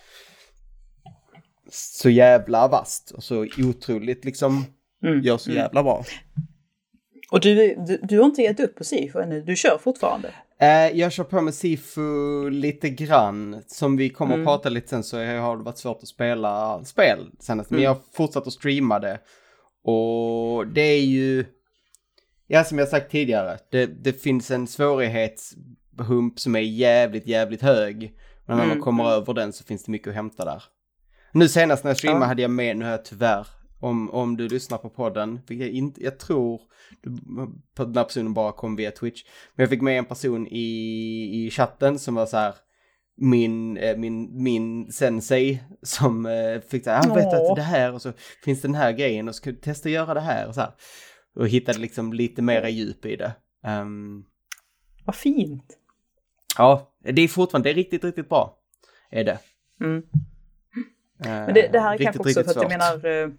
så 1.72 2.10
jävla 2.10 2.68
vast 2.68 3.12
och 3.12 3.24
så 3.24 3.48
otroligt 3.58 4.26
liksom, 4.26 4.66
Mm, 5.04 5.22
gör 5.22 5.38
så 5.38 5.52
jävla 5.52 5.84
bra. 5.84 6.04
Och 7.32 7.40
du, 7.40 7.76
du, 7.76 8.00
du 8.04 8.18
har 8.20 8.26
inte 8.26 8.42
gett 8.42 8.60
upp 8.60 8.76
på 8.76 8.84
SIFO 8.84 9.20
ännu, 9.20 9.42
du 9.42 9.56
kör 9.56 9.78
fortfarande. 9.78 10.34
Eh, 10.60 10.98
jag 11.00 11.12
kör 11.12 11.24
på 11.24 11.42
med 11.42 11.54
Sifu 11.54 12.50
lite 12.50 12.90
grann. 12.90 13.64
Som 13.68 13.98
vi 13.98 14.10
kommer 14.10 14.34
Mm. 14.36 14.48
att 14.48 14.54
prata 14.54 14.70
lite 14.70 14.88
sen 14.88 15.04
så 15.04 15.18
har 15.18 15.58
det 15.58 15.64
varit 15.64 15.78
svårt 15.78 16.00
att 16.02 16.08
spela 16.08 16.84
spel 16.86 17.32
senast. 17.40 17.70
Men 17.70 17.78
Mm. 17.78 17.84
jag 17.84 17.92
har 17.92 18.02
fortsatt 18.14 18.48
att 18.48 18.54
streama 18.54 19.00
det. 19.00 19.20
Och 19.84 20.68
det 20.68 20.82
är 20.82 21.02
ju, 21.02 21.46
ja 22.48 22.64
som 22.64 22.78
jag 22.80 22.88
sagt 22.88 23.12
tidigare, 23.12 23.58
det, 23.72 23.86
det 23.86 24.14
finns 24.14 24.52
en 24.52 24.68
svårighetshump 24.68 26.40
som 26.40 26.56
är 26.56 26.60
jävligt, 26.60 27.28
jävligt 27.28 27.62
hög. 27.62 28.14
Men 28.46 28.58
när 28.58 28.64
man 28.66 28.72
Mm, 28.72 28.84
kommer 28.84 29.04
mm. 29.04 29.14
över 29.16 29.34
den 29.34 29.54
så 29.54 29.64
finns 29.64 29.84
det 29.84 29.92
mycket 29.92 30.08
att 30.08 30.16
hämta 30.16 30.46
där. 30.46 30.64
Nu 31.32 31.48
senast 31.50 31.84
när 31.84 31.90
jag 31.92 31.98
streamade 31.98 32.24
Ja. 32.26 32.28
hade 32.28 32.42
jag 32.42 32.52
med, 32.52 32.78
nu 32.78 32.86
har 32.86 32.92
jag 32.92 33.06
tyvärr, 33.06 33.48
om, 33.80 34.10
om 34.10 34.38
du 34.38 34.48
lyssnar 34.50 34.78
på 34.78 34.90
podden, 34.90 35.40
vilket 35.48 35.68
jag, 35.68 35.76
inte, 35.76 36.04
jag 36.04 36.20
tror 36.20 36.62
du, 37.02 37.18
på 37.76 37.84
den 37.84 37.96
här 37.96 38.04
personen 38.04 38.34
bara 38.34 38.52
kom 38.52 38.76
via 38.76 38.92
Twitch. 38.92 39.24
Men 39.56 39.64
jag 39.64 39.70
fick 39.70 39.82
med 39.82 39.98
en 39.98 40.06
person 40.06 40.48
i, 40.48 41.46
i 41.46 41.52
chatten 41.52 42.00
som 42.00 42.16
var 42.16 42.26
så 42.26 42.38
här 42.38 42.54
min, 43.18 43.78
eh, 43.78 43.98
min, 43.98 44.44
min 44.44 44.92
sensei 44.92 45.64
som 45.82 46.26
eh, 46.26 46.62
fick 46.62 46.84
säga, 46.84 46.96
han 46.98 47.16
vet 47.16 47.34
att 47.34 47.56
det 47.56 47.62
här 47.62 47.94
och 47.94 48.02
så 48.02 48.14
finns 48.44 48.62
den 48.62 48.76
här 48.76 48.92
grejen 48.92 49.28
och 49.28 49.36
ska 49.36 49.52
du 49.52 49.58
testa 49.58 49.90
att 49.90 49.94
göra 49.94 50.14
det 50.14 50.20
här 50.20 50.48
och 50.48 50.56
så 50.56 50.62
här. 50.62 50.72
Och 51.36 51.48
hittade 51.48 51.80
liksom 51.80 52.14
lite 52.14 52.42
mera 52.42 52.70
djup 52.70 53.06
i 53.06 53.16
det. 53.16 53.32
Ehm, 53.64 54.26
Vad 55.06 55.16
fint. 55.16 55.78
ja, 56.58 56.92
det 57.00 57.22
är 57.22 57.28
fortfarande, 57.28 57.70
det 57.70 57.74
är 57.74 57.76
riktigt, 57.76 58.04
riktigt 58.04 58.30
bra. 58.30 58.58
Är 59.12 59.24
det. 59.24 59.40
Mm. 59.82 60.04
Men 61.20 61.54
det, 61.54 61.70
det 61.72 61.80
här 61.80 61.94
är 61.94 62.04
kanske 62.04 62.20
också 62.20 62.44
för 62.44 62.50
att 62.50 62.56
jag 62.56 62.70
menar, 62.70 63.06
eh, 63.06 63.30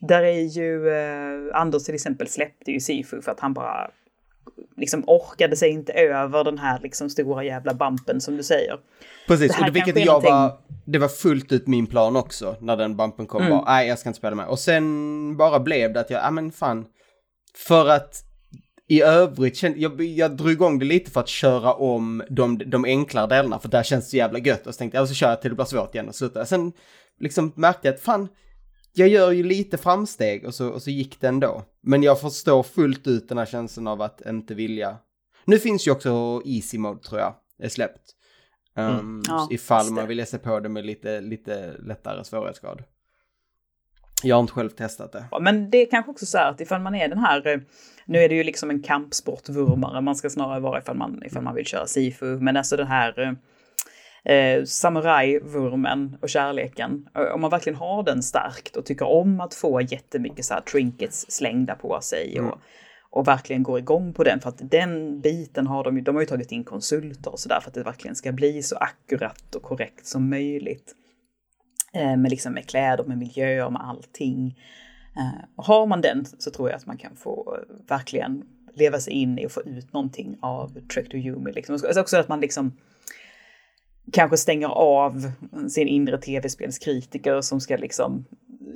där 0.00 0.22
är 0.22 0.40
ju 0.40 0.88
eh, 0.88 1.60
Anders 1.60 1.84
till 1.84 1.94
exempel 1.94 2.28
släppte 2.28 2.70
ju 2.70 2.80
Sifu 2.80 3.22
för 3.22 3.32
att 3.32 3.40
han 3.40 3.54
bara 3.54 3.90
liksom 4.76 5.04
orkade 5.06 5.56
sig 5.56 5.70
inte 5.70 5.92
över 5.92 6.44
den 6.44 6.58
här 6.58 6.80
liksom 6.82 7.10
stora 7.10 7.44
jävla 7.44 7.74
bumpen 7.74 8.20
som 8.20 8.36
du 8.36 8.42
säger. 8.42 8.78
Precis, 9.26 9.52
Det 9.52 9.58
och 9.58 9.64
det, 9.64 9.70
vilket 9.70 10.04
jag 10.04 10.20
var, 10.20 10.58
det 10.84 10.98
var 10.98 11.08
fullt 11.08 11.52
ut 11.52 11.66
min 11.66 11.86
plan 11.86 12.16
också 12.16 12.56
när 12.60 12.76
den 12.76 12.96
bumpen 12.96 13.26
kom. 13.26 13.42
Mm. 13.42 13.50
Bara, 13.50 13.64
nej 13.74 13.88
jag 13.88 13.98
ska 13.98 14.08
inte 14.08 14.18
spela 14.18 14.36
med. 14.36 14.46
Och 14.46 14.58
sen 14.58 15.36
bara 15.36 15.60
blev 15.60 15.92
det 15.92 16.00
att 16.00 16.10
jag, 16.10 16.22
ja 16.22 16.30
men 16.30 16.52
fan. 16.52 16.86
För 17.54 17.88
att 17.88 18.24
i 18.88 19.02
övrigt, 19.02 19.56
kände, 19.56 19.78
jag, 19.78 20.00
jag 20.00 20.36
drog 20.36 20.50
igång 20.50 20.78
det 20.78 20.84
lite 20.84 21.10
för 21.10 21.20
att 21.20 21.28
köra 21.28 21.72
om 21.72 22.22
de, 22.30 22.58
de 22.58 22.84
enklare 22.84 23.26
delarna, 23.26 23.58
för 23.58 23.68
där 23.68 23.82
känns 23.82 24.04
det 24.04 24.10
så 24.10 24.16
jävla 24.16 24.38
gött. 24.38 24.66
Och 24.66 24.74
så 24.74 24.78
tänkte 24.78 24.98
jag, 24.98 25.08
så 25.08 25.14
kör 25.14 25.28
jag 25.28 25.40
till 25.40 25.50
det 25.50 25.56
blir 25.56 25.64
svårt 25.64 25.94
igen 25.94 26.08
och 26.08 26.14
slutar. 26.14 26.44
Sen 26.44 26.72
liksom 27.20 27.52
märkte 27.56 27.88
jag 27.88 27.94
att 27.94 28.00
fan, 28.00 28.28
jag 28.92 29.08
gör 29.08 29.30
ju 29.30 29.42
lite 29.42 29.78
framsteg 29.78 30.44
och 30.44 30.54
så, 30.54 30.68
och 30.68 30.82
så 30.82 30.90
gick 30.90 31.20
det 31.20 31.28
ändå. 31.28 31.62
Men 31.80 32.02
jag 32.02 32.20
förstår 32.20 32.62
fullt 32.62 33.06
ut 33.06 33.28
den 33.28 33.38
här 33.38 33.46
känslan 33.46 33.86
av 33.86 34.02
att 34.02 34.26
inte 34.26 34.54
vilja. 34.54 34.96
Nu 35.44 35.58
finns 35.58 35.86
ju 35.86 35.90
också 35.90 36.42
Easy 36.44 36.78
Mode 36.78 37.02
tror 37.02 37.20
jag, 37.20 37.34
är 37.58 37.68
släppt. 37.68 38.14
Um, 38.76 39.22
Ja, 39.28 39.48
ifall 39.50 39.90
man 39.92 40.08
vill 40.08 40.18
ge 40.18 40.26
sig 40.26 40.38
på 40.38 40.60
det 40.60 40.68
med 40.68 40.86
lite, 40.86 41.20
lite 41.20 41.72
lättare 41.78 42.24
svårighetsgrad. 42.24 42.82
Jag 44.22 44.36
har 44.36 44.40
inte 44.40 44.52
själv 44.52 44.70
testat 44.70 45.12
det. 45.12 45.24
Ja, 45.30 45.38
Men 45.38 45.70
det 45.70 45.78
är 45.78 45.90
kanske 45.90 46.10
också 46.10 46.26
så 46.26 46.38
här 46.38 46.50
att 46.50 46.60
ifall 46.60 46.80
man 46.80 46.94
är 46.94 47.08
den 47.08 47.18
här, 47.18 47.46
eh, 47.46 47.60
nu 48.06 48.18
är 48.18 48.28
det 48.28 48.34
ju 48.34 48.44
liksom 48.44 48.70
en 48.70 48.82
kampsportvurmare, 48.82 50.00
man 50.00 50.16
ska 50.16 50.30
snarare 50.30 50.60
vara 50.60 50.78
ifall 50.78 50.96
man, 50.96 51.22
ifall 51.26 51.42
man 51.42 51.54
vill 51.54 51.66
köra 51.66 51.86
Sifu, 51.86 52.40
men 52.40 52.56
alltså 52.56 52.76
den 52.76 52.86
här 52.86 53.36
eh, 54.28 54.64
samurajvurmen 54.64 56.16
och 56.22 56.28
kärleken, 56.28 57.08
eh, 57.14 57.34
om 57.34 57.40
man 57.40 57.50
verkligen 57.50 57.78
har 57.78 58.02
den 58.02 58.22
starkt 58.22 58.76
och 58.76 58.84
tycker 58.84 59.06
om 59.06 59.40
att 59.40 59.54
få 59.54 59.80
jättemycket 59.80 60.44
så 60.44 60.54
här 60.54 60.60
trinkets 60.60 61.26
slängda 61.28 61.74
på 61.74 62.00
sig 62.00 62.40
och, 62.40 62.58
och 63.10 63.28
verkligen 63.28 63.62
går 63.62 63.78
igång 63.78 64.12
på 64.12 64.24
den, 64.24 64.40
för 64.40 64.48
att 64.48 64.70
den 64.70 65.20
biten 65.20 65.66
har 65.66 65.84
de 65.84 65.96
ju, 65.96 66.02
de 66.02 66.14
har 66.14 66.22
ju 66.22 66.26
tagit 66.26 66.52
in 66.52 66.64
konsulter 66.64 67.32
och 67.32 67.40
sådär 67.40 67.60
för 67.60 67.70
att 67.70 67.74
det 67.74 67.82
verkligen 67.82 68.16
ska 68.16 68.32
bli 68.32 68.62
så 68.62 68.76
akkurat 68.76 69.54
och 69.54 69.62
korrekt 69.62 70.06
som 70.06 70.30
möjligt. 70.30 70.94
Eh, 71.92 72.16
med, 72.16 72.30
liksom, 72.30 72.52
med 72.52 72.66
kläder, 72.66 73.04
med 73.04 73.18
miljöer, 73.18 73.70
med 73.70 73.82
allting. 73.82 74.58
Eh, 75.16 75.44
och 75.56 75.64
har 75.64 75.86
man 75.86 76.00
den 76.00 76.24
så 76.38 76.50
tror 76.50 76.68
jag 76.70 76.76
att 76.76 76.86
man 76.86 76.96
kan 76.96 77.16
få 77.16 77.56
eh, 77.56 77.74
verkligen 77.88 78.42
leva 78.74 78.98
sig 78.98 79.12
in 79.12 79.38
i 79.38 79.46
och 79.46 79.52
få 79.52 79.62
ut 79.62 79.92
någonting 79.92 80.38
av 80.42 80.80
Trek 80.94 81.08
to 81.08 81.16
Yumi. 81.16 81.52
Liksom. 81.52 81.72
Alltså 81.72 82.00
också 82.00 82.16
att 82.16 82.28
man 82.28 82.40
liksom 82.40 82.72
kanske 84.12 84.36
stänger 84.36 84.68
av 84.68 85.30
sin 85.68 85.88
inre 85.88 86.18
tv-spelskritiker 86.18 87.40
som 87.40 87.60
ska 87.60 87.76
liksom 87.76 88.24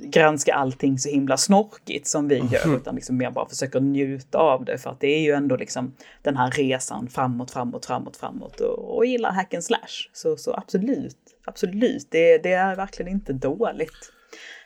granska 0.03 0.53
allting 0.53 0.99
så 0.99 1.09
himla 1.09 1.37
snorkigt 1.37 2.07
som 2.07 2.27
vi 2.27 2.35
gör, 2.35 2.65
mm. 2.65 2.77
utan 2.77 2.95
liksom 2.95 3.17
mer 3.17 3.31
bara 3.31 3.49
försöker 3.49 3.79
njuta 3.79 4.37
av 4.37 4.65
det. 4.65 4.77
För 4.77 4.89
att 4.89 4.99
det 4.99 5.07
är 5.07 5.19
ju 5.19 5.31
ändå 5.31 5.55
liksom 5.55 5.95
den 6.21 6.37
här 6.37 6.51
resan 6.51 7.07
framåt, 7.07 7.51
framåt, 7.51 7.85
framåt, 7.85 8.17
framåt 8.17 8.59
och, 8.59 8.97
och 8.97 9.05
gillar 9.05 9.31
hack 9.31 9.53
and 9.53 9.63
slash. 9.63 10.09
Så, 10.13 10.37
så 10.37 10.53
absolut, 10.53 11.17
absolut, 11.45 12.07
det, 12.11 12.37
det 12.37 12.53
är 12.53 12.75
verkligen 12.75 13.11
inte 13.11 13.33
dåligt. 13.33 14.11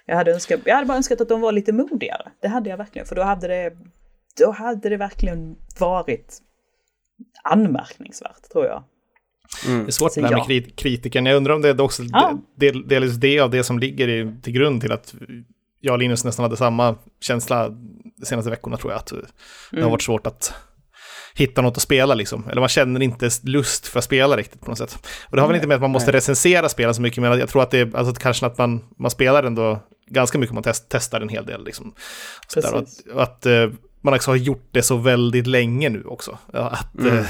Jag 0.05 0.15
hade, 0.15 0.33
önskat, 0.33 0.59
jag 0.65 0.75
hade 0.75 0.87
bara 0.87 0.97
önskat 0.97 1.21
att 1.21 1.29
de 1.29 1.41
var 1.41 1.51
lite 1.51 1.73
modigare. 1.73 2.31
Det 2.39 2.47
hade 2.47 2.69
jag 2.69 2.77
verkligen, 2.77 3.07
för 3.07 3.15
då 3.15 3.21
hade 3.21 3.47
det, 3.47 3.77
då 4.39 4.51
hade 4.51 4.89
det 4.89 4.97
verkligen 4.97 5.55
varit 5.79 6.41
anmärkningsvärt, 7.43 8.49
tror 8.51 8.65
jag. 8.65 8.83
Mm. 9.65 9.79
Det 9.79 9.89
är 9.89 9.91
svårt 9.91 10.15
det 10.15 10.21
här 10.21 10.47
med 10.47 10.75
kritiken. 10.75 11.25
Jag 11.25 11.35
undrar 11.35 11.53
om 11.53 11.61
det 11.61 11.69
är 11.69 11.81
också 11.81 12.03
ja. 12.03 12.37
del, 12.55 12.87
delvis 12.87 13.13
det 13.13 13.39
av 13.39 13.49
det 13.49 13.63
som 13.63 13.79
ligger 13.79 14.07
i, 14.07 14.33
till 14.43 14.53
grund 14.53 14.81
till 14.81 14.91
att 14.91 15.15
jag 15.81 15.93
och 15.93 15.99
Linus 15.99 16.23
nästan 16.23 16.43
hade 16.43 16.57
samma 16.57 16.95
känsla 17.21 17.69
de 18.17 18.25
senaste 18.25 18.49
veckorna 18.49 18.77
tror 18.77 18.91
jag. 18.91 18.99
Att 18.99 19.11
mm. 19.11 19.25
det 19.71 19.77
har 19.77 19.81
mm. 19.81 19.91
varit 19.91 20.01
svårt 20.01 20.27
att 20.27 20.53
hitta 21.35 21.61
något 21.61 21.77
att 21.77 21.83
spela 21.83 22.15
liksom. 22.15 22.47
Eller 22.49 22.59
man 22.59 22.69
känner 22.69 23.01
inte 23.01 23.29
lust 23.43 23.87
för 23.87 23.99
att 23.99 24.05
spela 24.05 24.37
riktigt 24.37 24.61
på 24.61 24.69
något 24.69 24.77
sätt. 24.77 24.97
Och 25.29 25.35
det 25.35 25.41
har 25.41 25.47
väl 25.47 25.55
inte 25.55 25.67
med 25.67 25.75
att 25.75 25.81
man 25.81 25.91
måste 25.91 26.11
recensera 26.11 26.69
spelen 26.69 26.95
så 26.95 27.01
mycket, 27.01 27.21
men 27.21 27.39
jag 27.39 27.49
tror 27.49 27.61
att 27.61 27.71
det 27.71 27.79
är 27.79 27.97
alltså, 27.97 28.13
kanske 28.13 28.45
att 28.45 28.57
man, 28.57 28.83
man 28.97 29.11
spelar 29.11 29.43
ändå 29.43 29.79
ganska 30.07 30.37
mycket, 30.37 30.53
man 30.53 30.63
test, 30.63 30.85
testar 30.89 31.21
en 31.21 31.29
hel 31.29 31.45
del 31.45 31.63
liksom. 31.63 31.93
Så 32.47 32.61
där, 32.61 32.73
och 32.73 32.79
att, 32.79 32.89
och 33.13 33.23
att 33.23 33.45
uh, 33.45 33.69
man 34.07 34.13
också 34.13 34.31
har 34.31 34.35
gjort 34.35 34.69
det 34.71 34.81
så 34.81 34.97
väldigt 34.97 35.47
länge 35.47 35.89
nu 35.89 36.03
också. 36.03 36.37
Att, 36.53 36.99
mm. 36.99 37.17
uh, 37.17 37.25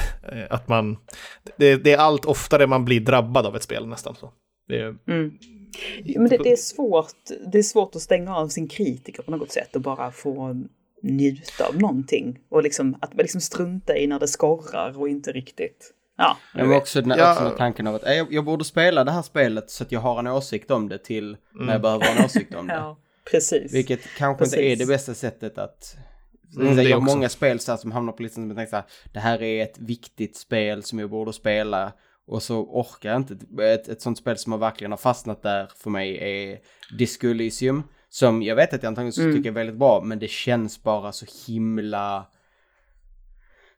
att 0.50 0.68
man, 0.68 0.98
det, 1.58 1.76
det, 1.76 1.94
är 1.94 1.98
allt 1.98 2.26
oftare 2.26 2.68
man 2.68 2.86
blir 2.86 3.00
drabbad 3.00 3.46
av 3.46 3.56
ett 3.56 3.64
spel 3.64 3.88
nästan. 3.88 4.16
Så. 4.16 4.32
Det, 4.68 4.82
mm. 4.82 5.32
Men 6.16 6.30
det, 6.30 6.38
det, 6.38 6.52
är 6.52 6.56
svårt, 6.56 7.14
det 7.52 7.58
är 7.58 7.64
svårt 7.64 7.96
att 7.96 8.02
stänga 8.02 8.36
av 8.36 8.48
sin 8.48 8.68
kritiker 8.68 9.24
på 9.24 9.32
något 9.32 9.52
sätt 9.52 9.76
och 9.76 9.82
bara 9.82 10.12
få 10.12 10.56
njuta 11.04 11.68
av 11.68 11.78
någonting. 11.82 12.40
Och 12.50 12.64
liksom, 12.64 12.98
att 13.02 13.14
liksom 13.14 13.42
strunta 13.42 13.98
i 13.98 14.08
när 14.08 14.20
det 14.20 14.28
skorrar 14.28 15.00
och 15.00 15.10
inte 15.10 15.32
riktigt... 15.32 15.94
Ja, 16.18 16.38
var 16.54 16.76
också, 16.76 17.02
den, 17.02 17.18
ja. 17.18 17.32
också 17.32 17.44
den 17.44 17.58
tanken 17.58 17.88
av 17.88 17.96
att 17.96 18.02
jag, 18.06 18.34
jag, 18.34 18.46
borde 18.46 18.66
spela 18.66 19.04
det 19.04 19.12
här 19.12 19.22
spelet 19.22 19.70
så 19.70 19.84
att 19.84 19.92
jag 19.92 20.00
har 20.00 20.20
en 20.20 20.28
åsikt 20.28 20.72
om 20.72 20.90
det 20.90 20.98
till 20.98 21.38
mm. 21.54 21.66
när 21.66 21.74
jag 21.74 21.82
behöver 21.82 22.06
ha 22.06 22.12
en 22.12 22.26
åsikt 22.26 22.56
om 22.56 22.68
det. 22.68 22.74
ja, 22.74 22.98
precis. 23.32 23.74
Vilket 23.74 24.00
kanske 24.18 24.44
precis. 24.44 24.60
inte 24.60 24.66
är 24.66 24.76
det 24.76 24.86
bästa 24.86 25.14
sättet 25.14 25.58
att... 25.58 25.98
Mm, 26.56 26.80
jag 26.80 27.00
har 27.00 27.16
många 27.16 27.30
spel 27.30 27.60
så 27.60 27.72
här, 27.72 27.78
som 27.78 27.92
hamnar 27.92 28.14
på 28.14 28.24
listan 28.24 28.44
som 28.44 28.50
jag 28.50 28.58
tänker 28.58 28.70
så 28.70 28.76
här, 28.76 28.86
det 29.14 29.20
här 29.20 29.42
är 29.42 29.64
ett 29.64 29.80
viktigt 29.80 30.36
spel 30.36 30.84
som 30.84 31.00
jag 31.00 31.10
borde 31.10 31.34
spela. 31.34 31.94
Och 32.28 32.44
så 32.44 32.60
orkar 32.60 33.10
jag 33.10 33.18
inte. 33.18 33.64
Ett, 33.64 33.88
ett 33.88 34.02
sånt 34.02 34.18
spel 34.18 34.38
som 34.38 34.52
har 34.52 34.60
verkligen 34.60 34.92
har 34.92 34.98
fastnat 34.98 35.42
där 35.42 35.72
för 35.76 35.90
mig 35.90 36.18
är 36.18 36.60
Disco 36.98 37.28
Elysium. 37.28 37.84
Som 38.10 38.44
jag 38.44 38.56
vet 38.56 38.74
att 38.74 38.84
jag 38.84 38.88
antagligen 38.88 39.24
mm. 39.24 39.38
tycker 39.38 39.50
är 39.50 39.54
väldigt 39.54 39.76
bra, 39.78 40.02
men 40.04 40.20
det 40.20 40.30
känns 40.30 40.84
bara 40.84 41.12
så 41.12 41.26
himla... 41.48 42.28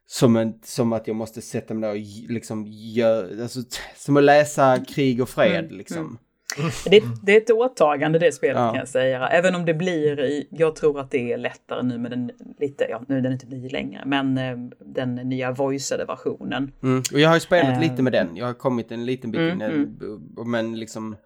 Som, 0.06 0.36
en, 0.36 0.54
som 0.62 0.92
att 0.92 1.06
jag 1.06 1.16
måste 1.16 1.42
sätta 1.42 1.74
mig 1.74 1.88
där 1.88 1.96
och 1.96 2.30
liksom 2.32 2.66
gör, 2.66 3.42
alltså, 3.42 3.60
som 3.96 4.16
att 4.16 4.22
läsa 4.22 4.84
krig 4.88 5.22
och 5.22 5.28
fred 5.28 5.64
mm. 5.64 5.76
liksom. 5.78 6.18
Mm. 6.58 6.70
Det, 6.84 7.02
det, 7.22 7.32
är 7.32 7.36
ett 7.36 7.50
åtagande 7.50 8.18
det 8.18 8.32
spelet 8.32 8.56
ja. 8.56 8.68
kan 8.68 8.78
jag 8.78 8.88
säga. 8.88 9.28
Även 9.28 9.54
om 9.54 9.64
det 9.64 9.74
blir, 9.74 10.20
i, 10.20 10.48
jag 10.50 10.76
tror 10.76 11.00
att 11.00 11.10
det 11.10 11.32
är 11.32 11.38
lättare 11.38 11.82
nu 11.82 11.98
med 11.98 12.10
den 12.10 12.30
lite, 12.58 12.86
ja 12.90 13.02
nu 13.08 13.18
är 13.18 13.20
den 13.20 13.32
inte 13.32 13.46
ny 13.46 13.68
längre, 13.68 14.02
men 14.06 14.38
eh, 14.38 14.56
den 14.94 15.14
nya 15.14 15.52
voiceade 15.52 16.04
versionen. 16.04 16.72
Mm. 16.82 17.02
Och 17.12 17.20
jag 17.20 17.28
har 17.28 17.36
ju 17.36 17.40
spelat 17.40 17.74
uh, 17.74 17.80
lite 17.80 18.02
med 18.02 18.12
den, 18.12 18.36
jag 18.36 18.46
har 18.46 18.54
kommit 18.54 18.92
en 18.92 19.06
liten 19.06 19.30
bit 19.30 19.40
mm, 19.40 19.54
in, 19.54 19.62
mm. 19.62 20.50
men 20.50 20.78
liksom 20.78 21.16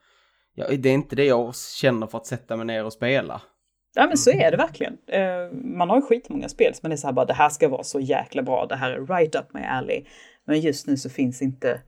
ja, 0.55 0.67
det 0.79 0.89
är 0.89 0.95
inte 0.95 1.17
det 1.17 1.25
jag 1.25 1.57
känner 1.57 2.07
för 2.07 2.19
att 2.19 2.27
sätta 2.27 2.57
mig 2.57 2.67
ner 2.67 2.85
och 2.85 2.93
spela. 2.93 3.43
Ja 3.97 4.07
men 4.07 4.17
så 4.17 4.31
är 4.31 4.51
det 4.51 4.57
verkligen. 4.57 4.93
Uh, 4.93 5.59
man 5.77 5.91
har 5.91 5.97
ju 5.97 6.03
skitmånga 6.03 6.49
spel 6.49 6.75
som 6.75 6.81
man 6.83 6.93
är 6.93 6.97
så 6.97 7.07
här 7.07 7.15
bara 7.15 7.27
det 7.27 7.35
här 7.35 7.49
ska 7.49 7.69
vara 7.69 7.83
så 7.83 8.01
jäkla 8.01 8.43
bra, 8.43 8.67
det 8.67 8.77
här 8.77 8.91
är 8.91 9.07
right 9.07 9.35
up 9.35 9.55
my 9.55 9.61
alley. 9.61 10.05
Men 10.47 10.61
just 10.61 10.87
nu 10.87 10.97
så 10.97 11.11
finns 11.11 11.43
inte 11.43 11.81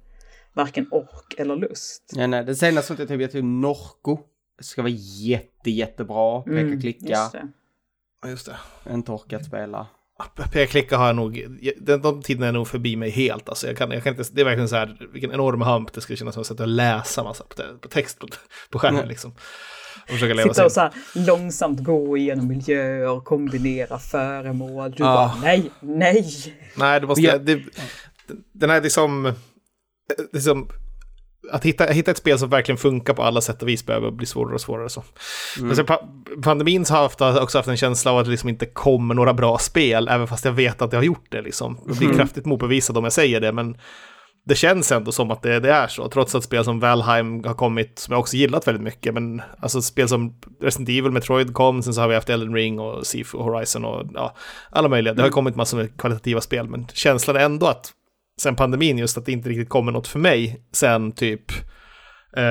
varken 0.56 0.88
ork 0.90 1.34
eller 1.38 1.56
lust. 1.56 2.12
Ja, 2.16 2.26
nej, 2.26 2.44
det 2.44 2.54
senaste 2.54 2.94
jag 2.98 3.08
typ, 3.08 3.20
jag 3.20 3.32
typ 3.32 3.44
Norco. 3.44 4.18
ska 4.60 4.82
vara 4.82 4.92
jätte, 4.92 5.70
jättebra. 5.70 6.42
Peka 6.42 6.60
mm, 6.60 6.80
klicka. 6.80 7.06
Just 7.06 7.32
det. 7.32 7.48
Just 8.28 8.46
det. 8.46 8.56
En 8.84 9.02
torkat 9.02 9.44
spela. 9.44 9.86
P-klicka 10.52 10.96
har 10.96 11.06
jag 11.06 11.16
nog, 11.16 11.46
de, 11.80 11.96
de 11.96 12.22
tiderna 12.22 12.46
är 12.46 12.52
nog 12.52 12.68
förbi 12.68 12.96
mig 12.96 13.10
helt. 13.10 13.48
Alltså 13.48 13.66
jag 13.66 13.76
kan, 13.76 13.90
jag 13.90 14.02
kan 14.02 14.16
inte, 14.16 14.30
det 14.32 14.40
är 14.40 14.44
verkligen 14.44 14.68
så 14.68 14.76
här, 14.76 15.08
vilken 15.12 15.32
enorm 15.32 15.62
hump 15.62 15.92
det 15.92 16.00
skulle 16.00 16.16
kännas 16.16 16.34
som 16.34 16.40
att 16.40 16.46
sätta 16.46 16.62
och 16.62 16.68
läsa 16.68 17.24
massa 17.24 17.44
på, 17.44 17.62
på 17.80 17.88
text 17.88 18.18
på, 18.18 18.28
på 18.70 18.78
skärmen 18.78 18.98
mm. 18.98 19.08
liksom. 19.08 19.32
Och 20.02 20.10
försöka 20.10 20.34
leva 20.34 20.48
Sitta 20.48 20.64
och 20.64 20.72
så 20.72 20.80
här, 20.80 20.92
långsamt 21.14 21.80
gå 21.80 22.16
igenom 22.16 22.48
miljöer, 22.48 23.20
kombinera 23.20 23.98
föremål. 23.98 24.90
Du 24.90 25.04
ah. 25.04 25.14
bara 25.14 25.34
nej, 25.42 25.70
nej. 25.80 26.54
Nej, 26.76 27.00
du 27.00 27.06
måste, 27.06 27.22
jag, 27.22 27.44
det, 27.44 27.62
den 28.52 28.70
här 28.70 28.82
liksom, 28.82 29.34
liksom 30.32 30.68
att 31.50 31.64
hitta, 31.64 31.84
hitta 31.84 32.10
ett 32.10 32.16
spel 32.16 32.38
som 32.38 32.50
verkligen 32.50 32.78
funkar 32.78 33.14
på 33.14 33.22
alla 33.22 33.40
sätt 33.40 33.62
och 33.62 33.68
vis 33.68 33.86
behöver 33.86 34.10
bli 34.10 34.26
svårare 34.26 34.54
och 34.54 34.60
svårare. 34.60 34.88
Så. 34.88 35.04
Mm. 35.56 35.68
Alltså, 35.68 35.84
pa 35.84 36.08
pandemin 36.42 36.84
har 36.90 37.02
haft, 37.02 37.20
också 37.20 37.58
haft 37.58 37.68
en 37.68 37.76
känsla 37.76 38.12
av 38.12 38.18
att 38.18 38.24
det 38.24 38.30
liksom 38.30 38.48
inte 38.48 38.66
kommer 38.66 39.14
några 39.14 39.34
bra 39.34 39.58
spel, 39.58 40.08
även 40.08 40.26
fast 40.26 40.44
jag 40.44 40.52
vet 40.52 40.82
att 40.82 40.92
jag 40.92 40.98
har 40.98 41.04
gjort 41.04 41.26
det. 41.30 41.42
Liksom. 41.42 41.78
Jag 41.86 41.96
blir 41.96 42.06
mm. 42.06 42.18
kraftigt 42.18 42.46
motbevisad 42.46 42.98
om 42.98 43.04
jag 43.04 43.12
säger 43.12 43.40
det, 43.40 43.52
men 43.52 43.76
det 44.46 44.54
känns 44.54 44.92
ändå 44.92 45.12
som 45.12 45.30
att 45.30 45.42
det, 45.42 45.60
det, 45.60 45.72
är 45.72 45.86
så, 45.86 46.08
trots 46.08 46.34
att 46.34 46.44
spel 46.44 46.64
som 46.64 46.80
Valheim 46.80 47.44
har 47.44 47.54
kommit, 47.54 47.98
som 47.98 48.12
jag 48.12 48.20
också 48.20 48.36
gillat 48.36 48.68
väldigt 48.68 48.84
mycket, 48.84 49.14
men 49.14 49.42
alltså 49.60 49.82
spel 49.82 50.08
som 50.08 50.40
Resident 50.62 50.88
Evil, 50.88 51.10
Metroid 51.10 51.54
kom, 51.54 51.82
sen 51.82 51.94
så 51.94 52.00
har 52.00 52.08
vi 52.08 52.14
haft 52.14 52.30
Elden 52.30 52.54
Ring 52.54 52.80
och 52.80 53.06
Sea 53.06 53.24
Horizon 53.32 53.84
och 53.84 54.06
ja, 54.14 54.36
alla 54.70 54.88
möjliga. 54.88 55.14
Det 55.14 55.22
har 55.22 55.26
mm. 55.26 55.32
kommit 55.32 55.56
massor 55.56 55.78
med 55.78 56.00
kvalitativa 56.00 56.40
spel, 56.40 56.68
men 56.68 56.86
känslan 56.92 57.36
är 57.36 57.40
ändå 57.40 57.66
att 57.66 57.92
sen 58.40 58.56
pandemin 58.56 58.98
just 58.98 59.18
att 59.18 59.26
det 59.26 59.32
inte 59.32 59.48
riktigt 59.48 59.68
kommer 59.68 59.92
något 59.92 60.08
för 60.08 60.18
mig 60.18 60.64
sen 60.72 61.12
typ 61.12 61.52
uh, 62.36 62.42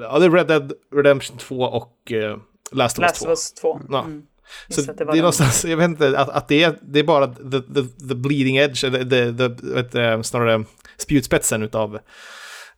ja, 0.00 0.18
det 0.18 0.24
är 0.24 0.30
Red 0.30 0.46
Dead 0.46 0.72
Redemption 0.94 1.38
2 1.38 1.60
och 1.60 2.12
uh, 2.12 2.36
Last 2.72 2.98
of 2.98 3.02
Us 3.04 3.18
2. 3.18 3.22
Last 3.22 3.22
of 3.22 3.28
Us 3.28 3.52
2. 3.52 3.80
Ja. 3.90 4.04
Mm. 4.04 4.22
Så 4.68 4.80
det, 4.80 5.04
det 5.04 5.12
är 5.12 5.16
någonstans, 5.16 5.64
jag 5.64 5.76
vet 5.76 5.84
inte, 5.84 6.18
att, 6.18 6.28
att 6.28 6.48
det, 6.48 6.62
är, 6.62 6.78
det 6.82 6.98
är 6.98 7.04
bara 7.04 7.26
the, 7.26 7.60
the, 7.60 8.08
the 8.08 8.14
bleeding 8.14 8.56
edge, 8.56 8.84
eller 8.84 9.04
the, 9.04 9.48
the, 9.48 9.82
the, 9.82 10.22
snarare 10.24 10.64
spjutspetsen 10.96 11.62
utav, 11.62 11.98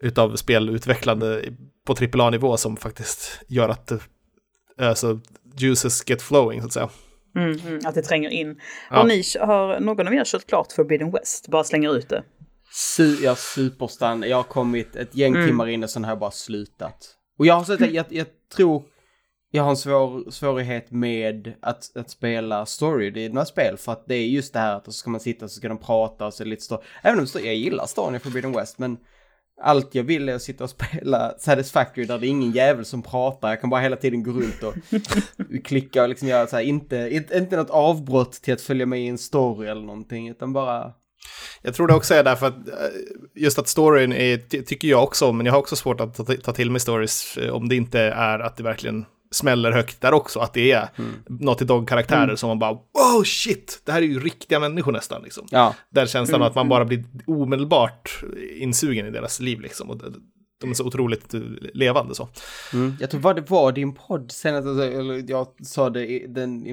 utav 0.00 0.36
spelutvecklande 0.36 1.44
på 1.86 1.92
AAA-nivå 1.92 2.56
som 2.56 2.76
faktiskt 2.76 3.42
gör 3.46 3.68
att 3.68 3.92
alltså, 4.78 5.20
juices 5.56 6.08
get 6.10 6.22
flowing, 6.22 6.60
så 6.60 6.66
att 6.66 6.72
säga. 6.72 6.88
Mm, 7.36 7.58
mm, 7.66 7.80
att 7.84 7.94
det 7.94 8.02
tränger 8.02 8.30
in. 8.30 8.60
Ja. 8.90 8.96
Har, 8.96 9.04
ni, 9.04 9.22
har 9.40 9.80
någon 9.80 10.06
av 10.06 10.14
er 10.14 10.24
kört 10.24 10.46
klart 10.46 10.72
Forbidden 10.72 11.10
West? 11.10 11.48
Bara 11.48 11.64
slänger 11.64 11.96
ut 11.96 12.08
det. 12.08 12.22
Su 12.70 13.16
jag 13.22 13.38
superstan. 13.38 14.24
Jag 14.28 14.36
har 14.36 14.42
kommit 14.42 14.96
ett 14.96 15.16
gäng 15.16 15.34
mm. 15.34 15.46
timmar 15.46 15.68
in 15.68 15.84
och 15.84 15.90
sen 15.90 16.04
har 16.04 16.10
jag 16.10 16.18
bara 16.18 16.30
slutat. 16.30 17.14
Och 17.38 17.46
jag 17.46 17.54
har 17.54 17.64
sett, 17.64 17.92
jag, 17.92 18.06
jag 18.08 18.26
tror 18.56 18.82
jag 19.50 19.62
har 19.62 19.70
en 19.70 19.76
svår, 19.76 20.30
svårighet 20.30 20.90
med 20.90 21.54
att, 21.62 21.96
att 21.96 22.10
spela 22.10 22.66
några 23.32 23.44
spel 23.44 23.76
för 23.76 23.92
att 23.92 24.06
det 24.06 24.14
är 24.14 24.26
just 24.26 24.52
det 24.52 24.58
här 24.58 24.74
att 24.74 24.84
så 24.84 24.92
ska 24.92 25.10
man 25.10 25.20
sitta 25.20 25.44
och 25.44 25.50
så 25.50 25.56
ska 25.56 25.68
de 25.68 25.78
prata 25.78 26.26
och 26.26 26.34
så 26.34 26.42
är 26.42 26.44
det 26.44 26.50
lite 26.50 26.62
story. 26.62 26.82
Även 27.02 27.20
om 27.20 27.26
jag 27.34 27.54
gillar 27.54 27.86
storyn 27.86 28.14
i 28.14 28.18
Forbidden 28.18 28.52
West 28.52 28.78
men 28.78 28.96
allt 29.60 29.94
jag 29.94 30.04
vill 30.04 30.28
är 30.28 30.34
att 30.34 30.42
sitta 30.42 30.64
och 30.64 30.70
spela 30.70 31.34
Satisfactory 31.38 32.06
där 32.06 32.18
det 32.18 32.26
är 32.26 32.28
ingen 32.28 32.52
jävel 32.52 32.84
som 32.84 33.02
pratar. 33.02 33.48
Jag 33.48 33.60
kan 33.60 33.70
bara 33.70 33.80
hela 33.80 33.96
tiden 33.96 34.22
gå 34.22 34.30
runt 34.30 34.62
och 34.62 34.74
klicka 35.64 36.02
och 36.02 36.08
liksom 36.08 36.28
göra 36.28 36.46
så 36.46 36.56
här, 36.56 36.62
inte, 36.62 37.08
inte, 37.12 37.36
inte 37.38 37.56
något 37.56 37.70
avbrott 37.70 38.32
till 38.32 38.54
att 38.54 38.60
följa 38.60 38.86
med 38.86 39.00
i 39.00 39.06
en 39.06 39.18
story 39.18 39.68
eller 39.68 39.82
någonting, 39.82 40.28
utan 40.28 40.52
bara... 40.52 40.92
Jag 41.62 41.74
tror 41.74 41.88
det 41.88 41.94
också 41.94 42.14
är 42.14 42.24
därför 42.24 42.46
att 42.46 42.68
eh, 42.68 42.74
just 43.34 43.58
att 43.58 43.68
storyn 43.68 44.12
är, 44.12 44.62
tycker 44.62 44.88
jag 44.88 45.02
också 45.02 45.26
om, 45.26 45.36
men 45.36 45.46
jag 45.46 45.52
har 45.52 45.60
också 45.60 45.76
svårt 45.76 46.00
att 46.00 46.14
ta, 46.14 46.24
ta 46.24 46.52
till 46.52 46.70
mig 46.70 46.80
stories 46.80 47.36
eh, 47.36 47.50
om 47.50 47.68
det 47.68 47.76
inte 47.76 48.00
är 48.00 48.38
att 48.38 48.56
det 48.56 48.62
verkligen 48.62 49.04
smäller 49.30 49.72
högt 49.72 50.00
där 50.00 50.12
också. 50.12 50.40
Att 50.40 50.54
det 50.54 50.72
är 50.72 50.88
mm. 50.96 51.12
Naughty 51.26 51.64
Dog-karaktärer 51.64 52.24
mm. 52.24 52.36
som 52.36 52.48
man 52.48 52.58
bara 52.58 52.72
wow 52.72 53.24
shit, 53.24 53.82
det 53.84 53.92
här 53.92 54.02
är 54.02 54.06
ju 54.06 54.20
riktiga 54.20 54.60
människor 54.60 54.92
nästan. 54.92 55.22
Liksom. 55.22 55.46
Ja. 55.50 55.74
Där 55.90 56.06
känslan 56.06 56.40
mm. 56.40 56.48
att 56.48 56.54
man 56.54 56.68
bara 56.68 56.84
blir 56.84 57.04
omedelbart 57.26 58.22
insugen 58.56 59.06
i 59.06 59.10
deras 59.10 59.40
liv 59.40 59.60
liksom. 59.60 59.90
Och 59.90 59.96
de 60.60 60.70
är 60.70 60.74
så 60.74 60.86
otroligt 60.86 61.34
levande 61.74 62.14
så. 62.14 62.28
Mm. 62.72 62.96
Jag 63.00 63.10
tror 63.10 63.20
vad 63.20 63.36
det 63.36 63.50
var 63.50 63.72
din 63.72 63.94
podd 63.94 64.32
senast, 64.32 64.66
eller 64.66 65.30
jag 65.30 65.66
sa 65.66 65.90
det, 65.90 66.26
den 66.28 66.66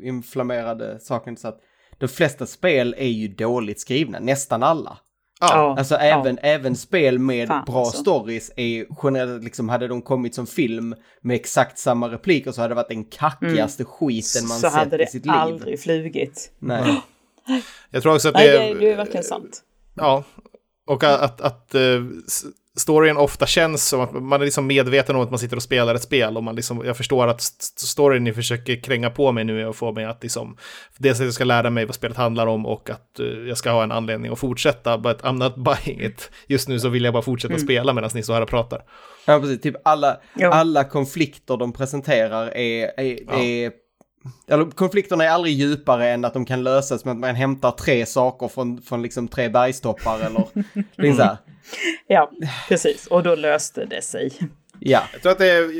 inflammerade 0.00 1.00
saken 1.00 1.36
så 1.36 1.48
att 1.48 1.60
de 1.98 2.08
flesta 2.08 2.46
spel 2.46 2.94
är 2.98 3.08
ju 3.08 3.28
dåligt 3.28 3.80
skrivna, 3.80 4.18
nästan 4.18 4.62
alla. 4.62 4.98
Ja. 5.40 5.74
Alltså 5.78 5.94
ja. 5.94 6.00
Även, 6.00 6.38
även 6.42 6.76
spel 6.76 7.18
med 7.18 7.48
Fan, 7.48 7.64
bra 7.64 7.78
alltså. 7.78 8.00
stories 8.00 8.52
är 8.56 8.86
generellt, 9.02 9.44
liksom 9.44 9.68
hade 9.68 9.88
de 9.88 10.02
kommit 10.02 10.34
som 10.34 10.46
film 10.46 10.94
med 11.22 11.34
exakt 11.34 11.78
samma 11.78 12.08
repliker 12.08 12.52
så 12.52 12.60
hade 12.60 12.70
det 12.70 12.76
varit 12.76 12.88
den 12.88 13.04
kackigaste 13.04 13.82
mm. 13.82 13.92
skiten 13.92 14.48
man 14.48 14.58
så 14.58 14.70
sett 14.70 14.92
i 15.00 15.06
sitt 15.06 15.14
liv. 15.14 15.22
Så 15.22 15.30
hade 15.30 15.50
det 15.50 15.54
aldrig 15.54 15.80
flugit. 15.80 16.52
Nej. 16.58 17.02
Jag 17.90 18.02
tror 18.02 18.14
också 18.14 18.28
att 18.28 18.34
Nej, 18.34 18.48
det, 18.48 18.58
det, 18.58 18.80
det 18.80 18.92
är 18.92 18.96
verkligen 18.96 19.24
sant. 19.24 19.62
Ja, 19.94 20.24
och 20.86 21.04
att, 21.04 21.20
att, 21.20 21.40
att 21.40 21.74
uh, 21.74 22.06
storyn 22.80 23.16
ofta 23.16 23.46
känns 23.46 23.88
som 23.88 24.00
att 24.00 24.12
man 24.12 24.40
är 24.40 24.44
liksom 24.44 24.66
medveten 24.66 25.16
om 25.16 25.22
att 25.22 25.30
man 25.30 25.38
sitter 25.38 25.56
och 25.56 25.62
spelar 25.62 25.94
ett 25.94 26.02
spel. 26.02 26.36
Och 26.36 26.44
man 26.44 26.56
liksom, 26.56 26.82
jag 26.86 26.96
förstår 26.96 27.26
att 27.26 27.40
storyn 27.76 28.24
ni 28.24 28.32
försöker 28.32 28.82
kränga 28.82 29.10
på 29.10 29.32
mig 29.32 29.44
nu 29.44 29.62
är 29.62 29.66
att 29.66 29.76
få 29.76 29.92
mig 29.92 30.04
att 30.04 30.22
liksom, 30.22 30.56
dels 30.98 31.20
att 31.20 31.24
jag 31.24 31.34
ska 31.34 31.44
lära 31.44 31.70
mig 31.70 31.84
vad 31.84 31.94
spelet 31.94 32.16
handlar 32.16 32.46
om 32.46 32.66
och 32.66 32.90
att 32.90 33.20
uh, 33.20 33.48
jag 33.48 33.58
ska 33.58 33.70
ha 33.70 33.82
en 33.82 33.92
anledning 33.92 34.32
att 34.32 34.38
fortsätta. 34.38 34.98
But 34.98 35.22
I'm 35.22 35.38
not 35.38 35.54
buying 35.84 36.00
it. 36.00 36.30
Just 36.46 36.68
nu 36.68 36.80
så 36.80 36.88
vill 36.88 37.04
jag 37.04 37.12
bara 37.12 37.22
fortsätta 37.22 37.54
mm. 37.54 37.64
spela 37.64 37.92
medan 37.92 38.10
ni 38.14 38.22
står 38.22 38.34
här 38.34 38.42
och 38.42 38.48
pratar. 38.48 38.82
Ja, 39.26 39.40
precis. 39.40 39.60
Typ 39.60 39.76
alla, 39.84 40.16
ja. 40.34 40.52
alla 40.52 40.84
konflikter 40.84 41.56
de 41.56 41.72
presenterar 41.72 42.56
är, 42.56 43.00
är, 43.00 43.18
ja. 43.26 43.34
är 43.34 43.72
eller 44.48 44.64
konflikterna 44.64 45.24
är 45.24 45.28
aldrig 45.28 45.54
djupare 45.54 46.10
än 46.10 46.24
att 46.24 46.34
de 46.34 46.44
kan 46.44 46.62
lösas 46.62 47.04
med 47.04 47.12
att 47.12 47.18
man 47.18 47.34
hämtar 47.34 47.70
tre 47.70 48.06
saker 48.06 48.48
från, 48.48 48.82
från 48.82 49.02
liksom 49.02 49.28
tre 49.28 49.48
bergstoppar 49.48 50.20
eller 50.20 50.44
liksom 50.96 51.16
så 51.16 51.22
här. 51.22 51.36
Ja, 52.06 52.30
precis. 52.68 53.06
Och 53.06 53.22
då 53.22 53.34
löste 53.34 53.84
det 53.84 54.02
sig. 54.02 54.32
Ja. 54.80 55.02
Jag 55.12 55.22
tror 55.22 55.32
att 55.32 55.38
det 55.38 55.50
är 55.50 55.70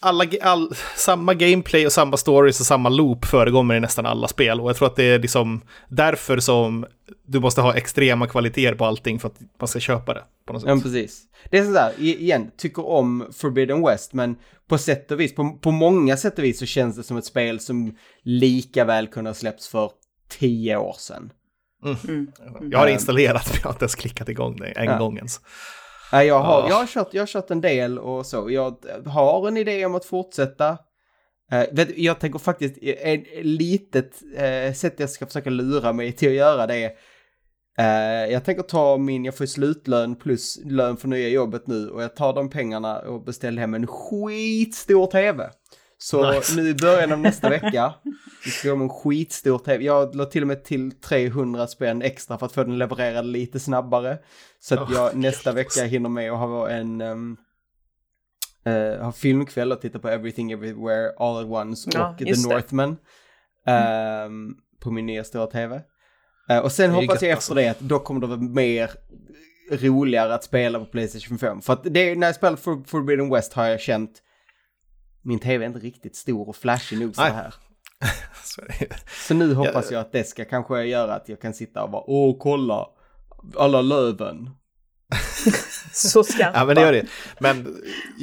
alla, 0.00 0.24
all, 0.42 0.74
samma 0.96 1.34
gameplay 1.34 1.86
och 1.86 1.92
samma 1.92 2.16
stories 2.16 2.60
och 2.60 2.66
samma 2.66 2.88
loop 2.88 3.24
förekommer 3.24 3.74
i 3.74 3.80
nästan 3.80 4.06
alla 4.06 4.28
spel. 4.28 4.60
Och 4.60 4.68
jag 4.68 4.76
tror 4.76 4.88
att 4.88 4.96
det 4.96 5.04
är 5.04 5.18
liksom 5.18 5.60
därför 5.88 6.38
som 6.38 6.86
du 7.26 7.40
måste 7.40 7.60
ha 7.60 7.74
extrema 7.74 8.26
kvaliteter 8.26 8.74
på 8.74 8.84
allting 8.84 9.18
för 9.20 9.28
att 9.28 9.40
man 9.60 9.68
ska 9.68 9.80
köpa 9.80 10.14
det. 10.14 10.22
På 10.46 10.52
något 10.52 10.62
sätt. 10.62 10.68
Ja, 10.68 10.80
precis. 10.82 11.22
Det 11.50 11.58
är 11.58 11.64
sådär, 11.64 11.92
igen, 11.98 12.50
tycker 12.56 12.86
om 12.86 13.26
Forbidden 13.32 13.82
West, 13.86 14.12
men 14.12 14.36
på 14.68 14.78
sätt 14.78 15.10
och 15.10 15.20
vis, 15.20 15.34
på, 15.34 15.58
på 15.60 15.70
många 15.70 16.16
sätt 16.16 16.38
och 16.38 16.44
vis 16.44 16.58
så 16.58 16.66
känns 16.66 16.96
det 16.96 17.02
som 17.02 17.16
ett 17.16 17.24
spel 17.24 17.60
som 17.60 17.96
lika 18.22 18.84
väl 18.84 19.06
kunde 19.06 19.30
ha 19.30 19.34
släppts 19.34 19.68
för 19.68 19.90
tio 20.28 20.76
år 20.76 20.96
sedan. 20.98 21.32
Mm. 21.84 21.96
Mm. 22.08 22.70
Jag 22.70 22.78
har 22.78 22.86
installerat, 22.86 23.46
men 23.50 23.56
jag 23.62 23.68
har 23.68 23.72
inte 23.72 23.82
ens 23.82 23.94
klickat 23.94 24.28
igång 24.28 24.56
det 24.56 24.66
en 24.66 24.84
ja. 24.84 24.98
gång 24.98 25.16
ens. 25.16 25.40
Nej, 26.12 26.26
jag 26.26 26.40
har, 26.40 26.68
jag, 26.68 26.76
har 26.76 26.86
kört, 26.86 27.08
jag 27.12 27.22
har 27.22 27.26
kört 27.26 27.50
en 27.50 27.60
del 27.60 27.98
och 27.98 28.26
så. 28.26 28.50
Jag 28.50 28.76
har 29.06 29.48
en 29.48 29.56
idé 29.56 29.86
om 29.86 29.94
att 29.94 30.04
fortsätta. 30.04 30.78
Uh, 31.52 31.82
jag 31.96 32.18
tänker 32.18 32.38
faktiskt, 32.38 32.78
ett 32.82 33.24
litet 33.42 34.22
uh, 34.22 34.72
sätt 34.72 34.94
jag 34.96 35.10
ska 35.10 35.26
försöka 35.26 35.50
lura 35.50 35.92
mig 35.92 36.12
till 36.12 36.28
att 36.28 36.34
göra 36.34 36.66
det 36.66 36.92
jag 38.30 38.44
tänker 38.44 38.62
ta 38.62 38.96
min, 38.96 39.24
jag 39.24 39.36
får 39.36 39.46
slutlön 39.46 40.16
plus 40.16 40.60
lön 40.64 40.96
för 40.96 41.08
nya 41.08 41.28
jobbet 41.28 41.66
nu 41.66 41.90
och 41.90 42.02
jag 42.02 42.16
tar 42.16 42.32
de 42.32 42.50
pengarna 42.50 42.98
och 42.98 43.24
beställer 43.24 43.60
hem 43.60 43.74
en 43.74 43.86
skitstor 43.86 45.06
tv. 45.06 45.50
Så 46.02 46.32
nice. 46.32 46.56
nu 46.56 46.68
i 46.68 46.74
början 46.74 47.12
av 47.12 47.18
nästa 47.18 47.48
vecka, 47.60 47.94
vi 48.44 48.50
ska 48.50 48.72
ha 48.72 48.82
en 48.82 48.88
skitstor 48.88 49.58
tv. 49.58 49.84
Jag 49.84 50.14
la 50.14 50.24
till 50.24 50.42
och 50.42 50.48
med 50.48 50.64
till 50.64 50.92
300 51.00 51.66
spänn 51.66 52.02
extra 52.02 52.38
för 52.38 52.46
att 52.46 52.52
få 52.52 52.64
den 52.64 52.78
levererad 52.78 53.26
lite 53.26 53.60
snabbare. 53.60 54.18
Så 54.60 54.74
att 54.74 54.90
jag 54.92 55.16
nästa 55.16 55.52
vecka 55.52 55.84
hinner 55.84 56.08
med 56.08 56.32
att 56.32 56.38
ha 56.38 56.68
en 56.68 57.00
um, 57.00 57.36
uh, 58.68 59.02
ha 59.02 59.12
filmkväll 59.12 59.72
och 59.72 59.80
titta 59.80 59.98
på 59.98 60.08
Everything 60.08 60.52
Everywhere 60.52 61.12
All 61.18 61.36
at 61.36 61.66
Once 61.66 61.90
ja, 61.92 62.10
och 62.10 62.18
The 62.18 62.48
Northman. 62.48 62.96
Um, 64.26 64.56
på 64.80 64.90
min 64.90 65.06
nya 65.06 65.24
stora 65.24 65.46
tv. 65.46 65.82
Uh, 66.50 66.58
och 66.58 66.72
sen 66.72 66.90
hoppas 66.90 67.22
jag 67.22 67.30
efter 67.30 67.34
alltså. 67.34 67.54
det 67.54 67.68
att 67.68 67.80
då 67.80 67.98
kommer 67.98 68.20
det 68.20 68.26
vara 68.26 68.40
mer 68.40 68.90
roligare 69.70 70.34
att 70.34 70.44
spela 70.44 70.78
på 70.78 70.84
Playstation 70.84 71.38
5. 71.38 71.60
För 71.60 71.72
att 71.72 71.84
det, 71.84 72.14
när 72.14 72.26
jag 72.26 72.36
spelar 72.36 72.56
For, 72.56 72.84
Forbidden 72.86 73.30
West 73.30 73.52
har 73.52 73.66
jag 73.66 73.80
känt 73.80 74.22
min 75.22 75.38
tv 75.38 75.64
är 75.64 75.68
inte 75.68 75.80
riktigt 75.80 76.16
stor 76.16 76.48
och 76.48 76.56
flashig 76.56 77.00
nog 77.00 77.14
så 77.14 77.22
här. 77.22 77.54
så 79.26 79.34
nu 79.34 79.54
hoppas 79.54 79.90
jag 79.90 80.00
att 80.00 80.12
det 80.12 80.24
ska 80.24 80.44
kanske 80.44 80.84
göra 80.84 81.14
att 81.14 81.28
jag 81.28 81.40
kan 81.40 81.54
sitta 81.54 81.82
och 81.82 81.90
bara 81.90 82.02
åh 82.06 82.36
kolla 82.38 82.86
alla 83.56 83.82
löven. 83.82 84.50
så 85.92 86.24
skarpa. 86.24 86.58
ja 86.58 86.64
men 86.64 86.74
det 86.74 86.80
gör 86.80 86.92
det. 86.92 87.06
Men 87.40 87.82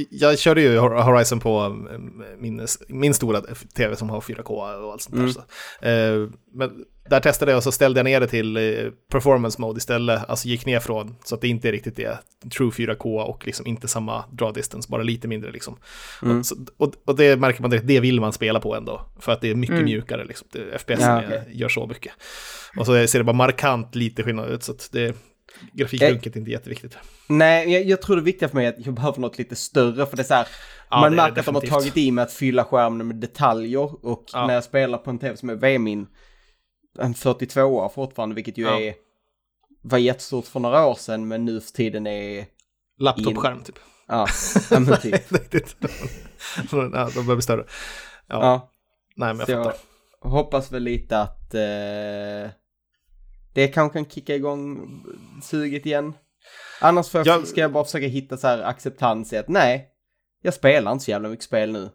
jag 0.09 0.39
körde 0.39 0.61
ju 0.61 0.77
Horizon 0.77 1.39
på 1.39 1.59
mm, 1.59 2.23
min, 2.37 2.67
min 2.87 3.13
stora 3.13 3.41
tv 3.75 3.95
som 3.95 4.09
har 4.09 4.21
4K 4.21 4.49
och 4.83 4.91
allt 4.91 5.01
sånt 5.01 5.15
där. 5.15 5.21
Mm. 5.21 5.33
Så. 5.33 5.41
Uh, 5.87 6.29
men 6.53 6.85
där 7.09 7.19
testade 7.19 7.51
jag 7.51 7.57
och 7.57 7.63
så 7.63 7.71
ställde 7.71 7.99
jag 7.99 8.05
ner 8.05 8.19
det 8.19 8.27
till 8.27 8.57
eh, 8.57 8.63
performance 9.11 9.61
mode 9.61 9.77
istället. 9.77 10.29
Alltså 10.29 10.47
gick 10.47 10.65
ner 10.65 10.79
från 10.79 11.15
så 11.23 11.35
att 11.35 11.41
det 11.41 11.47
inte 11.47 11.67
är 11.67 11.71
riktigt 11.71 11.99
är 11.99 12.19
true 12.57 12.69
4K 12.69 13.21
och 13.21 13.45
liksom 13.45 13.67
inte 13.67 13.87
samma 13.87 14.25
draw 14.31 14.53
distance, 14.53 14.89
bara 14.91 15.03
lite 15.03 15.27
mindre 15.27 15.51
liksom. 15.51 15.77
Mm. 16.21 16.39
Och, 16.39 16.45
så, 16.45 16.55
och, 16.77 16.93
och, 17.05 17.15
det 17.15 17.39
märker 17.39 17.61
man 17.61 17.71
direkt, 17.71 17.87
det 17.87 17.99
vill 17.99 18.21
man 18.21 18.33
spela 18.33 18.59
på 18.59 18.75
ändå. 18.75 19.01
För 19.19 19.31
att 19.31 19.41
det 19.41 19.49
är 19.49 19.55
mycket 19.55 19.73
mm. 19.73 19.85
mjukare 19.85 20.25
liksom. 20.25 20.47
Det, 20.51 20.79
FPS 20.79 21.01
ja, 21.01 21.25
okay. 21.25 21.39
gör 21.51 21.69
så 21.69 21.87
mycket. 21.87 22.13
Och 22.77 22.85
så 22.85 23.07
ser 23.07 23.19
det 23.19 23.25
bara 23.25 23.33
markant 23.33 23.95
lite 23.95 24.23
skillnad 24.23 24.49
ut 24.49 24.63
så 24.63 24.71
att 24.71 24.89
det 24.91 25.15
grafikrunket 25.73 26.35
är 26.35 26.39
inte 26.39 26.51
jätteviktigt. 26.51 26.97
Nej, 27.27 27.73
jag, 27.73 27.83
jag, 27.83 28.01
tror 28.01 28.15
det 28.15 28.21
viktiga 28.21 28.49
för 28.49 28.55
mig 28.55 28.65
är 28.65 28.69
att 28.69 28.85
jag 28.85 28.93
behöver 28.93 29.19
något 29.19 29.37
lite 29.37 29.55
större 29.55 30.05
för 30.05 30.17
det 30.17 30.21
är 30.21 30.27
så 30.27 30.33
här, 30.33 30.47
ja, 30.89 31.01
man 31.01 31.15
märker 31.15 31.39
att 31.39 31.45
de 31.45 31.55
har 31.55 31.61
tagit 31.61 31.97
i 31.97 32.11
med 32.11 32.23
att 32.23 32.33
fylla 32.33 32.63
skärmen 32.63 33.07
med 33.07 33.15
detaljer 33.15 34.05
och 34.05 34.25
ja. 34.33 34.47
när 34.47 34.53
jag 34.53 34.63
spelar 34.63 34.97
på 34.97 35.09
en 35.09 35.19
tv 35.19 35.37
som 35.37 35.49
är, 35.49 35.55
vad 35.55 35.69
är 35.69 35.79
min 35.79 36.07
en 36.99 37.13
42 37.13 37.89
fortfarande, 37.89 38.35
vilket 38.35 38.57
ju 38.57 38.63
ja. 38.63 38.79
är, 38.79 38.95
var 39.81 39.97
jättestort 39.97 40.45
för 40.45 40.59
några 40.59 40.85
år 40.85 40.95
sedan, 40.95 41.27
men 41.27 41.45
nu 41.45 41.61
för 41.61 41.71
tiden 41.71 42.07
är... 42.07 42.45
Laptopskärm 42.99 43.63
typ. 43.63 43.79
Ja, 44.07 44.27
ja 44.71 44.79
men 44.79 44.99
typ. 44.99 45.15
ja, 46.71 47.09
de 47.13 47.25
börjar 47.25 47.35
bli 47.35 47.41
större. 47.41 47.65
Ja. 48.27 48.41
ja. 48.41 48.71
Nej, 49.15 49.33
men 49.33 49.39
jag 49.39 49.47
Så 49.47 49.63
fattar. 49.63 49.79
Jag 50.21 50.29
hoppas 50.29 50.71
väl 50.71 50.83
lite 50.83 51.19
att 51.19 51.53
eh, 51.53 52.51
det 53.53 53.67
kanske 53.73 53.99
kan 53.99 54.09
kicka 54.09 54.35
igång 54.35 54.89
suget 55.43 55.85
igen. 55.85 56.13
Annars 56.81 57.09
för 57.09 57.27
jag... 57.27 57.47
ska 57.47 57.61
jag 57.61 57.71
bara 57.71 57.83
försöka 57.83 58.07
hitta 58.07 58.37
så 58.37 58.47
här 58.47 58.61
acceptans 58.61 59.33
i 59.33 59.37
att 59.37 59.47
nej, 59.47 59.87
jag 60.41 60.53
spelar 60.53 60.91
inte 60.91 61.05
så 61.05 61.11
jävla 61.11 61.29
mycket 61.29 61.45
spel 61.45 61.71
nu. 61.71 61.89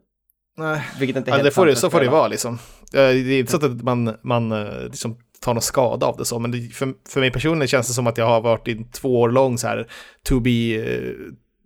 Nej, 0.56 0.82
Vilket 0.98 1.16
inte 1.16 1.30
ja, 1.30 1.42
det 1.42 1.50
får 1.50 1.66
det, 1.66 1.76
så 1.76 1.90
får 1.90 2.00
det 2.00 2.08
vara 2.08 2.28
liksom. 2.28 2.58
Det 2.92 3.00
är 3.00 3.38
inte 3.38 3.52
så 3.52 3.66
att 3.66 3.82
man, 3.82 4.16
man 4.22 4.52
eh, 4.52 4.82
liksom 4.84 5.16
tar 5.40 5.54
någon 5.54 5.62
skada 5.62 6.06
av 6.06 6.16
det 6.16 6.24
så, 6.24 6.38
men 6.38 6.50
det, 6.50 6.74
för, 6.74 6.92
för 7.08 7.20
mig 7.20 7.30
personligen 7.30 7.68
känns 7.68 7.86
det 7.86 7.92
som 7.92 8.06
att 8.06 8.18
jag 8.18 8.26
har 8.26 8.40
varit 8.40 8.68
i 8.68 8.72
en 8.72 8.90
två 8.90 9.20
år 9.20 9.30
lång 9.30 9.58
så 9.58 9.66
här 9.66 9.86
to 10.28 10.40
be, 10.40 10.50
uh, 10.50 11.14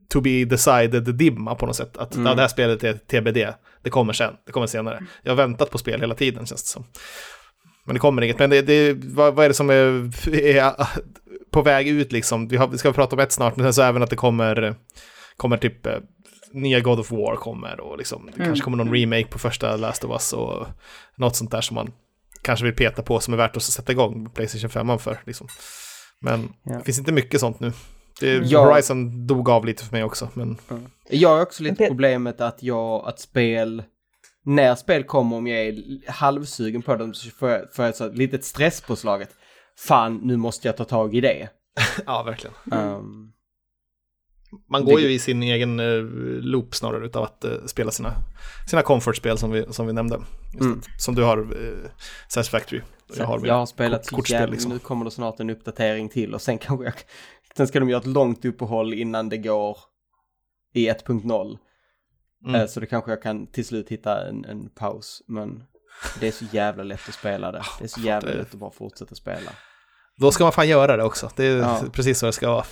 to 0.09 0.21
be 0.21 0.45
decided 0.45 1.15
dimma 1.15 1.55
på 1.55 1.67
något 1.67 1.77
sätt. 1.77 1.97
Att 1.97 2.15
mm. 2.15 2.27
ja, 2.27 2.35
det 2.35 2.41
här 2.41 2.49
spelet 2.49 2.85
är 2.85 2.93
TBD, 2.93 3.55
det 3.83 3.91
kommer 3.91 4.13
sen, 4.13 4.35
det 4.47 4.53
kommer 4.53 4.67
senare. 4.67 5.07
Jag 5.23 5.33
har 5.33 5.37
väntat 5.37 5.71
på 5.71 5.79
spel 5.79 6.01
hela 6.01 6.15
tiden 6.15 6.47
känns 6.47 6.63
det 6.63 6.69
som. 6.69 6.85
Men 7.85 7.95
det 7.95 8.01
kommer 8.01 8.23
inget, 8.23 8.39
men 8.39 8.51
det, 8.51 8.63
det, 8.63 8.93
vad, 8.93 9.35
vad 9.35 9.45
är 9.45 9.49
det 9.49 9.55
som 9.55 9.71
är, 9.71 10.11
är 10.35 10.73
på 11.51 11.63
väg 11.63 11.89
ut 11.89 12.13
liksom? 12.13 12.49
Vi, 12.49 12.57
har, 12.57 12.69
vi 12.69 12.79
ska 12.79 12.93
prata 12.93 13.17
om 13.17 13.21
ett 13.21 13.33
snart, 13.33 13.57
men 13.57 13.67
sen 13.67 13.75
så 13.75 13.83
även 13.83 14.03
att 14.03 14.11
det 14.11 14.17
kommer, 14.17 14.75
kommer 15.37 15.57
typ 15.57 15.87
eh, 15.87 15.99
nya 16.57 16.81
God 16.81 16.99
of 17.01 17.13
War 17.13 17.37
kommer 17.37 17.81
och 17.81 17.99
liksom, 17.99 18.27
det 18.27 18.37
mm. 18.37 18.47
kanske 18.47 18.65
kommer 18.65 18.77
någon 18.77 18.95
remake 18.95 19.27
på 19.27 19.39
första 19.39 19.77
Last 19.77 20.05
of 20.05 20.11
Us 20.11 20.33
och 20.33 20.67
något 21.17 21.37
sånt 21.37 21.51
där 21.51 21.61
som 21.61 21.75
man 21.75 21.93
kanske 22.43 22.65
vill 22.65 22.75
peta 22.75 23.03
på 23.03 23.21
som 23.21 23.35
är 23.35 23.39
värt 23.39 23.57
att 23.57 23.63
sätta 23.63 23.93
igång 23.93 24.31
Playstation 24.31 24.71
5 24.71 24.99
för. 24.99 25.19
Liksom. 25.27 25.49
Men 26.21 26.53
ja. 26.63 26.79
det 26.79 26.85
finns 26.85 26.99
inte 26.99 27.13
mycket 27.13 27.41
sånt 27.41 27.61
nu. 27.61 27.73
Det, 28.21 28.37
ja. 28.37 28.65
Horizon 28.65 29.27
dog 29.27 29.51
av 29.51 29.65
lite 29.65 29.85
för 29.85 29.93
mig 29.93 30.05
också. 30.05 30.29
Men... 30.35 30.57
Mm. 30.71 30.87
Jag 31.11 31.29
har 31.29 31.43
också 31.43 31.63
lite 31.63 31.87
problemet 31.87 32.41
att 32.41 32.63
jag, 32.63 33.09
att 33.09 33.21
spel, 33.21 33.83
när 34.45 34.75
spel 34.75 35.05
kommer 35.05 35.37
om 35.37 35.47
jag 35.47 35.59
är 35.59 35.83
halvsugen 36.11 36.83
på 36.83 36.97
dem 36.97 37.15
så 37.15 37.31
får 37.31 37.51
jag, 37.51 37.75
får 37.75 37.85
jag 37.85 38.01
ett 38.01 38.17
litet 38.17 38.45
stresspåslaget. 38.45 39.31
Fan, 39.79 40.21
nu 40.23 40.37
måste 40.37 40.69
jag 40.69 40.77
ta 40.77 40.85
tag 40.85 41.15
i 41.15 41.21
det. 41.21 41.49
ja, 42.07 42.23
verkligen. 42.23 42.55
Um, 42.73 43.33
man 44.71 44.85
går 44.85 45.01
ju 45.01 45.13
i 45.13 45.19
sin 45.19 45.43
egen 45.43 45.81
uh, 45.81 46.05
loop 46.41 46.75
snarare 46.75 47.07
utav 47.07 47.23
att 47.23 47.45
uh, 47.45 47.67
spela 47.67 47.91
sina, 47.91 48.13
sina 48.71 48.83
comfort-spel 48.83 49.39
som 49.39 49.51
vi, 49.51 49.65
som 49.71 49.87
vi 49.87 49.93
nämnde. 49.93 50.21
Mm. 50.61 50.81
Som 50.99 51.15
du 51.15 51.23
har 51.23 51.39
uh, 51.39 51.89
Satisfactory. 52.29 52.81
Jag 53.17 53.27
har, 53.27 53.47
jag 53.47 53.55
har 53.55 53.67
spelat 53.67 54.11
kort, 54.11 54.31
jävligt, 54.31 54.51
liksom. 54.51 54.73
nu 54.73 54.79
kommer 54.79 55.05
det 55.05 55.11
snart 55.11 55.41
en 55.41 55.51
uppdatering 55.51 56.09
till 56.09 56.35
och 56.35 56.43
sen 56.43 56.59
kanske 56.59 56.85
jag, 56.85 56.95
sen 57.57 57.69
ska 57.69 57.81
de 57.81 57.89
göra 57.89 58.01
ett 58.01 58.07
långt 58.07 58.45
uppehåll 58.45 58.95
innan 58.95 59.29
det 59.29 59.39
går 59.39 59.79
i 60.75 60.91
1.0. 60.91 61.59
Mm. 62.47 62.69
Så 62.69 62.81
då 62.81 62.87
kanske 62.87 63.11
jag 63.11 63.23
kan 63.23 63.47
till 63.47 63.65
slut 63.65 63.89
hitta 63.89 64.29
en, 64.29 64.45
en 64.45 64.69
paus, 64.69 65.23
men 65.27 65.63
det 66.21 66.29
är 66.29 66.33
så 66.33 66.45
jävla 66.53 66.83
lätt 66.83 67.09
att 67.09 67.15
spela 67.15 67.53
det. 67.53 67.63
Det 67.79 67.85
är 67.85 67.89
så 67.89 68.01
jävla 68.01 68.31
lätt 68.31 68.55
att 68.55 68.61
bara 68.61 68.71
fortsätta 68.71 69.15
spela. 69.15 69.51
Då 70.21 70.31
ska 70.31 70.45
man 70.45 70.53
fan 70.53 70.69
göra 70.69 70.97
det 70.97 71.03
också. 71.03 71.31
Det 71.37 71.47
är 71.47 71.57
ja. 71.57 71.83
precis 71.93 72.19
så 72.19 72.27
det 72.27 72.33
ska 72.33 72.51
vara. 72.51 72.65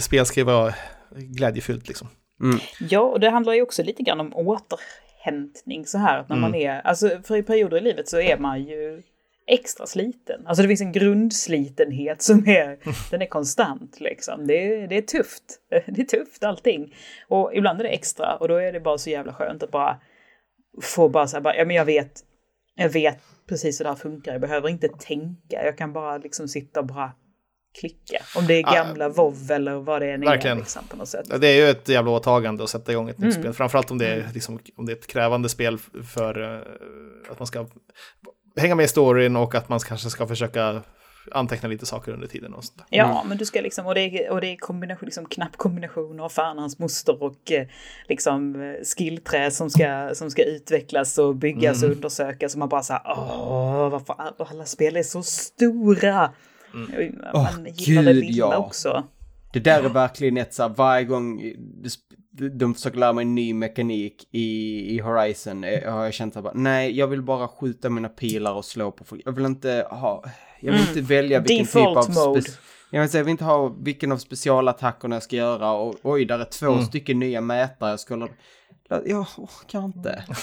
Spel 0.00 0.26
ska 0.26 0.40
ju 0.40 0.44
vara 0.44 0.74
glädjefyllt 1.10 1.88
liksom. 1.88 2.08
Mm. 2.42 2.58
Ja, 2.80 3.00
och 3.00 3.20
det 3.20 3.30
handlar 3.30 3.52
ju 3.52 3.62
också 3.62 3.82
lite 3.82 4.02
grann 4.02 4.20
om 4.20 4.32
återhämtning 4.36 5.86
så 5.86 5.98
här. 5.98 6.24
När 6.28 6.36
mm. 6.36 6.40
man 6.40 6.54
är, 6.54 6.80
alltså 6.80 7.20
för 7.24 7.36
i 7.36 7.42
perioder 7.42 7.76
i 7.76 7.80
livet 7.80 8.08
så 8.08 8.20
är 8.20 8.38
man 8.38 8.62
ju 8.62 9.02
extra 9.46 9.86
sliten. 9.86 10.46
Alltså 10.46 10.62
det 10.62 10.68
finns 10.68 10.80
en 10.80 10.92
grundslitenhet 10.92 12.22
som 12.22 12.48
är, 12.48 12.78
den 13.10 13.22
är 13.22 13.26
konstant 13.26 14.00
liksom. 14.00 14.46
Det 14.46 14.74
är, 14.74 14.88
det 14.88 14.96
är 14.96 15.02
tufft. 15.02 15.44
Det 15.86 16.02
är 16.02 16.04
tufft 16.04 16.44
allting. 16.44 16.94
Och 17.28 17.50
ibland 17.54 17.80
är 17.80 17.84
det 17.84 17.90
extra 17.90 18.36
och 18.36 18.48
då 18.48 18.56
är 18.56 18.72
det 18.72 18.80
bara 18.80 18.98
så 18.98 19.10
jävla 19.10 19.34
skönt 19.34 19.62
att 19.62 19.70
bara 19.70 20.00
få 20.82 21.08
bara 21.08 21.26
så 21.26 21.36
här, 21.36 21.42
bara, 21.42 21.56
ja 21.56 21.64
men 21.64 21.76
jag 21.76 21.84
vet 21.84 22.20
Jag 22.74 22.88
vet 22.88 23.18
precis 23.52 23.78
det 23.78 23.88
här 23.88 23.94
funkar. 23.94 24.32
Jag 24.32 24.40
behöver 24.40 24.68
inte 24.68 24.88
tänka. 24.88 25.64
Jag 25.64 25.78
kan 25.78 25.92
bara 25.92 26.18
liksom 26.18 26.48
sitta 26.48 26.80
och 26.80 26.86
bara 26.86 27.12
klicka. 27.80 28.22
Om 28.36 28.46
det 28.46 28.54
är 28.54 28.62
gamla 28.62 29.08
WoW 29.08 29.50
eller 29.50 29.74
vad 29.74 30.02
det 30.02 30.10
än 30.12 30.22
är. 30.22 30.54
Liksom, 30.56 30.82
på 30.88 30.96
något 30.96 31.08
sätt. 31.08 31.26
Ja, 31.30 31.38
Det 31.38 31.46
är 31.48 31.56
ju 31.56 31.70
ett 31.70 31.88
jävla 31.88 32.10
åtagande 32.10 32.64
att 32.64 32.70
sätta 32.70 32.92
igång 32.92 33.08
ett 33.08 33.18
nytt 33.18 33.30
Mm. 33.34 33.42
spel. 33.42 33.52
Framförallt 33.52 33.90
om 33.90 33.98
det, 33.98 34.06
är, 34.06 34.28
liksom, 34.34 34.58
om 34.76 34.86
det 34.86 34.92
är 34.92 34.96
ett 34.96 35.06
krävande 35.06 35.48
spel 35.48 35.78
för 36.14 36.54
eh, 36.56 36.60
att 37.30 37.38
man 37.38 37.46
ska 37.46 37.66
hänga 38.56 38.74
med 38.74 38.84
i 38.84 38.88
storyn 38.88 39.36
och 39.36 39.54
att 39.54 39.68
man 39.68 39.78
kanske 39.78 40.10
ska 40.10 40.26
försöka 40.26 40.82
anteckna 41.32 41.68
lite 41.68 41.86
saker 41.86 42.12
under 42.12 42.26
tiden. 42.26 42.54
Och 42.54 42.64
sånt. 42.64 42.78
där. 42.78 42.98
Ja, 42.98 43.24
men 43.28 43.38
du 43.38 43.44
ska 43.44 43.60
liksom, 43.60 43.86
och 43.86 43.94
det 43.94 44.00
är, 44.00 44.30
och 44.30 44.40
det 44.40 44.46
är 44.46 44.56
kombination, 44.56 45.06
liksom 45.06 45.26
knappkombinationer 45.26 46.24
av 46.24 46.28
fan 46.28 46.58
hans 46.58 46.78
moster 46.78 47.22
och 47.22 47.52
eh, 47.52 47.66
liksom 48.08 48.62
eh, 48.62 48.84
skillträ 48.96 49.50
som 49.50 49.70
ska, 49.70 50.10
som 50.14 50.30
ska 50.30 50.44
utvecklas 50.44 51.18
och 51.18 51.36
byggas 51.36 51.82
och 51.82 51.90
undersökas. 51.90 52.54
Och 52.54 52.58
man 52.58 52.68
bara 52.68 52.82
så 52.82 52.92
här, 52.92 53.02
åh, 53.06 53.88
varför 53.88 54.14
all- 54.18 54.46
alla 54.50 54.64
spel 54.64 54.96
är 54.96 55.02
så 55.02 55.22
stora? 55.22 56.30
Man 56.72 57.10
Åh, 57.34 57.50
gillar 57.74 58.02
det 58.02 58.12
lilla 58.12 58.36
ja. 58.36 58.56
också. 58.56 59.04
Det 59.52 59.60
där 59.60 59.82
är 59.82 59.88
verkligen 59.88 60.36
ett 60.36 60.54
så 60.54 60.62
här, 60.62 60.68
varje 60.76 61.04
gång 61.04 61.52
de 62.32 62.74
försöker 62.74 62.98
lära 62.98 63.12
mig 63.12 63.22
en 63.22 63.34
ny 63.34 63.54
mekanik 63.54 64.28
i, 64.30 64.46
i 64.94 64.98
Horizon 64.98 65.64
eh, 65.64 65.92
har 65.92 66.04
jag 66.04 66.14
känt 66.14 66.36
att 66.36 66.44
bara, 66.44 66.54
nej, 66.54 66.98
jag 66.98 67.06
vill 67.06 67.22
bara 67.22 67.48
skjuta 67.48 67.90
mina 67.90 68.08
pilar 68.08 68.52
och 68.52 68.64
slå 68.64 68.90
på 68.90 69.04
folk. 69.04 69.22
Jag 69.24 69.32
vill 69.32 69.44
inte 69.44 69.86
ha, 69.90 70.24
jag 70.60 70.72
vill 70.72 70.80
inte 70.80 71.00
välja 71.00 71.40
vilken 71.40 71.66
typ 71.66 71.76
av... 71.76 71.94
Default 71.94 72.08
mode. 72.08 72.42
jag, 72.90 73.00
vill 73.00 73.10
säga, 73.10 73.20
jag 73.20 73.24
vill 73.24 73.30
inte 73.30 73.44
ha 73.44 73.68
vilken 73.68 74.12
av 74.12 74.16
specialattackerna 74.16 75.16
jag 75.16 75.22
ska 75.22 75.36
göra 75.36 75.72
och 75.72 75.94
oj, 76.02 76.24
där 76.24 76.38
är 76.38 76.44
två 76.44 76.82
stycken 76.82 77.18
nya 77.18 77.40
mätare 77.40 77.90
jag 77.90 78.00
ska 78.00 78.14
hålla... 78.14 78.28
Jag 79.04 79.26
orkar 79.36 79.84
inte. 79.84 80.24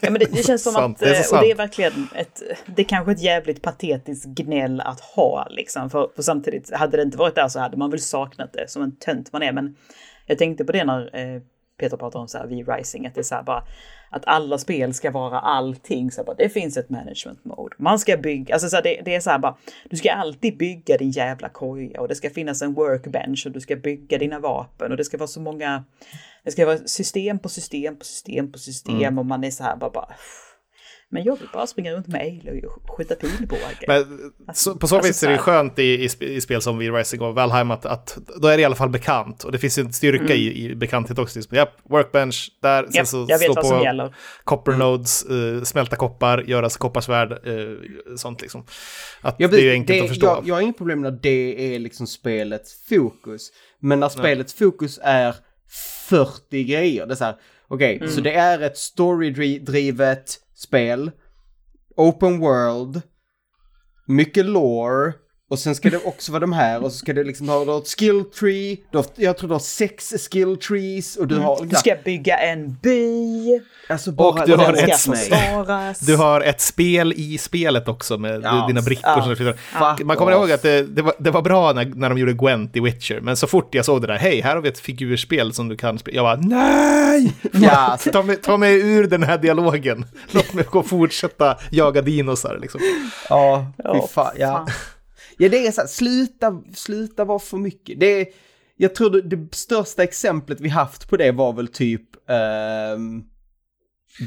Ja, 0.00 0.10
men 0.10 0.14
det, 0.14 0.32
det 0.32 0.46
känns 0.46 0.62
som 0.62 0.72
Sant, 0.72 0.96
att, 0.96 1.00
det 1.00 1.16
är 1.16 1.32
eh, 1.32 1.38
och 1.38 1.44
det 1.44 1.50
är 1.50 1.54
verkligen 1.54 2.08
ett, 2.14 2.42
det 2.66 2.82
är 2.82 2.86
kanske 2.86 3.12
ett 3.12 3.22
jävligt 3.22 3.62
patetiskt 3.62 4.26
gnäll 4.26 4.80
att 4.80 5.00
ha 5.00 5.46
liksom. 5.50 5.90
För, 5.90 6.10
för 6.16 6.22
samtidigt, 6.22 6.74
hade 6.74 6.96
det 6.96 7.02
inte 7.02 7.18
varit 7.18 7.34
där 7.34 7.48
så 7.48 7.60
hade 7.60 7.76
man 7.76 7.90
väl 7.90 8.00
saknat 8.00 8.52
det 8.52 8.70
som 8.70 8.82
en 8.82 8.96
tönt 8.96 9.32
man 9.32 9.42
är. 9.42 9.52
Men 9.52 9.76
jag 10.28 10.38
tänkte 10.38 10.64
på 10.64 10.72
det 10.72 10.84
när 10.84 11.16
eh, 11.16 11.42
Peter 11.78 11.96
pratar 11.96 12.18
om 12.20 12.28
så 12.28 12.38
här 12.38 12.46
V-Rising, 12.46 13.06
att 13.06 13.14
det 13.14 13.20
är 13.20 13.22
så 13.22 13.34
här 13.34 13.42
bara 13.42 13.64
att 14.10 14.22
alla 14.26 14.58
spel 14.58 14.94
ska 14.94 15.10
vara 15.10 15.40
allting. 15.40 16.10
Så 16.10 16.24
bara, 16.24 16.36
det 16.36 16.48
finns 16.48 16.76
ett 16.76 16.90
management 16.90 17.44
mode. 17.44 17.76
Man 17.78 17.98
ska 17.98 18.16
bygga, 18.16 18.54
alltså 18.54 18.68
så 18.68 18.76
här, 18.76 18.82
det, 18.82 19.02
det 19.04 19.14
är 19.14 19.20
så 19.20 19.30
här 19.30 19.38
bara, 19.38 19.56
du 19.90 19.96
ska 19.96 20.12
alltid 20.12 20.58
bygga 20.58 20.96
din 20.96 21.10
jävla 21.10 21.48
koja 21.48 22.00
och 22.00 22.08
det 22.08 22.14
ska 22.14 22.30
finnas 22.30 22.62
en 22.62 22.74
workbench 22.74 23.46
och 23.46 23.52
du 23.52 23.60
ska 23.60 23.76
bygga 23.76 24.18
dina 24.18 24.38
vapen 24.38 24.90
och 24.90 24.96
det 24.96 25.04
ska 25.04 25.18
vara 25.18 25.28
så 25.28 25.40
många, 25.40 25.84
det 26.44 26.50
ska 26.50 26.66
vara 26.66 26.78
system 26.78 27.38
på 27.38 27.48
system 27.48 27.98
på 27.98 28.04
system 28.04 28.52
på 28.52 28.58
system 28.58 29.18
och 29.18 29.26
man 29.26 29.44
är 29.44 29.50
så 29.50 29.64
här 29.64 29.76
bara, 29.76 29.90
bara 29.90 30.08
men 31.10 31.24
jag 31.24 31.36
vill 31.38 31.48
bara 31.52 31.66
springa 31.66 31.92
runt 31.92 32.06
med 32.06 32.20
Aloy 32.20 32.62
och 32.66 32.96
skjuta 32.96 33.14
pilbåge. 33.14 33.60
Men 33.88 34.04
så, 34.54 34.74
på 34.74 34.88
så 34.88 34.96
alltså 34.96 35.08
vis 35.08 35.22
är 35.22 35.30
det 35.30 35.38
skönt 35.38 35.78
i, 35.78 35.82
i, 35.82 36.08
i 36.20 36.40
spel 36.40 36.62
som 36.62 36.78
V-Rising 36.78 37.20
och 37.20 37.34
Valheim 37.34 37.70
att, 37.70 37.86
att 37.86 38.18
då 38.40 38.48
är 38.48 38.56
det 38.56 38.62
i 38.62 38.64
alla 38.64 38.74
fall 38.74 38.88
bekant. 38.88 39.44
Och 39.44 39.52
det 39.52 39.58
finns 39.58 39.78
en 39.78 39.92
styrka 39.92 40.34
i, 40.34 40.64
i 40.64 40.74
bekanthet 40.74 41.18
också. 41.18 41.38
Liksom, 41.38 41.56
Japp, 41.56 41.72
workbench 41.82 42.50
där, 42.62 42.82
sen 42.82 43.20
Mm. 43.20 43.28
Japp, 43.28 43.40
så 43.40 43.52
slå 43.52 43.54
på 43.54 44.12
copper 44.44 44.72
nodes, 44.72 45.24
eh, 45.24 45.62
smälta 45.62 45.96
koppar, 45.96 46.42
göra 46.42 46.68
kopparsvärd, 46.68 47.32
eh, 47.32 47.76
sånt 48.16 48.40
liksom. 48.42 48.64
Att 49.20 49.34
Jag, 49.38 49.50
det 49.50 49.56
är 49.56 49.62
ju 49.64 49.70
enkelt 49.72 50.02
att 50.02 50.08
förstå. 50.08 50.26
Jag, 50.26 50.48
jag 50.48 50.54
har 50.54 50.62
inget 50.62 50.78
problem 50.78 51.02
när 51.02 51.10
det 51.10 51.74
är 51.74 51.78
liksom 51.78 52.06
spelets 52.06 52.88
fokus. 52.88 53.52
Men 53.80 54.00
när 54.00 54.08
spelets 54.08 54.54
fokus 54.54 55.00
är 55.02 55.34
40 56.08 56.64
grejer. 56.64 57.06
Det 57.06 57.12
är 57.14 57.16
så 57.16 57.24
här, 57.24 57.34
okej, 57.68 57.96
Mm. 57.96 58.08
så 58.10 58.20
det 58.20 58.32
är 58.34 58.60
ett 58.60 58.76
story-drivet 58.76 60.38
spel. 60.58 61.12
Open 61.96 62.40
world. 62.40 63.04
Mycket 64.08 64.46
lore. 64.46 65.22
Och 65.50 65.58
sen 65.58 65.74
ska 65.74 65.90
det 65.90 66.04
också 66.04 66.32
vara 66.32 66.40
de 66.40 66.52
här 66.52 66.84
och 66.84 66.92
så 66.92 66.98
ska 66.98 67.12
det 67.12 67.24
liksom 67.24 67.48
ha 67.48 67.64
då 67.64 67.78
ett 67.78 67.88
skill 67.98 68.24
tree. 68.24 68.76
Du 68.90 68.98
har, 68.98 69.06
jag 69.16 69.38
tror 69.38 69.48
du 69.48 69.54
har 69.54 69.58
sex 69.60 70.14
skill 70.30 70.56
trees 70.56 71.16
och 71.16 71.26
du 71.26 71.36
har... 71.38 71.56
Mm. 71.56 71.68
Du 71.68 71.76
ska 71.76 71.96
bygga 72.04 72.36
en 72.38 72.76
by. 72.82 73.60
alltså 73.88 74.12
bara, 74.12 74.28
Och 74.28 74.46
du 74.46 74.54
har 74.56 74.72
ett 74.72 75.00
försvaras. 75.00 75.98
Du 76.00 76.16
har 76.16 76.40
ett 76.40 76.60
spel 76.60 77.12
i 77.16 77.38
spelet 77.38 77.88
också 77.88 78.18
med 78.18 78.40
Ja, 78.44 78.64
dina 78.68 78.82
brickor 78.82 79.36
ja. 79.38 79.52
Fuck 79.94 80.06
Man 80.06 80.16
kommer 80.16 80.32
off. 80.34 80.40
ihåg 80.40 80.52
att 80.52 80.62
det, 80.62 80.82
det, 80.82 81.02
var, 81.02 81.14
det 81.18 81.30
var 81.30 81.42
bra 81.42 81.72
när, 81.72 81.84
när 81.84 82.08
de 82.08 82.18
gjorde 82.18 82.32
Gwent 82.32 82.76
i 82.76 82.80
Witcher, 82.80 83.20
men 83.20 83.36
så 83.36 83.46
fort 83.46 83.74
jag 83.74 83.84
såg 83.84 84.00
det 84.00 84.06
där, 84.06 84.16
hej, 84.18 84.40
här 84.40 84.54
har 84.54 84.62
vi 84.62 84.68
ett 84.68 84.78
figurspel 84.80 85.52
som 85.52 85.68
du 85.68 85.76
kan 85.76 85.98
spela. 85.98 86.16
Jag 86.16 86.24
bara, 86.24 86.48
nej! 86.48 87.32
Ja, 87.52 87.98
Ta 88.12 88.22
mig, 88.22 88.36
ta 88.36 88.56
mig 88.56 88.80
ur 88.80 89.06
den 89.06 89.22
här 89.22 89.38
dialogen. 89.38 90.04
Låt 90.30 90.54
mig 90.54 90.64
gå 90.70 90.78
och 90.78 90.86
fortsätta 90.86 91.56
jaga 91.70 92.02
dinosar 92.02 92.58
liksom. 92.62 92.80
Ja, 93.28 93.72
fy 93.94 94.08
fan. 94.14 94.32
Ja. 94.38 94.66
Ja, 95.38 95.48
det 95.48 95.66
är 95.66 95.72
så 95.72 95.80
här, 95.80 95.88
sluta, 95.88 96.62
sluta 96.74 97.24
vara 97.24 97.38
för 97.38 97.56
mycket. 97.56 98.00
Det 98.00 98.06
är, 98.06 98.26
jag 98.76 98.94
tror 98.94 99.10
det, 99.10 99.22
det 99.22 99.54
största 99.54 100.02
exemplet 100.02 100.60
vi 100.60 100.68
haft 100.68 101.08
på 101.08 101.16
det 101.16 101.32
var 101.32 101.52
väl 101.52 101.68
typ 101.68 102.02
ehm, 102.30 103.22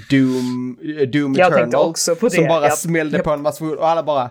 Doom, 0.10 0.78
eh, 0.82 1.08
Doom 1.08 1.36
Jag 1.36 1.54
tänkte 1.54 1.68
Eternal. 1.68 1.90
också 1.90 2.16
på 2.16 2.30
Som 2.30 2.48
bara 2.48 2.68
ja. 2.68 2.76
smällde 2.76 3.20
på 3.20 3.32
en 3.32 3.42
massa 3.42 3.66
och 3.66 3.90
alla 3.90 4.04
bara, 4.04 4.30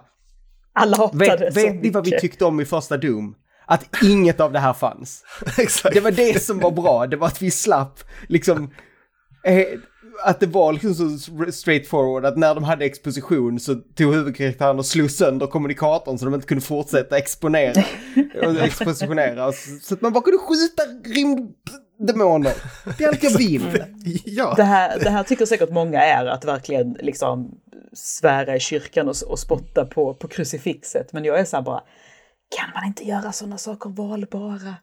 Alla 0.72 0.96
hatade 0.96 1.18
vet, 1.18 1.56
vet 1.56 1.82
ni 1.82 1.90
vad 1.90 2.04
vi 2.04 2.20
tyckte 2.20 2.44
om 2.44 2.60
i 2.60 2.64
första 2.64 2.96
Doom? 2.96 3.34
Att 3.66 4.02
inget 4.04 4.40
av 4.40 4.52
det 4.52 4.58
här 4.58 4.72
fanns. 4.72 5.24
Det 5.92 6.00
var 6.00 6.10
det 6.10 6.42
som 6.42 6.58
var 6.58 6.70
bra, 6.70 7.06
det 7.06 7.16
var 7.16 7.26
att 7.26 7.42
vi 7.42 7.50
slapp 7.50 8.00
liksom 8.28 8.70
eh, 9.44 9.66
att 10.24 10.40
det 10.40 10.46
var 10.46 10.72
liksom 10.72 11.18
så 11.18 11.52
straight 11.52 11.88
forward 11.88 12.24
att 12.24 12.36
när 12.36 12.54
de 12.54 12.64
hade 12.64 12.84
exposition 12.84 13.60
så 13.60 13.74
tog 13.74 14.14
huvudkaraktären 14.14 14.78
och 14.78 14.86
slog 14.86 15.10
sönder 15.10 15.46
kommunikatorn 15.46 16.18
så 16.18 16.24
de 16.24 16.34
inte 16.34 16.46
kunde 16.46 16.64
fortsätta 16.64 17.18
exponera 17.18 17.84
och 18.42 18.56
expositionera. 18.56 19.52
Så, 19.52 19.78
så 19.82 19.94
att 19.94 20.00
man 20.00 20.12
bara 20.12 20.22
kunde 20.22 20.38
skjuta 20.38 20.82
rymddemoner. 21.04 22.54
Det 22.98 23.04
är 23.04 23.08
allt 23.08 23.22
jag 23.22 23.38
vill. 23.38 23.84
Ja. 24.24 24.54
Det 24.56 24.62
här, 24.62 24.98
det 24.98 25.10
här 25.10 25.22
tycker 25.22 25.46
säkert 25.46 25.70
många 25.70 26.00
är 26.02 26.26
att 26.26 26.44
verkligen 26.44 26.92
liksom 26.92 27.58
svära 27.92 28.56
i 28.56 28.60
kyrkan 28.60 29.08
och, 29.08 29.16
och 29.26 29.38
spotta 29.38 29.84
på, 29.84 30.14
på 30.14 30.28
krucifixet. 30.28 31.12
Men 31.12 31.24
jag 31.24 31.38
är 31.38 31.44
så 31.44 31.56
här 31.56 31.64
bara, 31.64 31.82
kan 32.56 32.70
man 32.74 32.84
inte 32.84 33.04
göra 33.04 33.32
sådana 33.32 33.58
saker 33.58 33.90
valbara? 33.90 34.74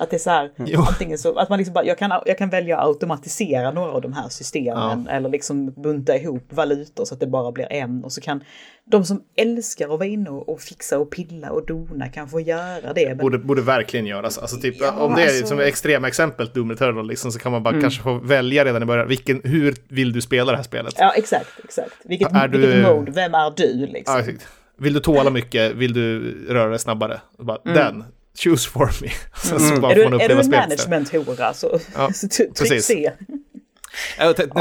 Att 0.00 0.10
det 0.10 0.16
är 0.16 0.18
så 0.18 0.30
här, 0.30 0.50
Jo. 0.56 0.80
antingen 0.88 1.18
så, 1.18 1.38
att 1.38 1.48
man 1.48 1.58
liksom 1.58 1.74
bara, 1.74 1.84
jag 1.84 1.98
kan, 1.98 2.12
jag 2.26 2.38
kan 2.38 2.50
välja 2.50 2.78
att 2.78 2.86
automatisera 2.86 3.70
några 3.70 3.92
av 3.92 4.00
de 4.00 4.12
här 4.12 4.28
systemen 4.28 5.08
eller 5.08 5.28
liksom 5.28 5.72
bunta 5.82 6.16
ihop 6.16 6.46
valutor 6.50 7.04
så 7.04 7.14
att 7.14 7.20
det 7.20 7.26
bara 7.26 7.52
blir 7.52 7.72
en 7.72 8.04
och 8.04 8.12
så 8.12 8.20
kan 8.20 8.44
de 8.84 9.04
som 9.04 9.22
älskar 9.36 9.84
att 9.84 9.90
vara 9.90 10.04
inne 10.06 10.30
och, 10.30 10.60
fixa 10.60 10.98
och 10.98 11.10
pilla 11.10 11.50
och 11.50 11.66
dona 11.66 12.08
kan 12.08 12.28
få 12.28 12.40
göra 12.40 12.92
det. 12.92 13.08
Men, 13.08 13.16
Borde, 13.18 13.38
borde 13.38 13.62
verkligen 13.62 14.06
göras. 14.06 14.38
Alltså 14.38 14.56
typ, 14.56 14.76
Ja, 14.80 14.92
om 15.00 15.14
det 15.14 15.22
är 15.22 15.26
alltså- 15.26 15.46
som 15.46 15.60
extrema 15.60 16.08
exempel, 16.08 16.48
Doom 16.54 16.70
Eternal, 16.70 17.06
liksom, 17.08 17.32
så 17.32 17.38
kan 17.38 17.52
man 17.52 17.62
bara 17.62 17.80
kanske 17.80 18.02
få 18.02 18.14
välja 18.18 18.64
redan 18.64 18.82
i 18.82 18.86
början. 18.86 19.08
Vilken, 19.08 19.40
hur 19.44 19.74
vill 19.88 20.12
du 20.12 20.20
spela 20.20 20.50
det 20.52 20.56
här 20.56 20.64
spelet? 20.64 20.94
ja, 20.98 21.12
exakt, 21.16 21.50
exakt. 21.64 21.92
Vilket, 22.04 22.32
Är 22.32 22.48
du- 22.48 22.58
vilket 22.58 22.82
mode, 22.82 23.12
vem 23.12 23.34
är 23.34 23.52
du 23.56 23.86
liksom? 23.86 24.22
Ja, 24.26 24.32
vill 24.78 24.92
du 24.94 25.00
tåla 25.00 25.30
mycket? 25.30 25.72
Vill 25.74 25.92
du 25.92 26.34
röra 26.48 26.68
dig 26.70 26.78
snabbare? 26.78 27.20
Bara, 27.38 27.58
Den, 27.64 28.04
choose 28.38 28.70
for 28.70 28.92
me. 29.02 29.08
Sen 29.42 29.60
så 29.76 29.80
bara 29.80 29.92
Är 29.92 29.96
du, 29.96 30.02
är 30.02 30.28
du 30.28 30.40
en 30.40 30.50
management-hora 30.50 31.54
så, 31.54 31.80
Ja, 31.94 32.12
så 32.14 32.28
tryck 32.28 32.58
precis. 32.58 32.86
C. 32.86 33.12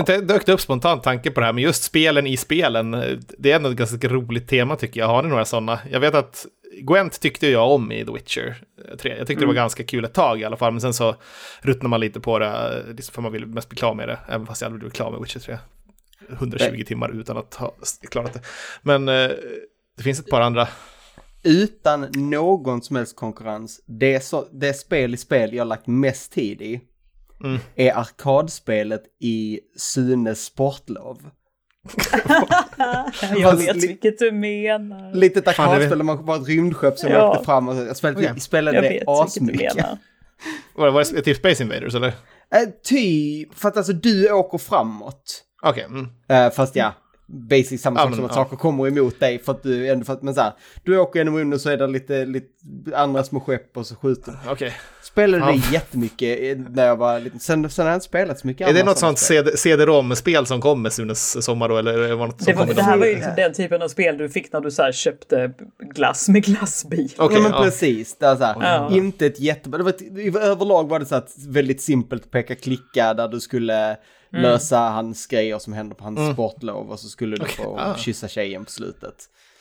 Det 0.05 0.21
dök 0.21 0.45
det 0.45 0.51
upp 0.53 0.62
spontant 0.62 1.03
tanke 1.03 1.32
på 1.32 1.39
det 1.39 1.45
här, 1.45 1.53
men 1.53 1.63
just 1.63 1.84
spelen 1.84 2.27
i 2.27 2.38
spelen, 2.38 2.93
eh, 2.93 3.17
det 3.38 3.51
är 3.51 3.55
ändå 3.55 3.69
ett 3.69 3.75
ganska 3.75 4.08
roligt 4.08 4.47
tema 4.47 4.75
tycker 4.75 4.99
jag. 4.99 5.08
Har 5.08 5.23
ni 5.23 5.29
några 5.29 5.45
sådana? 5.45 5.79
Jag 5.91 5.99
vet 5.99 6.15
att 6.15 6.45
Gwent 6.82 7.20
tyckte 7.20 7.47
jag 7.47 7.72
om 7.72 7.91
i 7.91 8.05
The 8.05 8.11
Witcher 8.11 8.55
3. 9.01 9.17
Jag 9.17 9.28
tyckte 9.28 9.43
det 9.43 9.47
var 9.47 9.53
ganska 9.53 9.84
kul 9.84 10.05
ett 10.05 10.13
tag 10.13 10.41
i 10.41 10.45
alla 10.45 10.57
fall, 10.57 10.72
men 10.72 10.82
sen 10.82 10.93
så 10.93 11.15
ruttnar 11.61 11.89
man 11.89 11.99
lite 11.99 12.20
på 12.20 12.39
det, 12.39 12.45
eh, 12.45 12.95
liksom 12.95 13.13
för 13.13 13.22
man 13.22 13.32
vill 13.32 13.45
mest 13.45 13.70
bli 13.70 13.78
klar 13.78 13.93
med 13.93 14.07
det, 14.07 14.20
även 14.28 14.47
fast 14.47 14.61
jag 14.61 14.67
aldrig 14.67 14.80
blev 14.80 14.91
klar 14.91 15.11
med 15.11 15.22
Witcher 15.22 15.39
3. 15.39 15.57
120 16.30 16.84
timmar 16.88 17.20
utan 17.20 17.38
att 17.38 17.55
ha 17.55 17.76
klarat 18.11 18.34
det. 18.34 18.41
Men 18.82 19.07
eh, 19.07 19.30
det 19.97 20.03
finns 20.03 20.20
ett 20.20 20.30
par 20.30 20.41
andra. 20.41 20.67
Utan 21.43 22.07
någon 22.15 22.81
som 22.81 22.95
helst 22.95 23.15
konkurrens, 23.15 23.81
det, 23.85 24.23
så, 24.23 24.47
det 24.51 24.73
spel 24.73 25.13
i 25.13 25.17
spel 25.17 25.53
jag 25.53 25.67
lagt 25.67 25.87
mest 25.87 26.31
tid 26.31 26.61
i 26.61 26.81
Mm. 27.43 27.59
är 27.75 27.97
arkadspelet 27.97 29.01
i 29.21 29.59
Sunes 29.77 30.45
sportlov. 30.45 31.17
Jag 33.37 33.55
vet 33.57 33.75
li- 33.75 33.87
vilket 33.87 34.19
du 34.19 34.31
menar. 34.31 35.13
Litet 35.13 35.47
arkadspel 35.47 35.97
där 35.97 36.03
man 36.05 36.25
var 36.25 36.35
ett 36.37 36.47
rymdskepp 36.47 36.97
som 36.99 37.09
Ja. 37.11 37.31
åkte 37.31 37.45
fram 37.45 37.67
och 37.69 37.75
jag 37.75 37.95
spelade, 37.97 38.17
Okej. 38.19 38.29
jag 38.33 38.41
spelade 38.41 38.77
Jag 38.77 38.83
det 38.83 39.03
asmycket. 39.07 39.75
Var 40.75 40.85
det, 40.85 40.91
var 40.91 41.15
det 41.15 41.21
typ 41.21 41.37
Space 41.37 41.63
Invaders 41.63 41.95
eller? 41.95 42.07
Äh, 42.07 42.69
typ, 42.83 43.53
för 43.53 43.69
att 43.69 43.77
alltså 43.77 43.93
du 43.93 44.31
åker 44.31 44.57
framåt. 44.57 45.43
Okej, 45.63 45.83
mm. 45.83 46.07
Äh, 46.29 46.51
fast 46.51 46.75
ja, 46.75 46.93
basic 47.32 47.82
samma 47.82 47.99
sak 47.99 48.15
som 48.15 48.25
att 48.25 48.32
ja. 48.32 48.36
saker 48.36 48.57
kommer 48.57 48.88
emot 48.88 49.19
dig 49.19 49.39
för 49.39 49.51
att 49.51 49.63
du 49.63 49.88
ändå, 49.89 50.05
för 50.05 50.13
att, 50.13 50.21
men 50.21 50.34
så 50.36 50.41
här, 50.41 50.53
du 50.84 50.97
åker 50.97 51.19
genom 51.19 51.38
rymden 51.38 51.59
så 51.59 51.69
är 51.69 51.77
det 51.77 51.88
lite, 51.88 52.25
lite 52.25 52.47
andra 52.95 53.23
små 53.23 53.39
skepp 53.39 53.77
och 53.77 53.86
så 53.86 53.95
skjuter 53.95 54.32
du. 54.32 54.51
okej. 54.51 54.73
Spelade 55.03 55.43
Ja. 55.45 55.51
det 55.51 55.73
jättemycket 55.73 56.57
när 56.69 56.86
jag 56.86 56.95
var 56.95 57.19
liten. 57.19 57.39
Sen, 57.39 57.69
sen 57.69 57.86
har 57.86 57.91
jag 57.91 57.97
inte 57.97 58.05
spelat 58.05 58.39
så 58.39 58.47
mycket 58.47 58.69
Är 58.69 58.73
det 58.73 58.84
något 58.84 58.97
sånt 58.97 59.19
spel. 59.19 59.45
CD- 59.45 59.57
CD-ROM-spel 59.57 60.45
som 60.45 60.61
kom 60.61 60.82
med 60.82 60.93
Sunes 60.93 61.45
sommar 61.45 61.69
då? 61.69 61.77
Eller 61.77 61.93
är 61.97 62.09
det 62.09 62.15
något 62.15 62.41
som 62.41 62.45
Det, 62.45 62.53
var, 62.53 62.61
kommer 62.61 62.73
det 62.73 62.82
här 62.84 62.97
var 62.97 63.05
ju 63.05 63.15
liksom 63.15 63.34
den 63.36 63.53
typen 63.53 63.82
av 63.82 63.88
spel 63.88 64.17
du 64.17 64.30
fick 64.30 64.53
när 64.53 64.61
du 64.61 64.71
så 64.71 64.82
här 64.84 64.91
köpte 64.91 65.51
glass 65.93 66.30
med 66.30 66.43
glassbil. 66.43 67.13
Okej, 67.17 67.38
ja 67.38 67.43
men 67.43 67.51
ja. 67.51 67.63
precis, 67.63 68.17
det 68.17 68.38
så 68.38 68.43
här, 68.43 68.55
Ja. 68.61 68.89
inte 68.95 69.25
ett 69.25 69.39
jättebra, 69.39 69.77
det 69.77 69.84
var 69.84 69.91
ett, 69.91 70.36
överlag 70.43 70.89
var 70.89 70.99
det 70.99 71.05
så 71.05 71.15
att 71.15 71.30
väldigt 71.47 71.82
simpelt 71.82 72.32
peka-klicka 72.32 73.13
där 73.13 73.27
du 73.27 73.39
skulle 73.39 73.97
Mm. 74.34 74.43
lösa 74.43 74.80
hans 74.80 75.27
grejer 75.27 75.59
som 75.59 75.73
hände 75.73 75.95
på 75.95 76.03
hans 76.03 76.19
Mm. 76.19 76.34
sportlov 76.34 76.91
och 76.91 76.99
så 76.99 77.07
skulle 77.09 77.36
du 77.38 77.45
få 77.45 77.80
Ah. 77.80 77.95
kyssa 77.97 78.27
tjejen 78.27 78.65
på 78.65 78.71
slutet. 78.71 79.15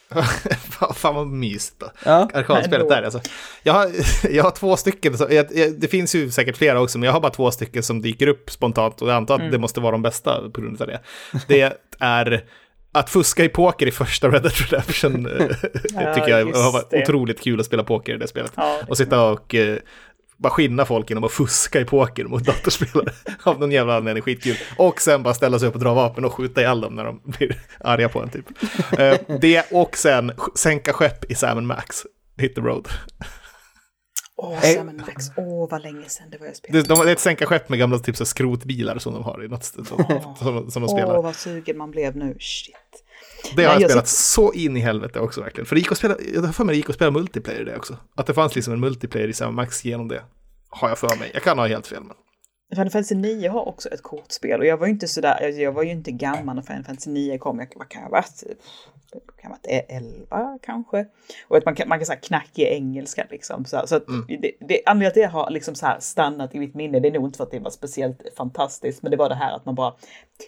Fan, 0.94 1.14
vad 1.14 1.26
mysigt 1.26 1.80
då. 1.80 1.90
Ja, 2.04 2.28
Arkadspelet 2.34 2.88
där 2.88 3.02
alltså. 3.02 3.20
Jag 3.62 3.72
har, 3.72 3.90
jag 4.30 4.44
har 4.44 4.50
två 4.50 4.76
stycken, 4.76 5.18
så, 5.18 5.26
jag, 5.30 5.46
jag, 5.54 5.80
det 5.80 5.88
finns 5.88 6.14
ju 6.14 6.30
säkert 6.30 6.56
flera 6.56 6.80
också, 6.80 6.98
men 6.98 7.06
jag 7.06 7.12
har 7.12 7.20
bara 7.20 7.32
två 7.32 7.50
stycken 7.50 7.82
som 7.82 8.02
dyker 8.02 8.26
upp 8.26 8.50
spontant 8.50 9.02
och 9.02 9.08
jag 9.08 9.16
antar 9.16 9.34
att 9.34 9.40
Mm. 9.40 9.52
det 9.52 9.58
måste 9.58 9.80
vara 9.80 9.92
de 9.92 10.02
bästa 10.02 10.50
på 10.54 10.60
grund 10.60 10.80
av 10.82 10.86
det. 10.86 11.00
Det 11.48 11.78
är 11.98 12.44
att 12.92 13.10
fuska 13.10 13.44
i 13.44 13.48
poker 13.48 13.86
i 13.86 13.90
första 13.90 14.28
Red 14.28 14.42
Dead 14.42 14.52
Redemption 14.54 15.28
Ja, 15.94 16.14
tycker 16.14 16.28
jag 16.28 16.46
har 16.46 16.72
varit 16.72 16.90
det. 16.90 17.02
otroligt 17.02 17.40
kul 17.40 17.60
att 17.60 17.66
spela 17.66 17.84
poker 17.84 18.14
i 18.14 18.18
det 18.18 18.28
spelet. 18.28 18.52
Ja, 18.56 18.78
och 18.88 18.96
sitta 18.96 19.22
och 19.30 19.54
eh, 19.54 19.78
bara 20.38 20.50
skinna 20.50 20.84
folk 20.84 21.10
genom 21.10 21.24
att 21.24 21.32
fuska 21.32 21.80
i 21.80 21.84
poker 21.84 22.24
mot 22.24 22.44
datorspelare. 22.44 23.12
Av 23.42 23.60
någon 23.60 23.72
jävla 23.72 23.96
anledning, 23.96 24.22
skitkul. 24.22 24.56
Och 24.76 25.00
sen 25.00 25.22
bara 25.22 25.34
ställa 25.34 25.58
sig 25.58 25.68
upp 25.68 25.74
och 25.74 25.80
dra 25.80 25.94
vapen 25.94 26.24
och 26.24 26.34
skjuta 26.34 26.60
ihjäl 26.60 26.80
dem 26.80 26.94
när 26.94 27.04
de 27.04 27.20
blir 27.38 27.60
arga 27.80 28.08
på 28.08 28.22
en 28.22 28.28
typ. 28.30 28.46
Eh, 28.98 29.38
det 29.40 29.72
och 29.72 29.96
sen 29.96 30.32
sänka 30.54 30.92
skepp 30.92 31.30
i 31.30 31.34
Sam 31.34 31.66
Max. 31.66 32.02
Hit 32.36 32.54
the 32.54 32.60
road. 32.60 32.88
Åh, 34.36 34.60
Sam 34.60 34.96
Max. 34.96 35.30
Åh, 35.36 35.70
vad 35.70 35.82
länge 35.82 36.08
sedan 36.08 36.30
det 36.30 36.38
var 36.38 36.46
jag 36.46 36.56
spelade. 36.56 36.82
Det, 36.82 36.88
de, 36.94 37.04
det 37.04 37.10
är 37.10 37.12
ett 37.12 37.20
sänka 37.20 37.46
skepp 37.46 37.68
med 37.68 37.78
gamla 37.78 37.98
typ 37.98 38.16
så 38.16 38.24
skrotbilar 38.24 38.98
som 38.98 39.14
de 39.14 39.22
har 39.22 39.44
i 39.44 39.48
något 39.48 39.64
ställe, 39.64 39.86
som, 39.86 40.34
som, 40.38 40.70
som 40.70 40.82
de 40.82 40.88
spelar. 40.88 41.16
Åh, 41.16 41.22
vad 41.22 41.36
sugen 41.36 41.78
man 41.78 41.90
blev 41.90 42.16
nu. 42.16 42.36
Shit. 42.40 42.74
Det 43.56 43.64
har 43.64 43.74
nej, 43.74 43.74
jag 43.74 43.82
jag 43.82 43.90
spelat 43.90 44.08
så 44.08 44.52
in 44.52 44.76
i 44.76 44.80
helvete 44.80 45.20
också 45.20 45.40
verkligen. 45.40 45.66
För 45.66 45.74
det 45.74 45.80
gick 45.80 45.92
att 45.92 45.98
spela, 45.98 46.16
jag 46.34 46.42
har 46.42 46.52
för 46.52 46.64
mig 46.64 46.72
det 46.72 46.76
gick 46.76 46.88
att 46.88 46.94
spela 46.94 47.10
multiplayer 47.10 47.60
i 47.60 47.64
det 47.64 47.76
också. 47.76 47.96
Att 48.14 48.26
det 48.26 48.34
fanns 48.34 48.54
liksom 48.54 48.72
en 48.72 48.80
multiplayer 48.80 49.28
i 49.28 49.32
Sam 49.32 49.54
Max 49.54 49.84
genom 49.84 50.08
det. 50.08 50.22
Har 50.68 50.88
jag 50.88 50.98
för 50.98 51.16
mig. 51.16 51.30
Jag 51.34 51.42
kan 51.42 51.58
ha 51.58 51.66
helt 51.66 51.86
fel 51.86 52.02
men. 52.02 52.16
Final 52.70 52.90
Fantasy 52.90 53.14
9 53.14 53.48
har 53.48 53.68
också 53.68 53.88
ett 53.88 54.02
kortspel 54.02 54.60
och 54.60 54.66
jag 54.66 54.76
var 54.76 54.86
ju 54.86 54.92
inte 54.92 55.08
sådär, 55.08 55.44
alltså, 55.44 55.60
jag 55.60 55.72
var 55.72 55.82
ju 55.82 55.90
inte 55.90 56.12
gammal 56.12 56.56
när 56.56 56.62
Final 56.62 56.84
Fantasy 56.84 57.10
9 57.10 57.38
kom. 57.38 57.58
Jag, 57.58 57.68
vad 57.76 57.88
kan 57.88 58.02
jag 58.02 58.08
ha 58.08 58.12
varit? 58.12 58.44
Kan 59.10 59.20
jag 59.42 59.48
ha 59.50 59.56
varit 59.62 59.86
11 59.88 60.58
kanske? 60.62 61.06
Och 61.48 61.56
att 61.56 61.64
man 61.64 61.74
kan, 61.74 61.88
man 61.88 61.98
kan 61.98 62.06
säga 62.06 62.18
knackig 62.18 62.62
engelska 62.62 63.26
liksom. 63.30 63.64
Så, 63.64 63.86
så 63.86 63.96
att 63.96 64.06
det, 64.28 64.52
det, 64.60 64.80
anledningen 64.86 65.12
till 65.12 65.24
att 65.24 65.32
det 65.32 65.38
har 65.38 65.50
liksom 65.50 65.74
så 65.74 65.86
här 65.86 66.00
stannat 66.00 66.54
i 66.54 66.58
mitt 66.58 66.74
minne, 66.74 67.00
det 67.00 67.08
är 67.08 67.12
nog 67.12 67.24
inte 67.24 67.36
för 67.36 67.44
att 67.44 67.50
det 67.50 67.58
var 67.58 67.70
speciellt 67.70 68.22
fantastiskt, 68.36 69.02
men 69.02 69.10
det 69.10 69.16
var 69.16 69.28
det 69.28 69.34
här 69.34 69.56
att 69.56 69.64
man 69.64 69.74
bara 69.74 69.94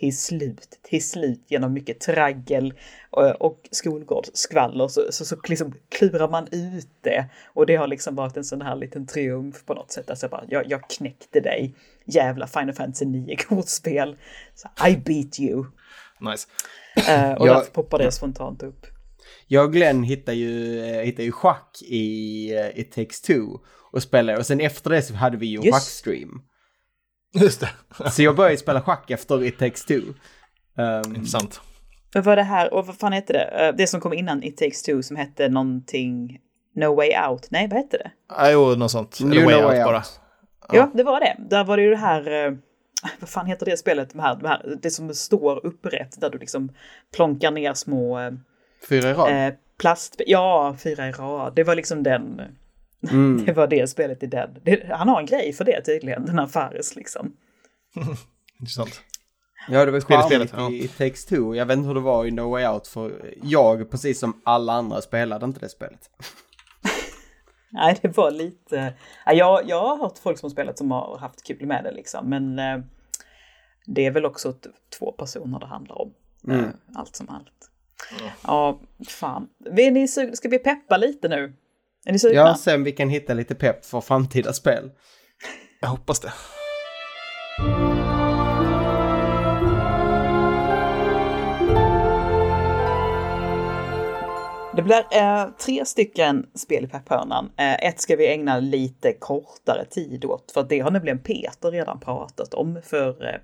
till 0.00 0.18
slut, 0.18 0.78
till 0.82 1.08
slut 1.08 1.44
genom 1.46 1.72
mycket 1.72 2.00
traggel 2.00 2.74
och, 3.10 3.42
och 3.42 3.68
skolgårdsskvaller 3.70 4.88
så, 4.88 5.02
så, 5.10 5.24
så 5.24 5.36
liksom 5.48 5.74
klurar 5.88 6.28
man 6.28 6.48
ut 6.50 6.88
det. 7.00 7.24
Och 7.54 7.66
det 7.66 7.76
har 7.76 7.86
liksom 7.86 8.14
varit 8.14 8.36
en 8.36 8.44
sån 8.44 8.62
här 8.62 8.76
liten 8.76 9.06
triumf 9.06 9.64
på 9.64 9.74
något 9.74 9.90
sätt. 9.90 10.10
Alltså 10.10 10.24
jag 10.24 10.30
bara, 10.30 10.44
jag, 10.48 10.70
jag 10.70 10.90
knäckte 10.90 11.40
dig, 11.40 11.74
jävla 12.10 12.46
Final 12.46 12.72
Fantasy 12.74 13.04
9-kortspel. 13.04 14.16
Så, 14.54 14.86
I 14.88 14.96
beat 14.96 15.40
you. 15.40 15.64
Nice. 16.20 16.46
Eh, 17.08 17.32
och 17.32 17.48
Jag- 17.48 17.56
därför 17.56 17.70
poppar 17.72 17.98
det 17.98 18.12
spontant 18.12 18.62
upp. 18.62 18.86
Jag 19.46 19.64
och 19.64 19.72
Glenn 19.72 20.02
hittade 20.02 20.36
ju, 20.36 20.80
eh, 20.84 21.00
hittade 21.04 21.22
ju 21.24 21.32
schack 21.32 21.82
i 21.82 22.54
eh, 22.56 22.78
It 22.80 22.92
takes 22.92 23.20
two 23.20 23.40
och 23.92 24.02
spelade 24.02 24.38
och 24.38 24.46
sen 24.46 24.60
efter 24.60 24.90
det 24.90 25.02
så 25.02 25.14
hade 25.14 25.36
vi 25.36 25.46
ju 25.46 25.56
en 25.56 25.62
Just. 25.62 25.74
schackstream. 25.78 26.42
Just 27.40 27.60
det. 27.60 27.70
Så 28.10 28.22
jag 28.22 28.36
började 28.36 28.56
spela 28.56 28.82
schack 28.82 29.10
efter 29.10 29.44
It 29.44 29.58
takes 29.58 29.84
two. 29.84 29.94
Um, 30.76 31.16
Intressant. 31.16 31.60
Vad 32.14 32.24
var 32.24 32.36
det 32.36 32.42
här, 32.42 32.74
och 32.74 32.86
vad 32.86 32.96
fan 32.98 33.12
hette 33.12 33.32
det? 33.32 33.74
Det 33.76 33.86
som 33.86 34.00
kom 34.00 34.12
innan 34.12 34.42
It 34.42 34.56
takes 34.56 34.82
two 34.82 35.02
som 35.02 35.16
hette 35.16 35.48
någonting 35.48 36.38
No 36.76 36.94
way 36.96 37.10
out. 37.28 37.46
Nej, 37.50 37.68
vad 37.68 37.76
hette 37.78 37.96
det? 37.96 38.10
Ja, 38.28 38.50
Jo, 38.50 38.74
något 38.74 38.90
sånt. 38.90 39.18
Eller 39.20 39.44
way 39.44 39.54
know 39.54 39.64
out 39.64 39.64
way 39.64 39.84
bara. 39.84 40.04
Ja, 40.72 40.90
det 40.94 41.02
var 41.02 41.20
det. 41.20 41.36
Där 41.38 41.64
var 41.64 41.76
det 41.76 41.82
ju 41.82 41.90
det 41.90 41.96
här, 41.96 42.46
eh, 42.46 42.52
vad 43.20 43.28
fan 43.28 43.46
heter 43.46 43.66
det 43.66 43.76
spelet, 43.76 44.10
de 44.10 44.18
här, 44.20 44.36
de 44.36 44.46
här, 44.48 44.78
det 44.82 44.90
som 44.90 45.14
står 45.14 45.66
upprätt 45.66 46.20
där 46.20 46.30
du 46.30 46.38
liksom 46.38 46.72
plonkar 47.14 47.50
ner 47.50 47.74
små 47.74 48.18
eh, 48.18 48.30
Fyra 48.88 49.10
i 49.10 49.12
rad. 49.14 49.46
eh, 49.46 49.54
plast... 49.78 50.20
Ja, 50.26 50.76
fyra 50.82 51.08
i 51.08 51.12
rad. 51.12 51.54
Det 51.54 51.64
var 51.64 51.74
liksom 51.74 52.02
den. 52.02 52.40
Mm. 53.10 53.44
Det 53.46 53.52
var 53.52 53.66
det 53.66 53.90
spelet 53.90 54.22
i 54.22 54.26
den. 54.26 54.50
Det, 54.62 54.86
han 54.90 55.08
har 55.08 55.20
en 55.20 55.26
grej 55.26 55.52
för 55.52 55.64
det 55.64 55.82
tydligen, 55.82 56.26
den 56.26 56.38
här 56.38 56.46
Fares 56.46 56.96
liksom. 56.96 57.32
Intressant. 58.60 59.00
Ja, 59.68 59.84
det 59.84 59.90
var 59.90 60.00
charmigt 60.00 60.26
spelet, 60.26 60.52
ja. 60.56 60.70
i 60.70 60.88
takes 60.88 61.24
two. 61.24 61.54
Jag 61.54 61.66
vet 61.66 61.76
inte 61.76 61.86
hur 61.86 61.94
det 61.94 62.00
var 62.00 62.26
i 62.26 62.30
No 62.30 62.50
way 62.50 62.66
out 62.66 62.86
för 62.86 63.34
jag, 63.42 63.90
precis 63.90 64.20
som 64.20 64.40
alla 64.44 64.72
andra, 64.72 65.00
spelade 65.00 65.44
inte 65.46 65.60
det 65.60 65.68
spelet. 65.68 66.10
Nej, 67.72 67.98
det 68.02 68.16
var 68.16 68.30
lite... 68.30 68.94
Ja, 69.26 69.32
jag, 69.32 69.68
jag 69.68 69.80
har 69.86 69.96
hört 69.96 70.18
folk 70.18 70.38
som 70.38 70.46
har 70.46 70.50
spelat 70.50 70.78
som 70.78 70.90
har 70.90 71.18
haft 71.18 71.42
kul 71.46 71.66
med 71.66 71.84
det 71.84 71.90
liksom, 71.92 72.28
men 72.30 72.58
eh, 72.58 72.78
det 73.86 74.06
är 74.06 74.10
väl 74.10 74.24
också 74.24 74.54
två 74.98 75.12
personer 75.12 75.58
det 75.60 75.66
handlar 75.66 76.00
om. 76.02 76.12
Mm. 76.48 76.64
Eh, 76.64 76.70
allt 76.94 77.16
som 77.16 77.28
allt. 77.28 77.70
Ja, 78.46 78.80
fan. 79.08 79.48
Är 79.76 79.90
ni 79.90 80.08
sug- 80.08 80.36
Ska 80.36 80.48
vi 80.48 80.58
peppa 80.58 80.96
lite 80.96 81.28
nu? 81.28 81.56
Är 82.06 82.12
ni 82.12 82.18
sugna? 82.18 82.36
Ja, 82.36 82.54
sen 82.54 82.84
vi 82.84 82.92
kan 82.92 83.08
hitta 83.08 83.34
lite 83.34 83.54
pepp 83.54 83.84
för 83.84 84.00
framtida 84.00 84.52
spel. 84.52 84.90
Jag 85.80 85.88
hoppas 85.88 86.20
det. 86.20 86.32
Det 94.80 95.04
blir 95.10 95.20
eh, 95.22 95.46
tre 95.64 95.84
stycken 95.84 96.46
spel 96.54 96.84
i 96.84 96.86
pepphörnan. 96.86 97.50
Eh, 97.56 97.74
ett 97.88 98.00
ska 98.00 98.16
vi 98.16 98.32
ägna 98.32 98.58
lite 98.58 99.12
kortare 99.12 99.84
tid 99.84 100.24
åt, 100.24 100.50
för 100.54 100.62
det 100.62 100.80
har 100.80 100.90
nämligen 100.90 101.18
Peter 101.18 101.70
redan 101.70 102.00
pratat 102.00 102.54
om 102.54 102.80
för 102.84 103.08
eh, 103.24 103.40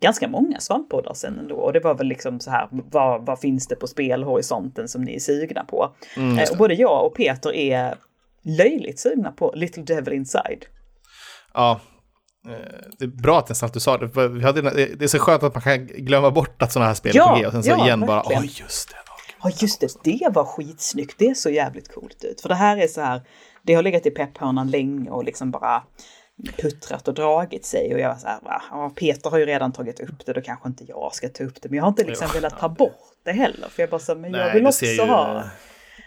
ganska 0.00 0.28
många 0.28 0.60
svamppoddar 0.60 1.14
sedan 1.14 1.38
ändå. 1.38 1.54
Och 1.56 1.72
det 1.72 1.80
var 1.80 1.94
väl 1.94 2.06
liksom 2.06 2.40
så 2.40 2.50
här, 2.50 2.68
vad, 2.70 3.26
vad 3.26 3.40
finns 3.40 3.66
det 3.68 3.76
på 3.76 3.86
spelhorisonten 3.86 4.88
som 4.88 5.02
ni 5.02 5.14
är 5.14 5.20
sugna 5.20 5.64
på? 5.64 5.94
Mm, 6.16 6.38
eh, 6.38 6.50
och 6.50 6.56
både 6.56 6.74
jag 6.74 7.06
och 7.06 7.14
Peter 7.16 7.54
är 7.54 7.94
löjligt 8.42 9.00
sugna 9.00 9.32
på 9.32 9.52
Little 9.54 9.82
Devil 9.82 10.14
Inside. 10.14 10.64
Ja. 11.54 11.80
Eh, 12.48 12.52
Det 12.98 13.04
är 13.04 13.08
bra 13.22 13.38
att 13.38 13.48
nästan 13.48 13.66
att 13.66 13.72
du 13.74 13.80
sa 13.80 13.98
det. 13.98 14.06
det 14.06 15.04
är 15.04 15.06
så 15.06 15.18
skönt 15.18 15.42
att 15.42 15.54
man 15.54 15.62
kan 15.62 15.86
glömma 15.86 16.30
bort 16.30 16.62
att 16.62 16.72
sådana 16.72 16.86
här 16.86 16.94
spel 16.94 17.12
är 17.16 17.16
Ja, 17.16 17.28
på 17.34 17.40
G 17.40 17.46
och 17.46 17.52
sen 17.52 17.62
så 17.62 17.70
ja, 17.70 17.84
igen 17.86 18.00
bara, 18.00 18.16
verkligen. 18.16 18.42
oj 18.42 18.50
just 18.60 18.88
det. 18.90 18.96
Ja 19.44 19.50
just 19.58 19.80
det, 19.80 19.94
det 20.04 20.28
var 20.32 20.44
skitsnyggt. 20.44 21.14
Det 21.18 21.36
såg 21.38 21.52
jävligt 21.52 21.94
coolt 21.94 22.24
ut. 22.24 22.40
För 22.40 22.48
det 22.48 22.54
här 22.54 22.76
är 22.76 22.86
så 22.86 23.00
här, 23.00 23.20
det 23.62 23.74
har 23.74 23.82
legat 23.82 24.06
i 24.06 24.10
pepphörnan 24.10 24.70
länge 24.70 25.10
och 25.10 25.24
liksom 25.24 25.50
bara 25.50 25.82
puttrat 26.62 27.08
och 27.08 27.14
dragit 27.14 27.64
sig. 27.66 27.94
Och 27.94 28.00
jag 28.00 28.08
var 28.08 28.16
så 28.16 28.26
här, 28.26 28.38
va? 28.42 28.62
Ja, 28.70 28.92
Peter 28.96 29.30
har 29.30 29.38
ju 29.38 29.46
redan 29.46 29.72
tagit 29.72 30.00
upp 30.00 30.26
det, 30.26 30.32
då 30.32 30.40
kanske 30.40 30.68
inte 30.68 30.84
jag 30.88 31.14
ska 31.14 31.28
ta 31.28 31.44
upp 31.44 31.62
det. 31.62 31.68
Men 31.68 31.76
jag 31.76 31.84
har 31.84 31.88
inte 31.88 32.04
liksom 32.04 32.26
Jo, 32.34 32.40
velat 32.40 32.58
ta 32.58 32.68
bort 32.68 32.98
det 33.24 33.32
heller. 33.32 33.68
För 33.68 33.82
jag 33.82 33.90
bara 33.90 33.98
så, 34.00 34.14
men 34.14 34.32
jag 34.32 34.38
Nej, 34.40 34.52
vill 34.54 34.62
det 34.62 34.68
också 34.68 34.78
ser 34.84 34.92
ju- 34.92 35.00
ha... 35.00 35.32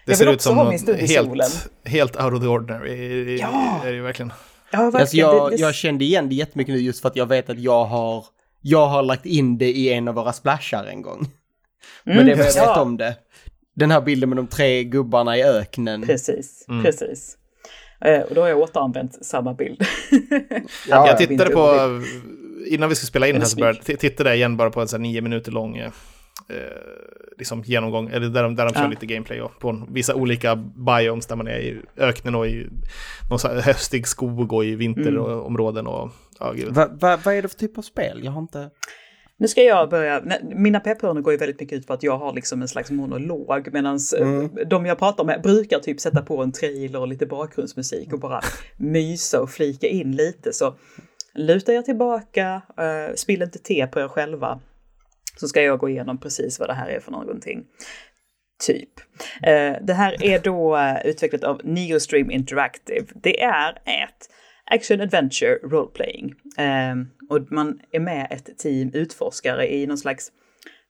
Det 0.06 0.12
Jag 0.12 0.18
ser 0.18 0.26
vill 0.26 0.34
ut 0.34 0.38
också 0.38 0.50
som 0.50 0.58
ha 0.58 0.70
min 0.70 0.80
stund 0.80 1.00
i 1.00 1.08
solen. 1.08 1.40
helt, 1.40 1.70
helt 1.86 2.24
out 2.24 2.34
of 2.34 2.40
the 2.42 2.48
ordinary. 2.48 3.38
Ja. 3.40 3.82
Är 3.84 3.88
det 3.90 3.96
ju 3.96 4.02
verkligen. 4.02 4.34
Ja, 4.72 4.80
verkligen. 4.92 5.02
Alltså 5.02 5.18
jag, 5.18 5.60
jag 5.60 5.76
kände 5.76 6.06
igen 6.06 6.30
det 6.30 6.36
jättemycket 6.36 6.76
nu 6.76 6.82
just 6.82 7.02
för 7.02 7.10
att 7.10 7.16
jag 7.16 7.26
vet 7.26 7.50
att 7.50 7.60
jag 7.60 7.86
har, 7.86 8.26
jag 8.62 8.88
har 8.88 9.04
lagt 9.04 9.26
in 9.26 9.58
det 9.58 9.70
i 9.70 9.94
en 9.94 10.08
av 10.08 10.16
våra 10.16 10.34
splashar 10.34 10.86
en 10.86 11.02
gång. 11.02 11.28
Men 12.04 12.16
det 12.16 12.22
vad 12.24 12.30
jag 12.32 12.38
vet 12.38 12.56
Mm, 12.58 12.70
ja. 12.70 12.82
om 12.82 12.98
det. 12.98 13.16
Den 13.78 13.92
här 13.92 14.02
bilden 14.02 14.30
med 14.30 14.38
de 14.38 14.48
tre 14.48 14.84
gubbarna 14.84 15.38
i 15.38 15.44
öknen. 15.44 16.02
Precis, 16.02 16.66
Mm. 16.70 16.84
precis. 16.84 17.38
Eh, 18.06 18.20
och 18.22 18.36
då 18.36 18.42
har 18.42 18.48
jag 18.48 18.60
återanvänt 18.60 19.26
samma 19.26 19.54
bild. 19.54 19.82
Ja, 20.90 21.08
jag 21.08 21.18
tittade 21.18 21.50
på, 21.50 21.72
dubbelbild. 21.72 22.68
innan 22.68 22.90
vi 22.90 22.96
skulle 22.96 23.08
spela 23.08 23.28
in 23.28 23.36
här 23.36 23.44
så 23.44 23.58
började, 23.60 23.80
tittade 23.98 24.30
jag 24.30 24.38
igen 24.38 24.58
bara 24.58 24.70
på 24.70 24.82
en 24.82 24.88
sån 24.88 25.02
här 25.04 25.10
nio 25.12 25.22
minuter 25.22 25.52
lång 25.52 25.78
eh, 25.78 25.92
liksom 27.38 27.64
genomgång, 27.66 28.10
eller 28.10 28.30
där 28.30 28.44
de, 28.44 28.56
där 28.56 28.66
de 28.66 28.74
kör 28.74 28.82
Ja. 28.84 28.90
lite 28.90 29.06
gameplay 29.06 29.42
och 29.42 29.60
på 29.60 29.86
vissa 29.90 30.16
olika 30.16 30.56
biomes 30.56 31.26
där 31.26 31.36
man 31.36 31.48
är 31.48 31.60
i 31.60 31.82
öknen 31.98 32.36
och 32.36 32.48
i 32.48 32.68
någon 33.30 33.62
höstig 33.62 34.08
skog 34.08 34.54
och 34.54 34.66
i 34.66 34.76
vinterområden 34.76 35.88
och 35.88 36.10
ja, 36.40 36.52
gud. 36.52 36.74
Va, 36.76 36.88
va, 37.02 37.18
vad 37.24 37.34
är 37.34 37.42
det 37.42 37.48
för 37.48 37.58
typ 37.58 37.78
av 37.78 37.82
spel? 37.82 38.22
Jag 38.24 38.32
har 38.32 38.42
inte... 38.42 38.70
Nu 39.40 39.48
ska 39.48 39.62
jag 39.64 39.90
börja, 39.90 40.24
mina 40.42 40.80
pepphörnor 40.80 41.22
går 41.22 41.34
ju 41.34 41.40
väldigt 41.40 41.60
mycket 41.60 41.78
ut 41.78 41.88
på 41.88 41.94
att 41.94 42.04
jag 42.04 42.18
har 42.18 42.34
liksom 42.34 42.62
en 42.62 42.68
slags 42.68 42.92
monolog 42.92 43.70
medan 43.72 44.00
Mm. 44.20 44.50
de 44.70 44.86
jag 44.86 45.00
pratar 45.00 45.24
med 45.24 45.42
brukar 45.42 45.80
typ 45.80 46.00
sätta 46.00 46.22
på 46.22 46.44
en 46.44 46.52
trailer 46.52 47.00
och 47.00 47.08
lite 47.08 47.26
bakgrundsmusik 47.26 48.14
och 48.14 48.20
bara 48.20 48.42
mysa 48.78 49.42
och 49.42 49.50
flika 49.50 49.88
in 49.88 50.16
lite. 50.16 50.54
Så 50.54 50.76
luta 51.36 51.74
er 51.74 51.82
tillbaka, 51.82 52.62
uh, 52.80 53.16
spill 53.16 53.42
inte 53.42 53.60
te 53.60 53.88
på 53.88 54.00
er 54.00 54.08
själva. 54.08 54.60
Så 55.40 55.48
ska 55.48 55.62
jag 55.62 55.80
gå 55.80 55.90
igenom 55.90 56.18
precis 56.18 56.60
vad 56.60 56.70
det 56.70 56.74
här 56.74 56.90
är 56.90 57.00
för 57.00 57.12
någonting. 57.12 57.64
Typ. 58.66 58.90
Eh, 59.44 59.76
det 59.82 59.94
här 59.94 60.24
är 60.24 60.40
då 60.40 60.78
eh, 60.78 61.06
utvecklat 61.06 61.44
av 61.44 61.62
Neostream 61.64 62.32
Interactive. 62.32 63.06
Det 63.16 63.42
är 63.44 63.70
ett 63.72 64.30
action 64.72 65.02
adventure 65.02 65.56
roleplaying. 65.64 66.34
Eh, 66.58 66.96
och 67.30 67.52
man 67.52 67.80
är 67.92 68.00
med 68.00 68.28
ett 68.32 68.58
team 68.58 68.92
utforskare 68.94 69.74
i 69.74 69.88
någon 69.88 69.98
slags 69.98 70.32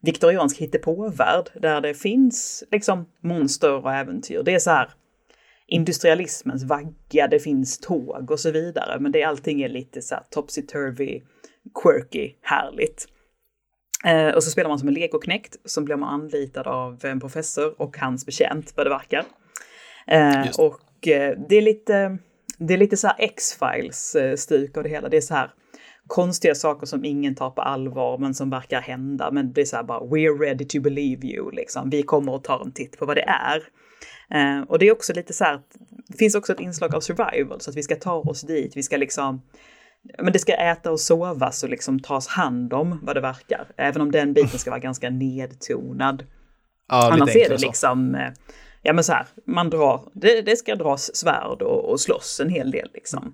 viktoriansk 0.02 0.58
hittepåvärld 0.58 1.50
där 1.62 1.82
det 1.82 1.94
finns 1.94 2.64
liksom 2.72 3.06
monster 3.24 3.74
och 3.74 3.94
äventyr. 3.94 4.44
Det 4.44 4.54
är 4.54 4.60
så 4.60 4.70
här 4.70 4.90
industrialismens 5.68 6.64
vagga, 6.64 7.28
det 7.28 7.40
finns 7.40 7.80
tåg 7.80 8.32
och 8.32 8.40
så 8.40 8.52
vidare, 8.52 9.00
men 9.00 9.12
det 9.12 9.24
allting 9.24 9.62
är 9.62 9.70
lite 9.70 10.02
så 10.02 10.16
här 10.16 10.24
topsy-turvy, 10.36 11.22
quirky, 11.84 12.34
härligt. 12.42 13.08
Eh, 14.06 14.36
och 14.36 14.44
så 14.44 14.52
spelar 14.52 14.70
man 14.70 14.80
som 14.80 14.88
en 14.88 14.94
legoknäckt 14.94 15.56
som 15.66 15.86
blir 15.86 15.96
man 15.96 16.22
anlitad 16.22 16.68
av 16.68 17.06
en 17.06 17.20
professor 17.20 17.82
och 17.82 17.98
hans 17.98 18.26
betjänt 18.26 18.74
vad 18.76 18.86
det 18.86 18.90
verkar. 18.90 19.26
Eh, 20.08 20.50
och 20.58 21.08
eh, 21.08 21.38
det 21.50 21.56
är 21.56 21.62
lite, 21.62 22.18
det 22.58 22.74
är 22.74 22.78
lite 22.78 22.98
så 22.98 23.08
här 23.08 23.16
X-Files 23.20 24.16
eh, 24.16 24.78
av 24.78 24.84
det 24.84 24.90
hela. 24.90 25.10
Det 25.10 25.18
är 25.18 25.22
så 25.22 25.34
här 25.34 25.52
konstiga 26.08 26.56
saker 26.56 26.86
som 26.86 27.06
ingen 27.06 27.36
tar 27.36 27.50
på 27.50 27.62
allvar 27.62 28.18
men 28.18 28.34
som 28.34 28.50
verkar 28.50 28.82
hända. 28.82 29.32
Men 29.32 29.54
det 29.54 29.62
är 29.62 29.66
så 29.66 29.76
här 29.76 29.84
bara 29.84 30.00
we're 30.00 30.40
ready 30.40 30.66
to 30.66 30.82
believe 30.82 31.28
you 31.28 31.52
liksom. 31.52 31.90
Vi 31.90 32.04
kommer 32.04 32.36
att 32.36 32.44
ta 32.44 32.62
en 32.66 32.72
titt 32.72 33.00
på 33.00 33.06
vad 33.06 33.18
det 33.18 33.26
är. 33.28 33.64
Eh, 34.32 34.64
och 34.68 34.80
det 34.80 34.88
är 34.88 34.92
också 34.92 35.14
lite 35.14 35.34
så 35.34 35.44
här, 35.44 35.62
det 36.08 36.18
finns 36.18 36.36
också 36.36 36.54
ett 36.54 36.60
inslag 36.60 36.96
av 36.96 37.00
survival 37.00 37.62
så 37.62 37.70
att 37.70 37.76
vi 37.76 37.84
ska 37.84 37.96
ta 37.96 38.14
oss 38.14 38.42
dit, 38.42 38.78
vi 38.78 38.84
ska 38.84 38.98
liksom 38.98 39.42
men 40.18 40.34
det 40.34 40.40
ska 40.40 40.54
äta 40.54 40.92
och 40.92 41.00
sovas 41.00 41.64
och 41.64 41.70
liksom 41.70 42.00
tas 42.00 42.28
hand 42.28 42.74
om 42.74 43.00
vad 43.04 43.16
det 43.16 43.22
verkar. 43.22 43.68
Även 43.78 44.02
om 44.02 44.12
den 44.12 44.34
biten 44.34 44.60
ska 44.60 44.70
vara 44.70 44.80
ganska 44.80 45.10
nedtonad. 45.10 46.24
Ja, 46.90 47.14
Annars 47.14 47.36
är 47.36 47.50
det 47.50 47.58
liksom, 47.58 48.16
eh, 48.16 48.32
ja 48.88 48.94
men 48.94 49.04
så 49.04 49.14
här, 49.14 49.28
man 49.46 49.70
drar, 49.70 50.10
det, 50.14 50.42
det 50.42 50.56
ska 50.58 50.76
dras 50.76 51.16
svärd 51.16 51.62
och, 51.62 51.90
och 51.92 52.00
slåss 52.00 52.40
en 52.40 52.50
hel 52.50 52.72
del 52.72 52.90
liksom. 52.94 53.34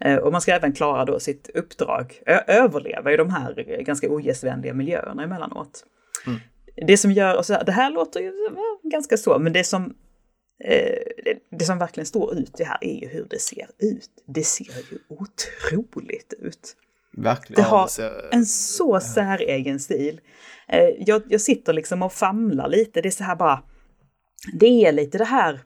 Eh, 0.00 0.16
Och 0.16 0.32
man 0.32 0.40
ska 0.40 0.52
även 0.52 0.72
klara 0.72 1.04
då 1.04 1.20
sitt 1.20 1.50
uppdrag, 1.54 2.22
ö- 2.26 2.44
överleva 2.46 3.12
i 3.12 3.16
de 3.16 3.30
här 3.30 3.54
ganska 3.82 4.08
ogästvänliga 4.10 4.74
miljöerna 4.74 5.22
emellanåt. 5.24 5.84
Det 6.86 6.96
som 6.96 7.12
gör, 7.12 7.36
och 7.36 7.46
så 7.46 7.52
här, 7.54 7.64
det 7.64 7.72
här 7.72 7.90
låter 7.90 8.20
ju 8.20 8.32
ganska 8.82 9.16
så, 9.16 9.38
men 9.38 9.52
det 9.52 9.64
som, 9.64 9.94
eh, 10.64 10.98
det, 11.58 11.64
som 11.64 11.78
verkligen 11.78 12.06
står 12.06 12.34
ut 12.38 12.52
det 12.56 12.64
här 12.64 12.78
är 12.80 13.00
ju 13.00 13.08
hur 13.08 13.26
det 13.30 13.38
ser 13.40 13.66
ut. 13.78 14.10
Det 14.26 14.42
ser 14.46 14.64
ju 14.92 14.98
otroligt 15.08 16.34
ut. 16.38 16.76
Verkligen. 17.16 17.62
Det 17.62 17.68
har 17.68 17.84
det 17.84 17.90
ser- 17.90 18.28
en 18.30 18.46
så 18.46 19.00
säregen 19.00 19.80
stil. 19.80 20.20
Eh, 20.68 20.88
Jag, 20.98 21.22
jag 21.28 21.40
sitter 21.40 21.72
liksom 21.72 22.02
och 22.02 22.12
famlar 22.12 22.68
lite. 22.68 23.00
Det 23.00 23.08
är 23.08 23.10
så 23.10 23.24
här 23.24 23.36
bara... 23.36 23.62
Det 24.52 24.86
är 24.86 24.92
lite 24.92 25.18
det 25.18 25.24
här, 25.24 25.60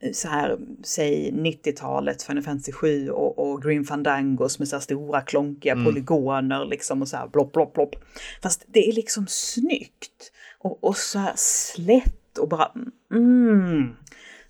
eh, 0.00 0.12
så 0.12 0.28
här, 0.28 0.58
säg 0.84 1.32
90-talet, 1.32 2.22
Final 2.22 2.42
Fantasy 2.42 2.72
7 2.72 3.10
och, 3.10 3.38
och 3.38 3.62
Green 3.62 3.84
Fandangos 3.84 4.58
med 4.58 4.68
så 4.68 4.76
här 4.76 4.80
stora 4.80 5.20
klonkiga 5.20 5.74
polygoner 5.84 6.64
liksom 6.64 7.02
och 7.02 7.08
så 7.08 7.16
här 7.16 7.28
blopp, 7.28 7.52
blopp, 7.52 7.74
blopp. 7.74 7.94
Fast 8.42 8.64
det 8.66 8.88
är 8.88 8.92
liksom 8.92 9.26
snyggt 9.28 10.32
och, 10.58 10.84
och 10.84 10.96
så 10.96 11.18
här 11.18 11.32
slätt 11.36 12.38
och 12.38 12.48
bara 12.48 12.70
mm, 13.14 13.96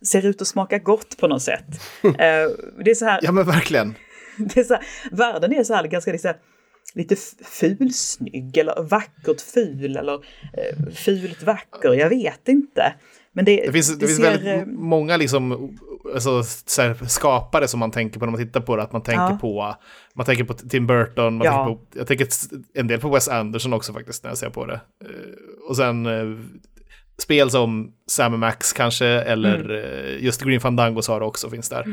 ser 0.06 0.26
ut 0.26 0.42
att 0.42 0.48
smaka 0.48 0.78
gott 0.78 1.16
på 1.16 1.28
något 1.28 1.42
sätt. 1.42 1.66
Eh, 2.04 2.48
Det 2.84 2.90
är 2.90 2.94
så 2.94 3.04
här, 3.04 3.20
Ja, 3.22 3.32
men 3.32 3.46
verkligen. 3.46 3.94
det 4.38 4.60
är 4.60 4.64
så 4.64 4.74
här, 4.74 4.84
världen 5.10 5.52
är 5.52 5.64
så 5.64 5.74
här 5.74 5.86
ganska 5.86 6.12
liksom, 6.12 6.32
lite 6.94 7.16
fulsnygg 7.44 8.56
eller 8.56 8.82
vackert 8.82 9.40
ful 9.40 9.96
eller 9.96 10.14
eh, 10.14 10.92
fult 10.94 11.42
vacker, 11.42 11.92
jag 11.92 12.08
vet 12.08 12.48
inte. 12.48 12.94
Men 13.36 13.44
det, 13.44 13.56
Det 13.66 13.72
finns, 13.72 13.98
det 13.98 14.06
finns 14.06 14.16
ser, 14.18 14.30
väldigt 14.30 14.48
eh, 14.60 14.66
många 14.66 15.16
liksom, 15.16 15.76
alltså, 16.14 16.42
så 16.66 16.82
här, 16.82 16.94
skapare 17.06 17.68
som 17.68 17.80
man 17.80 17.90
tänker 17.90 18.20
på 18.20 18.26
när 18.26 18.32
man 18.32 18.40
tittar 18.40 18.60
på 18.60 18.76
det. 18.76 18.82
Att 18.82 18.92
man 18.92 19.02
tänker 19.02 19.22
Ja. 19.30 19.38
på, 19.40 19.74
man 20.14 20.26
tänker 20.26 20.44
på 20.44 20.54
Tim 20.54 20.86
Burton, 20.86 21.36
man 21.36 21.44
Ja. 21.46 21.52
tänker 21.52 21.74
på, 21.74 21.98
jag 21.98 22.06
tänker 22.06 22.26
en 22.74 22.86
del 22.86 23.00
på 23.00 23.08
Wes 23.08 23.28
Anderson 23.28 23.72
också 23.72 23.92
faktiskt 23.92 24.22
när 24.22 24.30
jag 24.30 24.38
ser 24.38 24.50
på 24.50 24.66
det. 24.66 24.80
Eh, 25.04 25.68
Och 25.68 25.76
sen 25.76 26.06
eh, 26.06 26.38
spel 27.18 27.50
som 27.50 27.92
Sam 28.10 28.40
Max 28.40 28.72
kanske, 28.72 29.06
eller 29.06 29.60
Mm. 29.60 29.70
eh, 30.16 30.24
just 30.24 30.42
Green 30.42 30.60
Fandangos 30.60 31.08
har 31.08 31.20
det 31.20 31.26
också, 31.26 31.50
finns 31.50 31.68
där. 31.68 31.84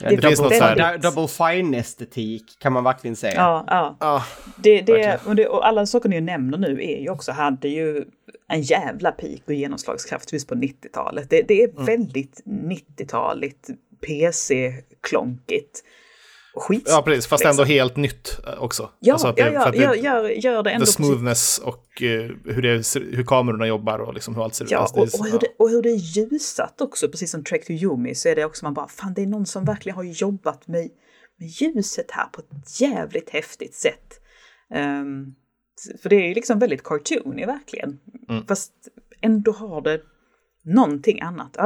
Ja, 0.00 0.08
Det 0.10 0.16
Det 0.16 0.22
finns 0.28 0.40
något 0.40 0.52
här, 0.52 0.92
Du- 0.92 0.98
Double 0.98 1.28
fine-estetik 1.28 2.42
kan 2.58 2.72
man 2.72 2.84
verkligen 2.84 3.16
säga. 3.16 3.34
Ja, 3.36 3.64
ja. 3.66 3.96
ja, 4.00 4.24
Det, 4.56 4.80
det, 4.80 4.92
Verkligen. 4.92 5.18
och, 5.26 5.36
det, 5.36 5.46
och 5.46 5.66
alla 5.66 5.86
saker 5.86 6.08
ni 6.08 6.20
nämner 6.20 6.58
nu 6.58 6.82
är 6.82 7.00
ju 7.00 7.10
också, 7.10 7.32
hade 7.32 7.68
ju 7.68 8.04
en 8.48 8.62
jävla 8.62 9.10
peak 9.12 9.40
och 9.46 9.54
genomslagskraft 9.54 10.32
just 10.32 10.48
på 10.48 10.54
90-talet. 10.54 11.30
Det, 11.30 11.42
det 11.48 11.62
är 11.62 11.68
Mm. 11.70 11.84
väldigt 11.84 12.42
90-taligt, 12.46 13.68
PC-klonkigt. 14.06 15.82
Skitsnyggt. 16.58 16.88
ja, 16.90 17.02
precis, 17.02 17.26
fast 17.26 17.44
ändå 17.44 17.62
liksom. 17.62 17.66
helt 17.74 17.96
nytt 17.96 18.38
eh, 18.46 18.62
också. 18.62 18.90
Ja, 18.98 19.12
Alltså 19.12 19.34
ja, 19.36 19.50
ja, 19.52 19.70
det- 19.70 19.78
gör, 19.78 19.94
gör, 19.94 20.28
gör 20.28 20.62
det 20.62 20.70
ändå 20.70 20.86
The 20.86 20.92
precis 20.92 20.94
smoothness 20.94 21.58
och 21.58 22.02
eh, 22.02 22.30
hur, 22.44 22.62
det, 22.62 22.94
hur 23.16 23.24
kamerorna 23.24 23.66
jobbar 23.66 23.98
och 23.98 24.14
liksom 24.14 24.34
hur 24.34 24.44
allt 24.44 24.54
ser 24.54 24.64
ut. 24.64 24.70
Ja, 24.70 24.78
Alltså, 24.78 24.96
och, 25.00 25.20
och, 25.20 25.26
hur 25.26 25.38
det, 25.38 25.46
och 25.58 25.70
hur 25.70 25.82
det 25.82 25.90
är 25.90 25.96
ljusat 26.16 26.80
också, 26.80 27.08
precis 27.08 27.30
som 27.30 27.44
Trek 27.44 27.66
to 27.66 27.72
Yumi, 27.72 28.14
så 28.14 28.28
är 28.28 28.36
det 28.36 28.44
också 28.44 28.64
man 28.64 28.74
bara, 28.74 28.88
fan 28.88 29.14
det 29.14 29.22
är 29.22 29.26
någon 29.26 29.46
som 29.46 29.64
verkligen 29.64 29.96
har 29.96 30.04
jobbat 30.04 30.68
med, 30.68 30.88
med 31.38 31.48
ljuset 31.48 32.10
här 32.10 32.26
på 32.32 32.40
ett 32.40 32.80
jävligt 32.80 33.30
häftigt 33.30 33.74
sätt. 33.74 34.20
Ehm, 34.74 35.34
för 36.02 36.08
det 36.08 36.16
är 36.16 36.28
ju 36.28 36.34
liksom 36.34 36.58
väldigt 36.58 36.82
cartoony 36.84 37.46
verkligen. 37.46 37.98
Fast 38.48 38.72
ändå 39.20 39.52
har 39.52 39.80
det 39.80 40.00
någonting 40.64 41.20
annat. 41.20 41.56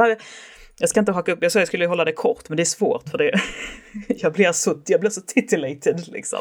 Ja, 0.77 0.83
Jag 0.83 0.89
ska 0.89 0.99
inte 0.99 1.11
haka 1.11 1.31
upp, 1.31 1.39
jag 1.41 1.51
sa 1.51 1.59
jag 1.59 1.67
skulle 1.67 1.85
hålla 1.87 2.05
det 2.05 2.11
kort, 2.11 2.49
men 2.49 2.55
det 2.55 2.63
är 2.63 2.65
svårt 2.65 3.09
för 3.09 3.17
det. 3.17 3.39
jag 4.07 4.33
blir 4.33 4.51
så, 4.51 4.81
jag 4.85 4.99
blir 4.99 5.09
så 5.09 5.21
titillated 5.21 6.07
liksom. 6.07 6.39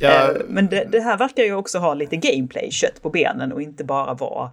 Ja. 0.00 0.30
Eh, 0.30 0.36
Men 0.48 0.66
det, 0.66 0.84
det 0.84 1.00
här 1.00 1.18
verkar 1.18 1.42
ju 1.42 1.54
också 1.54 1.78
ha 1.78 1.94
lite 1.94 2.16
gameplay-kött 2.16 3.02
på 3.02 3.10
benen 3.10 3.52
och 3.52 3.62
inte 3.62 3.84
bara 3.84 4.14
vara 4.14 4.50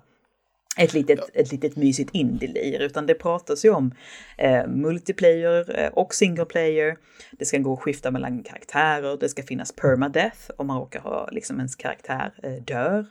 ett 0.77 0.93
litet, 0.93 1.19
ett 1.33 1.51
litet 1.51 1.75
mysigt 1.75 2.09
indie-lir, 2.13 2.79
utan 2.81 3.05
det 3.05 3.13
pratas 3.13 3.65
ju 3.65 3.69
om 3.69 3.91
eh, 4.37 4.67
multiplayer 4.67 5.79
eh, 5.79 5.89
och 5.89 6.13
single 6.15 6.45
player. 6.45 6.97
Det 7.31 7.45
ska 7.45 7.57
gå 7.57 7.73
att 7.73 7.79
skifta 7.79 8.11
mellan 8.11 8.43
karaktärer, 8.43 9.17
det 9.19 9.29
ska 9.29 9.43
finnas 9.43 9.71
permadeath 9.71 10.51
om 10.57 10.67
man 10.67 10.79
råkar 10.79 10.99
ha 10.99 11.29
liksom 11.31 11.57
ens 11.57 11.75
karaktär 11.75 12.33
eh, 12.43 12.63
dör. 12.63 13.05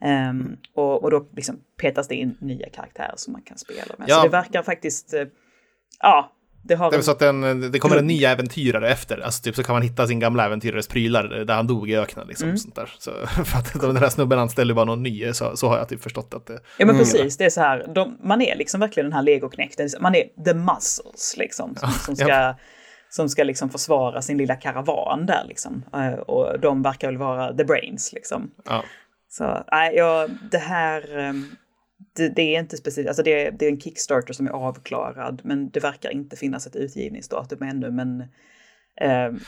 Ehm, 0.00 0.56
och, 0.74 1.02
och 1.02 1.10
då 1.10 1.26
liksom 1.36 1.60
petas 1.80 2.08
det 2.08 2.14
in 2.14 2.36
nya 2.40 2.68
karaktärer 2.68 3.14
som 3.16 3.32
man 3.32 3.42
kan 3.42 3.58
spela 3.58 3.94
med. 3.98 4.08
Ja. 4.08 4.16
Så 4.16 4.22
det 4.22 4.28
verkar 4.28 4.62
faktiskt, 4.62 5.14
eh, 5.14 5.24
ja, 6.00 6.32
det 6.62 6.74
har 6.74 6.90
Det 6.90 6.96
är 6.96 7.00
så 7.02 7.10
att 7.10 7.18
den, 7.18 7.70
det 7.72 7.78
kommer 7.78 7.96
en 7.96 8.06
ny 8.06 8.24
äventyrare 8.24 8.88
efter. 8.90 9.18
Alltså 9.18 9.42
typ 9.42 9.56
så 9.56 9.62
kan 9.62 9.74
man 9.74 9.82
hitta 9.82 10.06
sin 10.06 10.18
gamla 10.20 10.44
äventyrares 10.46 10.88
prylar 10.88 11.24
där 11.24 11.54
han 11.54 11.66
dog 11.66 11.90
i 11.90 11.96
öknen. 11.96 12.26
Liksom, 12.28 12.48
Mm. 12.48 12.58
sånt 12.58 12.74
där. 12.74 12.94
Så, 12.98 13.10
för 13.44 13.58
att 13.58 13.80
den 13.80 13.96
här 13.96 14.08
snubben 14.08 14.38
anställde 14.38 14.74
bara 14.74 14.84
någon 14.84 15.02
ny, 15.02 15.32
så, 15.32 15.56
så 15.56 15.68
har 15.68 15.78
jag 15.78 15.88
typ 15.88 16.02
förstått 16.02 16.34
att 16.34 16.46
det... 16.46 16.60
Ja 16.78 16.86
men 16.86 16.96
precis, 16.98 17.36
det 17.36 17.44
är 17.44 17.50
så 17.50 17.60
här, 17.60 17.86
de, 17.94 18.18
man 18.22 18.42
är 18.42 18.56
liksom 18.56 18.80
verkligen 18.80 19.04
den 19.06 19.12
här 19.12 19.22
legoknäkten, 19.22 19.88
man 20.00 20.14
är 20.14 20.44
the 20.44 20.54
muscles 20.54 21.34
liksom, 21.36 21.76
som, 21.76 21.90
som 21.90 22.16
ska, 22.16 22.28
ja. 22.28 22.56
som 23.10 23.28
ska 23.28 23.44
liksom 23.44 23.70
försvara 23.70 24.22
sin 24.22 24.38
lilla 24.38 24.56
karavan 24.56 25.26
där 25.26 25.44
liksom. 25.48 25.84
Eh, 25.94 26.12
Och 26.12 26.60
de 26.60 26.82
verkar 26.82 27.08
väl 27.08 27.18
vara 27.18 27.54
the 27.56 27.64
brains 27.64 28.12
liksom. 28.12 28.50
Ja. 28.64 28.84
Så 29.28 29.64
nej, 29.72 29.94
ja, 29.96 30.28
det 30.50 30.58
här, 30.58 31.18
ehm, 31.18 31.44
det, 32.16 32.28
det 32.28 32.42
är 32.56 32.60
inte 32.60 32.76
speciellt, 32.76 33.08
alltså 33.08 33.22
det 33.22 33.50
det 33.50 33.66
är 33.66 33.70
en 33.70 33.80
Kickstarter 33.80 34.32
som 34.32 34.46
är 34.46 34.50
avklarad, 34.50 35.40
men 35.44 35.70
det 35.70 35.80
verkar 35.80 36.10
inte 36.10 36.36
finnas 36.36 36.66
ett 36.66 36.76
utgivningsdatum 36.76 37.62
ännu, 37.62 37.90
men 37.90 38.24
ehm, 39.00 39.40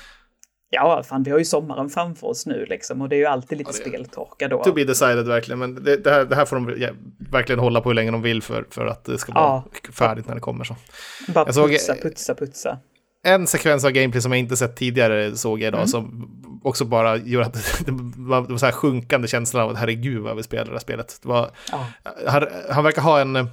Ja, 0.74 1.02
fan, 1.02 1.22
vi 1.22 1.30
har 1.30 1.38
ju 1.38 1.44
sommaren 1.44 1.88
framför 1.90 2.26
oss 2.26 2.46
nu 2.46 2.66
liksom 2.66 3.00
och 3.02 3.08
det 3.08 3.16
är 3.16 3.18
ju 3.18 3.26
alltid 3.26 3.58
lite 3.58 3.70
Ja, 3.74 3.86
speltorka 3.90 4.48
då. 4.48 4.64
To 4.64 4.72
be 4.72 4.84
decided 4.84 5.26
verkligen, 5.26 5.58
men 5.58 5.74
det, 5.84 5.96
det, 5.96 6.10
här, 6.10 6.24
det 6.24 6.34
här 6.34 6.44
får 6.44 6.56
de 6.56 6.74
ja, 6.78 6.88
verkligen 7.30 7.58
hålla 7.58 7.80
på 7.80 7.88
hur 7.88 7.94
länge 7.94 8.10
de 8.10 8.22
vill 8.22 8.42
för, 8.42 8.66
för 8.70 8.86
att 8.86 9.04
det 9.04 9.18
ska 9.18 9.32
vara 9.32 9.44
Ja. 9.84 9.92
färdigt 9.92 10.26
när 10.28 10.34
det 10.34 10.40
kommer. 10.40 10.64
Så. 10.64 10.76
Bara 11.28 11.44
jag 11.46 11.54
såg- 11.54 11.70
putsa, 11.70 11.94
putsa, 11.94 12.34
putsa. 12.34 12.78
En 13.24 13.46
sekvens 13.46 13.84
av 13.84 13.90
gameplay 13.90 14.22
som 14.22 14.32
jag 14.32 14.38
inte 14.38 14.56
sett 14.56 14.76
tidigare 14.76 15.36
såg 15.36 15.60
jag 15.60 15.68
idag 15.68 15.78
Mm. 15.78 15.88
som 15.88 16.28
också 16.64 16.84
bara 16.84 17.16
gjorde 17.16 17.46
att 17.46 17.52
det 17.86 17.92
var, 18.16 18.42
det 18.42 18.48
var 18.50 18.58
så 18.58 18.66
här 18.66 18.72
sjunkande 18.72 19.28
känsla 19.28 19.64
av 19.64 19.70
att 19.70 19.78
herregud 19.78 20.22
vad 20.22 20.36
vi 20.36 20.42
spelar 20.42 20.64
det 20.64 20.70
här 20.72 20.78
spelet. 20.78 21.18
Det 21.22 21.28
var, 21.28 21.50
Ja. 21.72 21.86
han, 22.26 22.46
han 22.70 22.84
verkar 22.84 23.02
ha 23.02 23.20
en... 23.20 23.36
eh, 23.36 23.44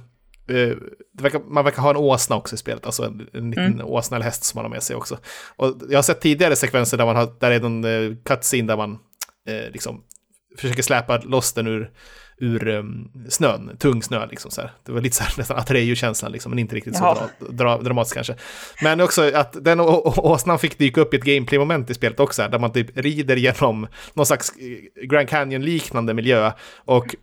verkar, 1.18 1.40
man 1.50 1.64
verkar 1.64 1.82
ha 1.82 1.90
en 1.90 1.96
åsna 1.96 2.36
också 2.36 2.54
i 2.54 2.58
spelet, 2.58 2.86
alltså 2.86 3.02
en, 3.04 3.28
en 3.32 3.50
liten 3.50 3.64
Mm. 3.66 3.86
åsna 3.86 4.16
eller 4.16 4.24
häst 4.24 4.44
som 4.44 4.58
man 4.58 4.64
har 4.64 4.70
med 4.70 4.82
sig 4.82 4.96
också. 4.96 5.18
Och 5.56 5.76
jag 5.88 5.98
har 5.98 6.02
sett 6.02 6.20
tidigare 6.20 6.56
sekvenser 6.56 6.96
där 6.96 7.06
man 7.06 7.16
har, 7.16 7.32
där 7.40 7.50
är 7.50 7.60
någon 7.60 7.84
uh, 7.84 8.16
cutscene 8.24 8.68
där 8.68 8.76
man 8.76 8.98
eh, 9.48 9.70
liksom 9.72 10.02
försöker 10.58 10.82
släpa 10.82 11.18
loss 11.18 11.52
den 11.52 11.66
ur, 11.66 11.90
ur 12.40 12.68
um, 12.68 13.10
snön, 13.28 13.76
tung 13.78 14.02
snö 14.02 14.26
liksom 14.26 14.50
så 14.50 14.60
här. 14.60 14.70
Det 14.86 14.92
var 14.92 15.00
lite 15.00 15.16
så 15.16 15.22
här 15.22 15.34
nästan 15.38 15.58
Atreyu-känslan 15.58 16.32
liksom, 16.32 16.50
men 16.50 16.58
inte 16.58 16.76
riktigt 16.76 16.96
så 16.96 17.04
Jaha. 17.04 17.28
dra, 17.38 17.48
dra, 17.48 17.82
dramatiskt 17.82 18.14
kanske. 18.14 18.34
Men 18.82 19.00
också 19.00 19.30
att 19.34 19.64
den 19.64 19.80
åsnan 19.80 20.58
fick 20.58 20.78
dyka 20.78 21.00
upp 21.00 21.14
i 21.14 21.16
ett 21.16 21.24
gameplay-moment 21.24 21.90
i 21.90 21.94
spelet 21.94 22.20
också, 22.20 22.42
här, 22.42 22.48
där 22.48 22.58
man 22.58 22.72
typ 22.72 22.98
rider 22.98 23.36
genom 23.36 23.86
någon 24.14 24.26
slags 24.26 24.52
Grand 25.02 25.28
Canyon-liknande 25.28 26.14
miljö 26.14 26.52
och 26.84 27.14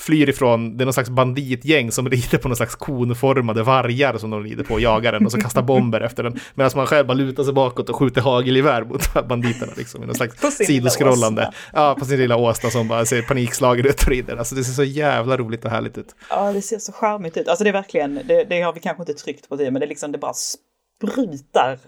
flyr 0.00 0.28
ifrån, 0.28 0.76
det 0.76 0.82
är 0.82 0.86
någon 0.86 0.92
slags 0.92 1.10
banditgäng 1.10 1.92
som 1.92 2.10
rider 2.10 2.38
på 2.38 2.48
någon 2.48 2.56
slags 2.56 2.74
konformade 2.74 3.62
vargar 3.62 4.18
som 4.18 4.30
de 4.30 4.42
rider 4.42 4.64
på 4.64 4.74
och 4.74 4.80
jagar 4.80 5.12
den 5.12 5.26
och 5.26 5.32
så 5.32 5.40
kastar 5.40 5.62
bomber 5.62 6.00
efter 6.00 6.22
den. 6.22 6.40
Medan 6.54 6.70
man 6.74 6.86
själv 6.86 7.06
bara 7.06 7.14
lutar 7.14 7.44
sig 7.44 7.52
bakåt 7.52 7.88
och 7.88 7.96
skjuter 7.96 8.20
hagelgevär 8.20 8.84
mot 8.84 9.28
banditerna 9.28 9.72
liksom. 9.76 10.02
I 10.02 10.06
någon 10.06 10.14
slags 10.14 10.56
sidoskrollande. 10.56 11.52
Ja, 11.72 11.96
på 11.98 12.04
sin 12.04 12.18
lilla 12.18 12.36
åsna 12.36 12.70
som 12.70 12.88
bara 12.88 13.04
ser 13.04 13.22
panikslagen 13.22 13.86
ut 13.86 14.02
och 14.02 14.08
rider. 14.08 14.36
Alltså 14.36 14.54
det 14.54 14.64
ser 14.64 14.72
så 14.72 14.84
jävla 14.84 15.36
roligt 15.36 15.64
och 15.64 15.70
härligt 15.70 15.98
ut. 15.98 16.14
Ja, 16.30 16.52
det 16.52 16.62
ser 16.62 16.78
så 16.78 16.92
charmigt 16.92 17.36
ut. 17.36 17.48
Alltså 17.48 17.64
det 17.64 17.70
är 17.70 17.72
verkligen, 17.72 18.14
det, 18.24 18.44
det 18.44 18.62
har 18.62 18.72
vi 18.72 18.80
kanske 18.80 19.02
inte 19.02 19.14
tryckt 19.14 19.48
på 19.48 19.56
det, 19.56 19.70
men 19.70 19.80
det 19.80 19.86
är 19.86 19.88
liksom, 19.88 20.12
det 20.12 20.18
bara 20.18 20.34
sprutar 20.34 21.78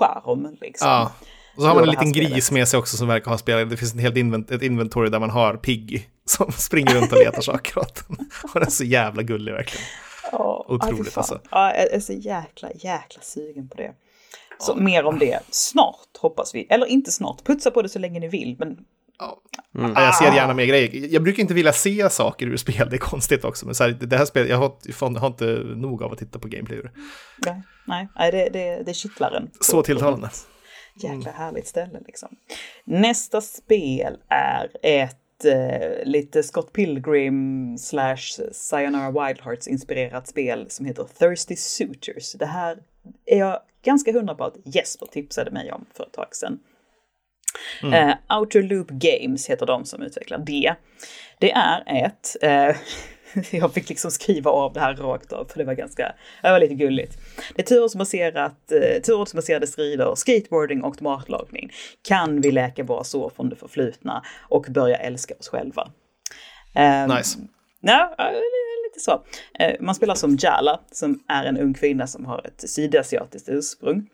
charm 0.00 0.56
liksom. 0.60 0.88
Ja. 0.88 1.12
Och 1.56 1.62
så 1.62 1.68
har 1.68 1.74
man 1.74 1.84
en 1.84 1.90
liten 1.90 2.10
spelet. 2.10 2.32
gris 2.32 2.50
med 2.50 2.68
sig 2.68 2.78
också 2.78 2.96
som 2.96 3.08
verkar 3.08 3.30
ha 3.30 3.38
spelat. 3.38 3.70
Det 3.70 3.76
finns 3.76 3.94
en 3.94 3.98
helt 3.98 4.16
invent 4.16 4.50
ett 4.50 4.62
inventory 4.62 5.10
där 5.10 5.20
man 5.20 5.30
har 5.30 5.56
Piggy 5.56 6.02
som 6.24 6.52
springer 6.52 6.94
runt 6.94 7.12
och 7.12 7.18
letar 7.18 7.40
saker 7.40 7.78
åt 7.78 8.08
den. 8.08 8.16
Och 8.42 8.50
den 8.54 8.62
är 8.62 8.70
så 8.70 8.84
jävla 8.84 9.22
gullig 9.22 9.52
verkligen. 9.52 9.86
Ja, 10.32 10.66
Otroligt, 10.68 11.16
alltså. 11.16 11.40
Ja, 11.50 11.74
jag 11.74 11.92
är 11.92 12.00
så 12.00 12.12
jäkla, 12.12 12.68
jäkla 12.74 13.22
sugen 13.22 13.68
på 13.68 13.76
det. 13.76 13.92
Så 14.58 14.74
mer 14.74 15.04
om 15.04 15.18
det 15.18 15.40
snart 15.50 16.16
hoppas 16.18 16.54
vi. 16.54 16.66
Eller 16.70 16.86
inte 16.86 17.12
snart, 17.12 17.44
putsa 17.44 17.70
på 17.70 17.82
det 17.82 17.88
så 17.88 17.98
länge 17.98 18.20
ni 18.20 18.28
vill. 18.28 18.56
Men 18.58 18.76
Ja, 19.20 19.42
jag 19.94 20.14
ser 20.14 20.32
gärna 20.32 20.54
mer 20.54 20.66
grejer. 20.66 21.08
Jag 21.12 21.22
brukar 21.22 21.40
inte 21.40 21.54
vilja 21.54 21.72
se 21.72 22.10
saker 22.10 22.46
ur 22.46 22.56
spel, 22.56 22.90
det 22.90 22.96
är 22.96 22.98
konstigt 22.98 23.44
också. 23.44 23.66
Men 23.66 23.74
så 23.74 23.84
här, 23.84 23.90
det 23.90 24.16
här 24.16 24.24
spelet, 24.24 24.50
jag 24.50 24.56
har, 24.56 24.72
jag 24.84 25.10
har 25.10 25.26
inte 25.26 25.44
nog 25.76 26.02
av 26.02 26.12
att 26.12 26.18
titta 26.18 26.38
på 26.38 26.48
gameplay 26.48 26.78
ur. 26.78 26.90
nej, 27.86 28.08
nej, 28.16 28.30
det, 28.32 28.48
det, 28.52 28.82
det 28.86 28.94
kittlar 28.94 29.32
en. 29.32 29.50
Så 29.60 29.82
tilltalande. 29.82 30.30
Ett 30.96 31.04
Jäkla 31.04 31.32
härligt 31.32 31.66
ställe 31.66 32.00
liksom. 32.06 32.36
Nästa 32.84 33.40
spel 33.40 34.18
är 34.28 34.70
ett 34.82 35.44
eh, 35.44 36.04
lite 36.04 36.42
Scott 36.42 36.72
Pilgrim 36.72 37.78
slash 37.78 38.40
Sayonara 38.52 39.10
Wild 39.10 39.40
Hearts 39.40 39.68
inspirerat 39.68 40.28
spel 40.28 40.66
som 40.70 40.86
heter 40.86 41.04
Thirsty 41.18 41.56
Suitors. 41.56 42.32
Det 42.32 42.46
här 42.46 42.78
är 43.26 43.38
jag 43.38 43.60
ganska 43.82 44.12
hundra 44.12 44.34
på 44.34 44.44
att 44.44 44.56
Jesper 44.64 45.06
tipsade 45.06 45.50
mig 45.50 45.72
om 45.72 45.86
för 45.94 46.04
ett 46.04 46.12
tag 46.12 46.36
sedan. 46.36 46.58
Eh, 47.82 48.38
Outer 48.38 48.62
Loop 48.62 48.88
Games 48.90 49.50
heter 49.50 49.66
de 49.66 49.84
som 49.84 50.02
utvecklar 50.02 50.38
det. 50.38 50.74
Det 51.38 51.52
är 51.52 52.04
ett, 52.04 52.36
eh, 52.42 52.76
jag 53.50 53.74
fick 53.74 53.88
liksom 53.88 54.10
skriva 54.10 54.50
av 54.50 54.72
det 54.72 54.80
här 54.80 54.94
rakt 54.94 55.32
av 55.32 55.44
för 55.44 55.58
det 55.58 55.64
var 55.64 55.74
ganska, 55.74 56.14
det 56.42 56.50
var 56.50 56.60
lite 56.60 56.74
gulligt. 56.74 57.18
Det 57.54 57.62
är 57.62 57.66
turordningsbaserat, 57.66 58.72
eh, 58.72 59.02
turordningsbaserade 59.02 59.66
strider, 59.66 60.14
skateboarding 60.14 60.82
och 60.82 61.02
matlagning. 61.02 61.72
Kan 62.02 62.40
vi 62.40 62.50
läka 62.50 62.82
våra 62.84 63.04
sår 63.04 63.32
från 63.36 63.48
det 63.48 63.56
förflutna 63.56 64.22
och 64.48 64.66
börja 64.68 64.96
älska 64.96 65.34
oss 65.38 65.48
själva? 65.48 65.90
Eh, 66.74 67.16
Nice. 67.16 67.38
Ja, 67.80 68.14
ja, 68.18 68.30
lite 68.88 69.00
så. 69.00 69.22
Eh, 69.58 69.76
Man 69.80 69.94
spelar 69.94 70.14
som 70.14 70.36
Jala, 70.40 70.80
som 70.92 71.22
är 71.28 71.44
en 71.44 71.58
ung 71.58 71.74
kvinna 71.74 72.06
som 72.06 72.24
har 72.24 72.46
ett 72.46 72.70
sydasiatiskt 72.70 73.48
ursprung. 73.48 74.08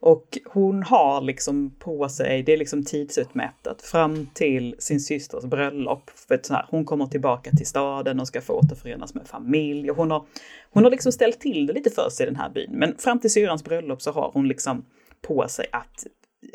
Och 0.00 0.38
hon 0.44 0.82
har 0.82 1.20
liksom 1.20 1.70
på 1.78 2.08
sig, 2.08 2.42
det 2.42 2.52
är 2.52 2.56
liksom 2.56 2.84
tidsutmättat, 2.84 3.82
fram 3.82 4.26
till 4.34 4.74
sin 4.78 5.00
systers 5.00 5.44
bröllop. 5.44 6.10
För 6.14 6.40
så 6.42 6.54
här, 6.54 6.66
hon 6.70 6.84
kommer 6.84 7.06
tillbaka 7.06 7.50
till 7.50 7.66
staden 7.66 8.20
och 8.20 8.28
ska 8.28 8.40
få 8.40 8.52
återförenas 8.52 9.14
med 9.14 9.28
familj. 9.28 9.90
Och 9.90 9.96
hon 9.96 10.10
har, 10.10 10.24
hon 10.70 10.84
har 10.84 10.90
liksom 10.90 11.12
ställt 11.12 11.40
till 11.40 11.66
det 11.66 11.72
lite 11.72 11.90
för 11.90 12.10
sig 12.10 12.26
i 12.26 12.30
den 12.30 12.36
här 12.36 12.50
byn. 12.50 12.70
Men 12.72 12.96
fram 12.98 13.18
till 13.20 13.32
syrrans 13.32 13.64
bröllop 13.64 14.02
så 14.02 14.12
har 14.12 14.30
hon 14.34 14.48
liksom 14.48 14.84
på 15.22 15.48
sig 15.48 15.66
att 15.72 16.06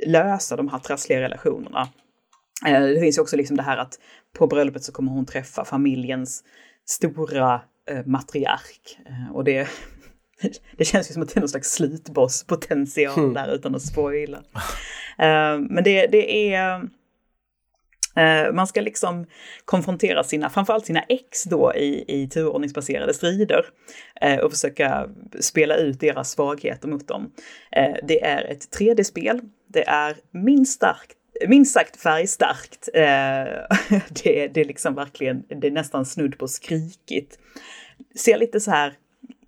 lösa 0.05 0.55
de 0.55 0.67
här 0.67 0.79
trassliga 0.79 1.21
relationerna. 1.21 1.87
Eh, 2.67 2.81
det 2.81 2.99
finns 2.99 3.17
ju 3.17 3.21
också 3.21 3.37
liksom 3.37 3.57
det 3.57 3.63
här 3.63 3.77
att 3.77 3.99
på 4.37 4.47
bröllopet 4.47 4.83
så 4.83 4.91
kommer 4.91 5.11
hon 5.11 5.25
träffa 5.25 5.65
familjens 5.65 6.43
stora 6.85 7.61
eh, 7.89 8.05
matriark. 8.05 8.99
Eh, 9.05 9.35
och 9.35 9.43
det, 9.43 9.67
det 10.77 10.85
känns 10.85 11.09
ju 11.09 11.13
som 11.13 11.23
att 11.23 11.29
det 11.29 11.37
är 11.37 11.41
någon 11.41 11.49
slags 11.49 11.71
slutbosspotential 11.71 13.33
där 13.33 13.55
utan 13.55 13.75
att 13.75 13.81
spoila. 13.81 14.37
Eh, 15.17 15.59
men 15.59 15.83
det, 15.83 16.07
det 16.07 16.53
är... 16.53 16.81
eh, 18.15 18.53
man 18.53 18.67
ska 18.67 18.81
liksom 18.81 19.25
konfrontera 19.65 20.23
sina, 20.23 20.49
framförallt 20.49 20.85
sina 20.85 21.01
ex 21.01 21.43
då 21.43 21.73
i, 21.75 22.05
i 22.07 22.27
turordningsbaserade 22.27 23.13
strider 23.13 23.65
eh, 24.21 24.39
och 24.39 24.51
försöka 24.51 25.09
spela 25.39 25.75
ut 25.75 25.99
deras 25.99 26.31
svagheter 26.31 26.87
mot 26.87 27.07
dem. 27.07 27.31
Det 28.03 28.23
är 28.23 28.43
ett 28.43 28.77
3D-spel. 28.79 29.41
Det 29.67 29.87
är 29.87 30.15
minst 30.31 30.73
starkt 30.73 31.17
minst 31.47 31.73
sagt 31.73 32.01
färgstarkt. 32.01 32.89
Det, 34.23 34.47
det 34.47 34.61
är 34.61 34.65
liksom 34.65 34.95
verkligen, 34.95 35.43
det 35.47 35.67
är 35.67 35.71
nästan 35.71 36.05
snudd 36.05 36.37
på 36.37 36.47
skrikigt. 36.47 37.39
Ser 38.15 38.37
lite 38.37 38.59
så 38.59 38.71
här, 38.71 38.93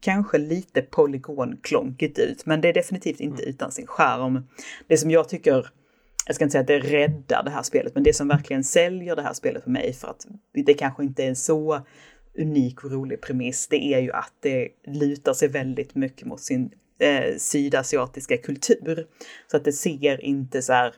kanske 0.05 0.37
lite 0.37 0.81
polygonklonkigt 0.81 2.19
ut, 2.19 2.45
men 2.45 2.61
det 2.61 2.69
är 2.69 2.73
definitivt 2.73 3.19
inte 3.19 3.43
utan 3.43 3.71
sin 3.71 3.87
charm. 3.87 4.47
Det 4.87 4.97
som 4.97 5.11
jag 5.11 5.29
tycker, 5.29 5.67
jag 6.25 6.35
ska 6.35 6.43
inte 6.43 6.51
säga 6.51 6.61
att 6.61 6.67
det 6.67 6.79
räddar 6.79 7.43
det 7.43 7.49
här 7.49 7.63
spelet, 7.63 7.95
men 7.95 8.03
det 8.03 8.13
som 8.13 8.27
verkligen 8.27 8.63
säljer 8.63 9.15
det 9.15 9.21
här 9.21 9.33
spelet 9.33 9.63
för 9.63 9.71
mig, 9.71 9.93
för 9.93 10.07
att 10.07 10.27
det 10.65 10.73
kanske 10.73 11.03
inte 11.03 11.23
är 11.23 11.27
en 11.27 11.35
så 11.35 11.85
unik 12.37 12.83
och 12.83 12.91
rolig 12.91 13.21
premiss, 13.21 13.67
det 13.67 13.93
är 13.93 13.99
ju 13.99 14.11
att 14.11 14.33
det 14.39 14.69
lutar 14.87 15.33
sig 15.33 15.47
väldigt 15.47 15.95
mycket 15.95 16.27
mot 16.27 16.41
sin 16.41 16.71
eh, 16.99 17.37
sydasiatiska 17.37 18.37
kultur. 18.37 19.07
Så 19.51 19.57
att 19.57 19.65
det 19.65 19.73
ser 19.73 20.25
inte 20.25 20.61
så 20.61 20.73
här 20.73 20.93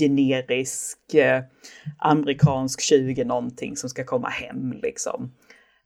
generisk 0.00 1.14
eh, 1.14 1.42
amerikansk 1.98 2.80
20 2.80 3.24
någonting 3.24 3.76
som 3.76 3.90
ska 3.90 4.04
komma 4.04 4.28
hem 4.28 4.72
liksom. 4.82 5.32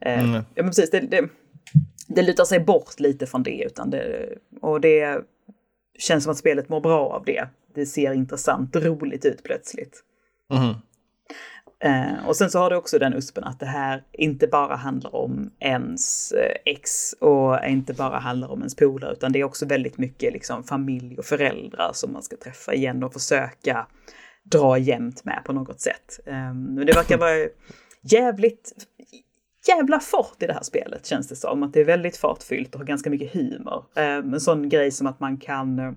Eh, 0.00 0.24
Mm. 0.24 0.32
Ja 0.34 0.62
men 0.62 0.66
precis, 0.66 0.90
det, 0.90 1.00
det, 1.00 1.28
det 2.06 2.22
lutar 2.22 2.44
sig 2.44 2.60
bort 2.60 3.00
lite 3.00 3.26
från 3.26 3.42
det 3.42 3.64
utan 3.64 3.90
det, 3.90 4.28
och 4.60 4.80
det 4.80 5.24
känns 5.98 6.24
som 6.24 6.30
att 6.30 6.38
spelet 6.38 6.68
mår 6.68 6.80
bra 6.80 7.08
av 7.08 7.24
det. 7.24 7.48
Det 7.74 7.86
ser 7.86 8.12
intressant 8.12 8.76
och 8.76 8.82
roligt 8.82 9.24
ut 9.24 9.42
plötsligt. 9.42 10.02
Mhm. 10.52 10.74
Eh, 11.78 12.28
och 12.28 12.36
sen 12.36 12.50
så 12.50 12.58
har 12.58 12.70
det 12.70 12.76
också 12.76 12.98
den 12.98 13.14
uspen 13.14 13.44
att 13.44 13.60
det 13.60 13.66
här 13.66 14.02
inte 14.12 14.46
bara 14.46 14.76
handlar 14.76 15.14
om 15.14 15.50
ens 15.60 16.32
eh, 16.32 16.56
ex 16.64 17.12
och 17.12 17.64
inte 17.66 17.94
bara 17.94 18.18
handlar 18.18 18.48
om 18.48 18.58
ens 18.58 18.76
polare 18.76 19.12
utan 19.12 19.32
det 19.32 19.40
är 19.40 19.44
också 19.44 19.66
väldigt 19.66 19.98
mycket 19.98 20.32
liksom 20.32 20.64
familj 20.64 21.18
och 21.18 21.24
föräldrar 21.24 21.90
som 21.94 22.12
man 22.12 22.22
ska 22.22 22.36
träffa 22.36 22.74
igen 22.74 23.02
och 23.02 23.12
försöka 23.12 23.86
dra 24.42 24.78
jämnt 24.78 25.24
med 25.24 25.42
på 25.44 25.52
något 25.52 25.80
sätt. 25.80 26.20
Eh, 26.26 26.54
men 26.54 26.86
det 26.86 26.92
verkar 26.92 27.18
vara 27.18 27.48
jävligt 28.02 28.72
jävla 29.68 30.00
fart 30.00 30.42
i 30.42 30.46
det 30.46 30.52
här 30.52 30.62
spelet 30.62 31.06
känns 31.06 31.28
det 31.28 31.36
som. 31.36 31.62
Att 31.62 31.72
det 31.72 31.80
är 31.80 31.84
väldigt 31.84 32.16
fartfyllt 32.16 32.74
och 32.74 32.80
har 32.80 32.86
ganska 32.86 33.10
mycket 33.10 33.32
humor. 33.32 33.84
Eh, 33.96 34.04
en 34.04 34.40
sån 34.40 34.68
grej 34.68 34.90
som 34.90 35.06
att 35.06 35.20
man 35.20 35.36
kan 35.36 35.78
eh, 35.78 35.92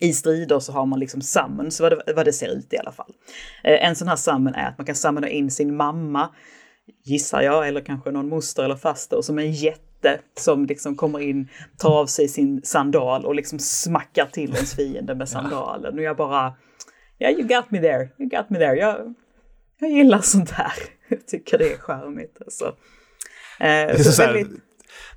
i 0.00 0.12
strider 0.12 0.60
så 0.60 0.72
har 0.72 0.86
man 0.86 1.00
liksom 1.00 1.20
summons, 1.20 1.80
vad 1.80 1.92
det, 1.92 2.12
vad 2.14 2.24
det 2.24 2.32
ser 2.32 2.48
ut 2.48 2.72
i 2.72 2.78
alla 2.78 2.92
fall. 2.92 3.12
Eh, 3.64 3.88
en 3.88 3.96
sån 3.96 4.08
här 4.08 4.16
summon 4.16 4.54
är 4.54 4.68
att 4.68 4.78
man 4.78 4.86
kan 4.86 4.94
summona 4.94 5.28
in 5.28 5.50
sin 5.50 5.76
mamma, 5.76 6.28
gissar 7.04 7.42
jag, 7.42 7.68
eller 7.68 7.80
kanske 7.80 8.10
någon 8.10 8.28
moster 8.28 8.62
eller 8.64 8.76
faster 8.76 9.22
som 9.22 9.38
en 9.38 9.52
jätte 9.52 10.20
som 10.38 10.66
liksom 10.66 10.96
kommer 10.96 11.20
in, 11.20 11.48
tar 11.78 12.00
av 12.00 12.06
sig 12.06 12.28
sin 12.28 12.62
sandal 12.62 13.24
och 13.24 13.34
liksom 13.34 13.58
smackar 13.58 14.26
till 14.26 14.54
ens 14.54 14.76
fiende 14.76 15.14
med 15.14 15.28
sandalen. 15.28 15.98
Och 15.98 16.02
jag 16.02 16.16
bara, 16.16 16.54
ja 17.18 17.30
you 17.30 17.42
got 17.42 17.70
me 17.70 17.80
there, 17.80 18.08
you 18.18 18.28
got 18.28 18.50
me 18.50 18.58
there. 18.58 18.74
Jag, 18.74 19.14
jag 19.78 19.90
gillar 19.90 20.18
sånt 20.18 20.50
här. 20.50 20.72
Jag 21.16 21.26
tycker 21.26 21.58
det 21.58 21.72
är 21.72 21.78
charmigt. 21.78 22.36
Alltså. 22.40 22.64
Eh, 22.64 22.74
Det, 23.60 23.68
är 23.70 24.02
så 24.02 24.22
väldigt- 24.22 24.48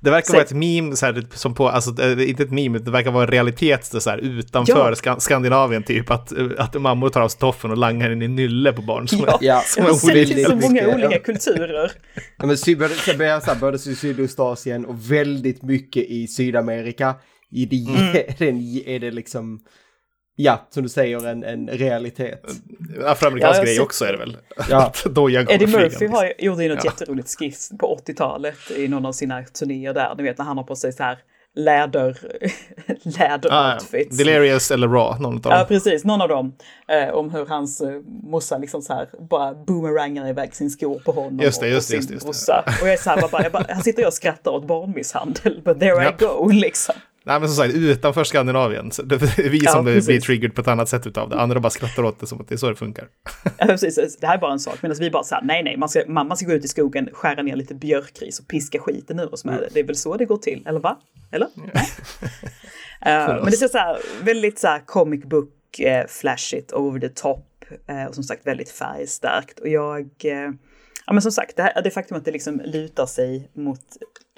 det 0.00 0.10
verkar 0.10 0.32
vara 0.32 0.42
ett 0.42 0.52
meme, 0.52 0.96
så 0.96 1.06
här, 1.06 1.24
som 1.34 1.54
på, 1.54 1.68
alltså, 1.68 2.02
eh, 2.02 2.30
inte 2.30 2.42
ett 2.42 2.50
meme, 2.50 2.78
det 2.78 2.90
verkar 2.90 3.10
vara 3.10 3.24
en 3.24 3.30
realitet 3.30 3.84
så 3.84 4.10
här, 4.10 4.18
utanför 4.18 4.88
Ja. 4.88 4.94
Ska- 4.94 5.20
Skandinavien, 5.20 5.82
typ 5.82 6.10
att, 6.10 6.32
eh, 6.32 6.46
att 6.58 6.80
mammor 6.80 7.08
tar 7.08 7.20
av 7.20 7.28
sig 7.28 7.40
toffen 7.40 7.70
och 7.70 7.76
langar 7.76 8.08
den 8.08 8.22
i 8.22 8.28
nylle 8.28 8.72
på 8.72 8.82
barn. 8.82 9.08
Som 9.08 9.18
Ja, 9.26 9.38
är, 9.40 9.46
Ja, 9.46 9.62
som 9.66 9.84
är 9.84 9.90
olika. 9.90 10.40
i 10.40 10.44
så 10.44 10.56
många 10.56 10.88
olika 10.94 11.12
ja. 11.12 11.18
kulturer. 11.18 11.92
Ja, 12.38 12.46
men 12.46 12.56
här, 13.50 13.58
både 13.60 13.76
i 13.76 13.94
Sydostasien 13.96 14.84
och 14.84 15.12
väldigt 15.12 15.62
mycket 15.62 16.04
i 16.04 16.26
Sydamerika. 16.26 17.14
I 17.50 17.66
det, 17.66 17.76
Mm. 17.76 18.12
den, 18.38 18.58
är 18.86 18.98
det 19.00 19.10
liksom, 19.10 19.60
ja, 20.36 20.66
som 20.70 20.82
du 20.82 20.88
säger, 20.88 21.26
en, 21.26 21.44
en 21.44 21.68
realitet. 21.68 22.42
Afroamerikansk 23.06 23.60
Ja, 23.60 23.64
grej 23.64 23.74
sett- 23.74 23.82
också 23.84 24.04
är 24.04 24.12
det 24.12 24.18
väl? 24.18 24.36
Ja. 24.70 24.92
Dojan 25.04 25.46
Eddie 25.50 25.66
Murphy 25.66 25.90
flygande. 25.90 26.16
har, 26.18 26.32
gjorde 26.38 26.62
ju 26.64 26.74
något 26.74 26.84
jätteroligt 26.84 27.38
skiss 27.38 27.70
på 27.80 27.98
80-talet 28.06 28.70
i 28.76 28.88
någon 28.88 29.06
av 29.06 29.12
sina 29.12 29.42
turnéer 29.42 29.94
där. 29.94 30.14
Ni 30.16 30.22
vet 30.22 30.38
när 30.38 30.44
han 30.44 30.56
har 30.56 30.64
på 30.64 30.76
sig 30.76 30.92
så 30.92 31.02
här 31.02 31.18
läder, 31.54 32.18
Ah, 32.88 32.92
läder-outfits. 33.04 34.16
Delirious 34.18 34.70
eller 34.70 34.88
Raw, 34.88 35.22
någon 35.22 35.34
av 35.36 35.40
Ja, 35.44 35.58
dem. 35.58 35.66
precis. 35.68 36.04
Någon 36.04 36.20
av 36.20 36.28
dem. 36.28 36.54
Eh, 36.88 37.14
om 37.14 37.30
hur 37.30 37.46
hans 37.46 37.80
eh, 37.80 38.00
morsa 38.22 38.58
liksom 38.58 38.82
så 38.82 38.94
här 38.94 39.08
bara 39.30 39.54
boomerangar 39.54 40.28
iväg 40.28 40.54
sin 40.54 40.70
skor 40.70 40.98
på 41.04 41.12
honom 41.12 41.40
Just 41.40 41.60
det, 41.60 41.66
och 41.66 41.72
just 41.72 41.90
på 41.90 41.96
det, 41.96 42.02
sin 42.02 42.12
just 42.14 42.24
just 42.26 42.46
det. 42.46 42.52
brorsa. 42.52 42.78
Och 42.82 42.88
jag 42.88 42.92
är 42.94 42.96
så 42.98 43.10
här, 43.10 43.28
bara, 43.28 43.42
jag 43.42 43.52
bara, 43.52 43.64
här 43.68 43.82
sitter 43.82 44.02
jag 44.02 44.08
och 44.08 44.14
skrattar 44.14 44.50
åt 44.50 44.66
barnmisshandel, 44.66 45.60
but 45.64 45.80
there 45.80 46.04
Japp. 46.04 46.22
I 46.22 46.24
go 46.24 46.48
liksom. 46.52 46.94
Nej 47.24 47.40
men 47.40 47.48
som 47.48 47.56
sagt, 47.56 47.74
utanför 47.74 48.24
Skandinavien. 48.24 48.90
Det 49.04 49.14
är 49.14 49.48
vi 49.48 49.60
Ja, 49.64 49.70
som 49.72 49.84
precis. 49.84 50.06
blir 50.06 50.20
triggered 50.20 50.54
på 50.54 50.60
ett 50.60 50.68
annat 50.68 50.88
sätt 50.88 51.06
utav 51.06 51.28
det. 51.30 51.40
Andra 51.40 51.60
bara 51.60 51.70
skrattar 51.70 52.02
åt 52.02 52.20
det 52.20 52.26
som 52.26 52.40
att 52.40 52.48
det 52.48 52.54
är 52.54 52.56
så 52.56 52.68
det 52.70 52.76
funkar. 52.76 53.08
Ja, 53.58 53.66
precis. 53.66 54.16
Det 54.20 54.26
här 54.26 54.34
är 54.36 54.40
bara 54.40 54.52
en 54.52 54.60
sak. 54.60 54.78
Medan 54.82 54.96
vi 55.00 55.10
bara 55.10 55.22
så 55.22 55.34
här, 55.34 55.42
nej, 55.42 55.62
nej, 55.62 55.76
man 55.76 55.88
ska, 55.88 56.02
mamma 56.08 56.36
ska 56.36 56.46
gå 56.46 56.52
ut 56.52 56.64
i 56.64 56.68
skogen, 56.68 57.08
skära 57.12 57.42
ner 57.42 57.56
lite 57.56 57.74
björkris 57.74 58.40
och 58.40 58.48
piska 58.48 58.78
skiten 58.78 59.20
ur 59.20 59.34
oss 59.34 59.44
med 59.44 59.54
det. 59.54 59.68
Det 59.72 59.80
är 59.80 59.84
väl 59.84 59.96
så 59.96 60.16
det 60.16 60.24
går 60.24 60.36
till, 60.36 60.66
eller 60.66 60.80
va? 60.80 60.98
Eller? 61.32 61.48
Nej. 61.56 61.88
Eh, 63.04 63.26
men 63.26 63.44
det 63.44 63.62
är 63.62 63.68
så 63.68 63.78
här, 63.78 63.98
väldigt 64.22 64.58
så 64.58 64.66
här 64.66 64.78
comic 64.86 65.24
book, 65.24 65.78
eh, 65.80 66.06
flashigt, 66.06 66.72
over 66.72 67.00
the 67.00 67.08
top 67.08 67.46
eh, 67.88 68.04
och 68.04 68.14
som 68.14 68.24
sagt 68.24 68.46
väldigt 68.46 68.70
färgstarkt. 68.70 69.58
Och 69.60 69.68
jag, 69.68 70.00
eh, 70.24 70.50
ja 71.06 71.12
men 71.12 71.22
som 71.22 71.32
sagt, 71.32 71.56
det, 71.56 71.62
här, 71.62 71.82
det 71.82 71.90
faktum 71.90 72.16
att 72.16 72.24
det 72.24 72.30
liksom 72.30 72.60
lutar 72.64 73.06
sig 73.06 73.50
mot 73.54 73.80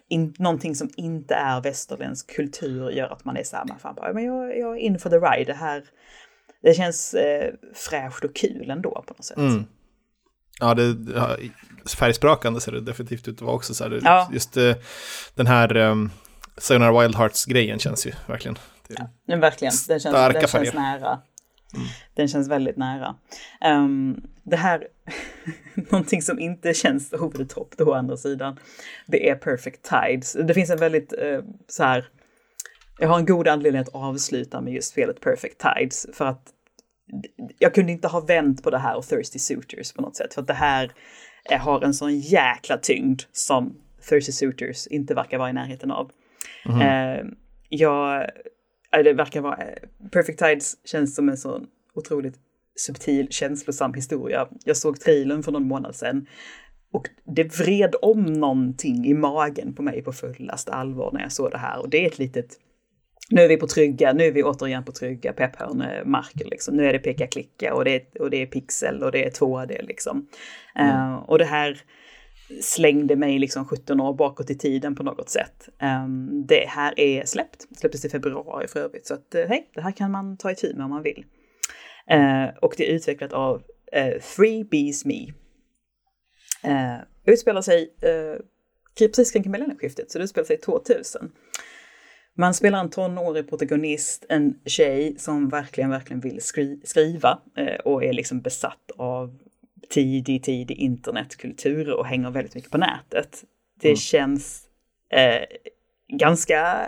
in, 0.08 0.34
någonting 0.38 0.74
som 0.74 0.90
inte 0.96 1.34
är 1.34 1.60
västerländsk 1.60 2.36
kultur 2.36 2.90
gör 2.90 3.08
att 3.08 3.24
man 3.24 3.36
är 3.36 3.42
så 3.42 3.56
här, 3.56 3.64
man 3.64 3.78
fan 3.78 3.94
bara, 3.94 4.12
men 4.12 4.24
jag, 4.24 4.58
jag 4.58 4.76
är 4.76 4.80
in 4.80 4.98
for 4.98 5.10
the 5.10 5.16
ride, 5.16 5.52
det 5.52 5.58
här, 5.58 5.84
det 6.62 6.74
känns 6.74 7.14
eh, 7.14 7.52
fräscht 7.74 8.24
och 8.24 8.36
kul 8.36 8.70
ändå 8.70 9.04
på 9.06 9.14
något 9.14 9.24
sätt. 9.24 9.36
Mm. 9.36 9.64
Ja, 10.60 10.74
det, 10.74 11.12
ja, 11.14 11.36
färgsprakande 11.98 12.60
ser 12.60 12.72
det 12.72 12.80
definitivt 12.80 13.28
ut 13.28 13.34
att 13.36 13.42
vara 13.42 13.56
också. 13.56 13.74
Så 13.74 13.84
här, 13.84 14.00
Ja. 14.04 14.28
Just 14.32 14.56
eh, 14.56 14.74
den 15.34 15.46
här 15.46 15.76
um, 15.76 16.10
Sayonara 16.56 17.00
Wild 17.00 17.16
Hearts-grejen 17.16 17.78
känns 17.78 18.06
ju 18.06 18.12
verkligen. 18.26 18.58
Men 19.26 19.40
verkligen, 19.40 19.72
den 19.88 20.00
känns, 20.00 20.12
den 20.32 20.46
känns 20.46 20.74
nära. 20.74 21.20
Den 22.14 22.28
känns 22.28 22.48
väldigt 22.48 22.76
nära. 22.76 23.16
Ehm, 23.60 24.22
det 24.42 24.56
här, 24.56 24.88
någonting 25.74 26.22
som 26.22 26.38
inte 26.38 26.74
känns 26.74 27.12
over 27.12 27.38
the 27.38 27.44
top 27.44 27.74
då 27.76 27.84
å 27.84 27.92
andra 27.92 28.16
sidan, 28.16 28.58
det 29.06 29.28
är 29.28 29.34
Perfect 29.34 29.90
Tides. 29.90 30.32
Det 30.32 30.54
finns 30.54 30.70
en 30.70 30.78
väldigt 30.78 31.12
eh, 31.12 31.40
så 31.68 31.84
här, 31.84 32.04
jag 32.98 33.08
har 33.08 33.18
en 33.18 33.26
god 33.26 33.48
anledning 33.48 33.82
att 33.82 33.94
avsluta 33.94 34.60
med 34.60 34.72
just 34.72 34.92
spelet 34.92 35.20
Perfect 35.20 35.60
Tides 35.60 36.06
för 36.12 36.24
att 36.24 36.50
jag 37.58 37.74
kunde 37.74 37.92
inte 37.92 38.08
ha 38.08 38.20
vänt 38.20 38.62
på 38.62 38.70
det 38.70 38.78
här 38.78 38.96
och 38.96 39.04
Thirsty 39.04 39.38
Suitors 39.38 39.92
på 39.92 40.02
något 40.02 40.16
sätt. 40.16 40.34
För 40.34 40.40
att 40.40 40.46
det 40.46 40.54
här 40.54 40.92
har 41.60 41.82
en 41.82 41.94
sån 41.94 42.18
jäkla 42.18 42.76
tyngd 42.76 43.22
som 43.32 43.76
Thirsty 44.08 44.32
Suitors 44.32 44.86
inte 44.86 45.14
verkar 45.14 45.38
vara 45.38 45.50
i 45.50 45.52
närheten 45.52 45.90
av. 45.90 46.10
Eh, 46.82 47.24
jag, 47.68 48.30
det 49.02 49.12
verkar 49.12 49.40
vara, 49.40 49.56
eh, 49.56 50.08
Perfect 50.10 50.38
Tides 50.38 50.76
känns 50.84 51.14
som 51.14 51.28
en 51.28 51.36
sån 51.36 51.66
otroligt 51.94 52.34
subtil, 52.76 53.28
känslosam 53.30 53.94
historia. 53.94 54.48
Jag 54.64 54.76
såg 54.76 55.00
trailern 55.00 55.42
för 55.42 55.52
någon 55.52 55.68
månad 55.68 55.94
sedan 55.94 56.26
och 56.92 57.08
det 57.24 57.58
vred 57.58 57.94
om 58.02 58.22
någonting 58.22 59.06
i 59.06 59.14
magen 59.14 59.74
på 59.74 59.82
mig 59.82 60.02
på 60.02 60.12
fullaste 60.12 60.72
allvar 60.72 61.10
när 61.12 61.20
jag 61.20 61.32
såg 61.32 61.50
det 61.50 61.58
här. 61.58 61.80
Och 61.80 61.88
det 61.88 62.04
är 62.04 62.06
ett 62.06 62.18
litet 62.18 62.58
nu 63.30 63.42
är 63.42 63.48
vi 63.48 63.56
på 63.56 63.66
trygga, 63.66 64.12
nu 64.12 64.24
är 64.24 64.32
vi 64.32 64.42
återigen 64.42 64.84
på 64.84 64.92
trygga 64.92 65.32
pepphörnemarker 65.32 66.44
liksom. 66.44 66.76
Nu 66.76 66.86
är 66.86 66.92
det 66.92 66.98
peka-klicka 66.98 67.74
och 67.74 67.84
det 67.84 67.94
är, 67.94 68.22
och 68.22 68.30
det 68.30 68.42
är 68.42 68.46
pixel 68.46 69.02
och 69.02 69.12
det 69.12 69.26
är 69.26 69.30
2D 69.30 69.86
liksom. 69.86 70.26
Eh, 70.78 71.14
och 71.14 71.38
det 71.38 71.44
här 71.44 71.80
slängde 72.62 73.16
mig 73.16 73.38
liksom 73.38 73.64
17 73.64 74.00
år 74.00 74.14
bakåt 74.14 74.50
i 74.50 74.58
tiden 74.58 74.94
på 74.94 75.02
något 75.02 75.28
sätt. 75.28 75.68
Ehm, 75.78 76.46
det 76.46 76.66
här 76.68 77.00
är 77.00 77.24
släppt, 77.24 77.78
släpptes 77.78 78.04
i 78.04 78.08
februari 78.08 78.68
för 78.68 78.80
övrigt, 78.80 79.06
så 79.06 79.14
att 79.14 79.34
eh, 79.34 79.44
hej, 79.48 79.70
det 79.74 79.80
här 79.80 79.92
kan 79.92 80.10
man 80.10 80.36
ta 80.36 80.50
itu 80.50 80.74
med 80.74 80.84
om 80.84 80.90
man 80.90 81.02
vill. 81.02 81.24
Ehm, 82.06 82.48
och 82.62 82.74
det 82.76 82.90
är 82.90 82.94
utvecklat 82.94 83.32
av 83.32 83.62
eh, 83.92 84.20
Three 84.36 84.64
Bees 84.64 85.04
Me. 85.04 85.26
Ehm, 86.62 87.00
utspelar 87.26 87.62
sig 87.62 87.94
eh, 88.02 88.40
precis 88.98 89.30
kring 89.30 89.50
millennieskiftet, 89.50 90.10
så 90.10 90.18
det 90.18 90.24
utspelar 90.24 90.46
sig 90.46 90.60
2000. 90.60 91.30
Man 92.36 92.54
spelar 92.54 92.80
en 92.80 92.90
tonårig 92.90 93.48
protagonist, 93.48 94.26
en 94.28 94.54
tjej 94.66 95.18
som 95.18 95.48
verkligen, 95.48 95.90
verkligen 95.90 96.20
vill 96.20 96.42
skri 96.42 96.80
skriva 96.84 97.38
eh, 97.56 97.76
och 97.84 98.04
är 98.04 98.12
liksom 98.12 98.40
besatt 98.40 98.90
av 98.96 99.38
tidig, 99.94 100.42
tidig 100.42 100.76
internetkultur 100.76 101.92
och 101.92 102.06
hänger 102.06 102.30
väldigt 102.30 102.54
mycket 102.54 102.70
på 102.70 102.78
nätet. 102.78 103.44
Det 103.80 103.96
känns 103.96 104.62
eh, 105.12 105.44
ganska, 106.18 106.86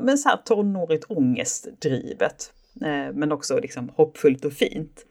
men 0.00 0.18
så 0.18 0.28
här 0.28 0.36
tonårigt 0.36 1.04
ångestdrivet. 1.08 2.52
Eh, 2.82 3.12
men 3.14 3.32
också 3.32 3.58
liksom 3.58 3.88
hoppfullt 3.88 4.44
och 4.44 4.52
fint. 4.52 5.06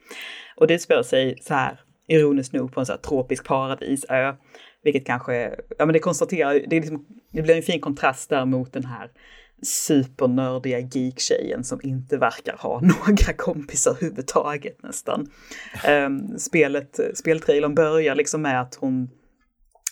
Och 0.56 0.68
det 0.68 0.80
spelar 0.80 1.04
sig 1.04 1.38
så 1.42 1.54
här, 1.54 1.80
ironiskt 2.08 2.54
nog, 2.54 2.74
på 2.74 2.80
en 2.80 2.86
så 2.86 2.94
här 2.94 3.00
tropisk 3.00 3.46
paradisö. 3.46 4.36
Vilket 4.84 5.06
kanske, 5.06 5.56
ja 5.78 5.86
men 5.86 5.94
det 5.94 6.00
konstaterar, 6.00 6.54
det, 6.54 6.76
är 6.76 6.82
liksom, 6.82 7.06
det 7.32 7.42
blir 7.42 7.56
en 7.56 7.64
fin 7.64 7.82
kontrast 7.82 8.30
där 8.30 8.46
mot 8.46 8.74
den 8.74 8.86
här 8.86 9.12
supernördiga 9.62 10.80
geek-tjejen 10.80 11.64
som 11.64 11.80
inte 11.84 12.18
verkar 12.18 12.58
ha 12.58 12.80
några 13.08 13.34
kompisar 13.38 13.92
överhuvudtaget 13.92 14.84
nästan. 14.84 15.28
Ehm, 15.84 16.38
spelet, 16.38 17.00
speltrailern 17.14 17.76
börjar 17.76 18.16
liksom 18.16 18.42
med 18.42 18.62
att 18.62 18.76
hon 18.76 19.10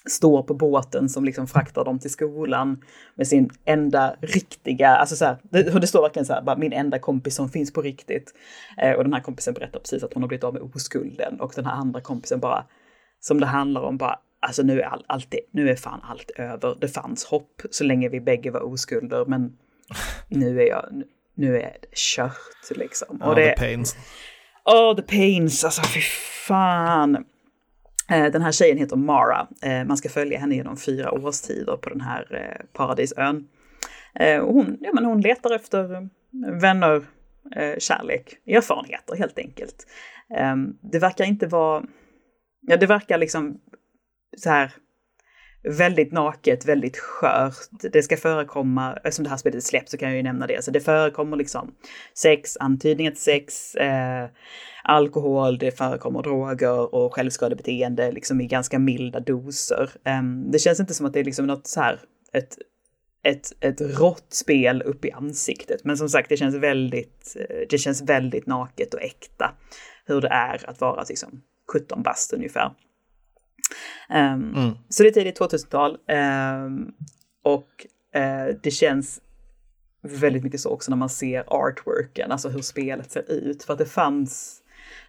står 0.10 0.44
på 0.44 0.54
båten 0.54 1.10
som 1.10 1.26
liksom 1.26 1.48
fraktar 1.48 1.86
dem 1.86 2.00
till 2.00 2.12
skolan 2.12 2.82
med 3.16 3.28
sin 3.28 3.50
enda 3.66 4.16
riktiga, 4.22 4.90
alltså 4.90 5.16
så 5.16 5.26
här, 5.26 5.38
det, 5.44 5.80
det 5.80 5.88
står 5.88 6.02
verkligen 6.02 6.26
så 6.26 6.34
här, 6.34 6.42
bara 6.42 6.58
min 6.58 6.74
enda 6.74 7.00
kompis 7.00 7.36
som 7.36 7.50
finns 7.50 7.74
på 7.74 7.82
riktigt. 7.82 8.34
Eh, 8.78 8.92
och 8.92 9.04
den 9.04 9.14
här 9.14 9.22
kompisen 9.22 9.54
berättar 9.54 9.80
precis 9.80 10.04
att 10.04 10.14
hon 10.14 10.24
har 10.24 10.28
blivit 10.28 10.44
av 10.44 10.54
med 10.54 10.62
oskulden 10.62 11.42
och 11.42 11.54
den 11.56 11.66
här 11.66 11.74
andra 11.74 12.02
kompisen 12.02 12.40
bara, 12.40 12.66
som 13.20 13.40
det 13.40 13.46
handlar 13.46 13.82
om, 13.82 13.98
bara 13.98 14.20
Alltså 14.48 14.64
nu 14.64 14.82
är, 14.82 14.86
all, 14.86 15.04
allt 15.08 15.36
nu 15.52 15.70
är 15.70 15.76
fan 15.76 16.00
allt 16.04 16.32
över. 16.36 16.78
Det 16.82 16.88
fanns 16.88 17.26
hopp 17.26 17.62
så 17.72 17.84
länge 17.84 18.10
vi 18.10 18.22
bägge 18.22 18.52
var 18.52 18.62
oskulder, 18.62 19.26
men 19.26 19.58
nu 20.30 20.62
är 20.62 20.68
jag, 20.68 21.04
nu 21.36 21.56
är 21.58 21.78
det 21.82 21.96
kört 21.96 22.38
liksom. 22.78 23.22
Och 23.22 23.36
the 23.36 23.42
det, 23.42 23.56
pains. 23.58 23.96
oh 24.66 24.96
the 24.96 25.02
pains, 25.02 25.64
alltså 25.64 25.82
fy 25.94 26.00
fan. 26.48 27.16
Eh, 28.12 28.26
Den 28.32 28.42
här 28.42 28.52
tjejen 28.52 28.78
heter 28.78 28.96
Mara. 28.96 29.48
Eh, 29.62 29.84
Man 29.84 29.98
ska 29.98 30.10
följa 30.10 30.40
henne 30.40 30.56
genom 30.56 30.78
fyra 30.78 31.12
årstider 31.12 31.78
på 31.78 31.90
den 31.90 32.02
här 32.02 32.36
eh, 32.36 32.66
paradisön. 32.74 33.48
Hon, 34.42 34.78
ja, 34.82 34.92
men 34.94 35.06
hon 35.06 35.22
letar 35.22 35.56
efter 35.56 36.10
vänner, 36.62 37.04
kärlek, 37.80 38.34
erfarenheter 38.48 39.16
helt 39.16 39.40
enkelt. 39.40 39.88
Eh, 40.38 40.56
Det 40.92 41.00
verkar 41.00 41.26
inte 41.26 41.48
vara, 41.48 41.84
ja 42.62 42.78
det 42.78 42.86
verkar 42.86 43.18
liksom 43.18 43.60
så 44.38 44.50
här 44.50 44.72
väldigt 45.64 46.12
naket, 46.12 46.66
väldigt 46.66 46.98
skört. 46.98 47.56
Det 47.92 48.04
ska 48.04 48.18
förekomma, 48.18 48.94
eftersom 48.94 49.24
det 49.24 49.30
här 49.30 49.38
spelet 49.38 49.64
släpps 49.64 49.92
så 49.92 49.98
kan 49.98 50.10
jag 50.10 50.18
ju 50.18 50.24
nämna 50.24 50.48
det, 50.48 50.64
så 50.64 50.72
det 50.72 50.80
förekommer 50.80 51.38
liksom 51.38 51.76
sex, 52.14 52.58
antydningar 52.60 53.12
till 53.12 53.22
sex, 53.22 53.76
eh, 53.76 54.30
alkohol, 54.84 55.58
det 55.58 55.78
förekommer 55.78 56.24
droger 56.24 56.96
och 56.96 57.14
självskadebeteende 57.14 58.12
liksom 58.12 58.42
i 58.42 58.48
ganska 58.48 58.80
milda 58.80 59.20
doser. 59.20 59.90
Eh, 60.06 60.22
det 60.52 60.60
känns 60.60 60.80
inte 60.80 60.94
som 60.94 61.06
att 61.06 61.14
det 61.14 61.20
är 61.20 61.24
liksom 61.24 61.48
något 61.48 61.68
så 61.68 61.82
här, 61.82 62.00
ett, 62.34 62.58
ett, 63.24 63.52
ett 63.60 63.82
rått 64.00 64.34
spel 64.34 64.82
upp 64.82 65.06
i 65.06 65.12
ansiktet, 65.12 65.84
men 65.84 65.98
som 65.98 66.10
sagt, 66.10 66.30
det 66.30 66.38
känns 66.38 66.56
väldigt, 66.56 67.36
eh, 67.40 67.68
det 67.70 67.78
känns 67.78 68.02
väldigt 68.02 68.48
naket 68.48 68.94
och 68.94 69.02
äkta 69.02 69.54
hur 70.06 70.22
det 70.22 70.28
är 70.28 70.70
att 70.70 70.82
vara 70.82 71.04
liksom 71.10 71.42
17 71.74 72.04
bast 72.04 72.34
ungefär. 72.34 72.72
Ehm, 74.10 74.54
Mm. 74.56 74.76
Så 74.90 75.04
det 75.04 75.10
är 75.10 75.14
tidigt 75.14 75.40
2000-tal 75.40 75.98
ehm, 76.08 76.92
och 77.44 77.86
eh, 78.20 78.56
det 78.64 78.72
känns 78.72 79.22
väldigt 80.02 80.44
mycket 80.44 80.60
så 80.60 80.70
också 80.70 80.92
när 80.92 80.98
man 80.98 81.10
ser 81.10 81.44
artworken, 81.48 82.32
alltså 82.32 82.50
hur 82.50 82.62
spelet 82.62 83.12
ser 83.12 83.32
ut. 83.32 83.64
För 83.64 83.74
att 83.74 83.80
det 83.80 83.86
fanns, 83.86 84.62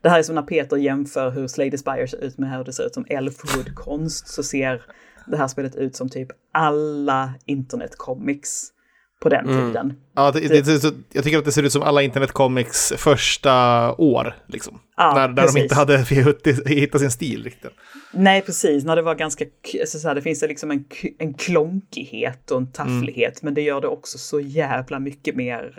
det 0.02 0.08
här 0.08 0.18
är 0.18 0.22
som 0.22 0.34
när 0.34 0.42
Peter 0.42 0.76
jämför 0.76 1.30
hur 1.30 1.46
Slay 1.46 1.70
the 1.70 1.78
Spire 1.78 2.08
ser 2.08 2.24
ut 2.24 2.38
med 2.38 2.56
hur 2.56 2.64
det 2.64 2.72
ser 2.72 2.86
ut 2.86 2.94
som 2.94 3.06
Elfwood-konst, 3.08 4.28
så 4.28 4.42
ser 4.42 4.82
det 5.26 5.36
här 5.36 5.48
spelet 5.48 5.76
ut 5.76 5.96
som 5.96 6.08
typ 6.08 6.28
alla 6.52 7.34
internetcomics 7.46 8.72
på 9.20 9.28
den 9.28 9.46
tiden. 9.46 9.94
Ja, 10.14 10.30
det, 10.30 10.40
det, 10.40 10.82
det, 10.82 10.94
jag 11.12 11.24
tycker 11.24 11.38
att 11.38 11.44
det 11.44 11.52
ser 11.52 11.62
ut 11.62 11.72
som 11.72 11.82
alla 11.82 12.02
internetcomics 12.02 12.92
första 12.96 13.92
år, 13.94 14.34
liksom. 14.46 14.80
Ja, 14.96 15.14
när, 15.14 15.28
när 15.28 15.52
de 15.54 15.60
inte 15.60 15.74
hade 15.74 15.98
hittat- 16.66 17.00
sin 17.00 17.10
stil 17.10 17.44
riktigt. 17.44 17.70
Nej, 18.12 18.42
precis. 18.42 18.84
När 18.84 18.96
det 18.96 19.02
var 19.02 19.14
ganska, 19.14 19.44
k- 19.44 19.78
alltså 19.80 19.98
så 19.98 20.08
här, 20.08 20.14
det 20.14 20.22
finns 20.22 20.42
liksom 20.42 20.70
en, 20.70 20.84
en 21.18 21.34
klonkighet 21.34 22.50
och 22.50 22.58
en 22.58 22.72
tafflighet, 22.72 23.42
men 23.42 23.54
det 23.54 23.62
gör 23.62 23.80
det 23.80 23.88
också 23.88 24.18
så 24.18 24.40
jävla 24.40 24.98
mycket 24.98 25.36
mer. 25.36 25.72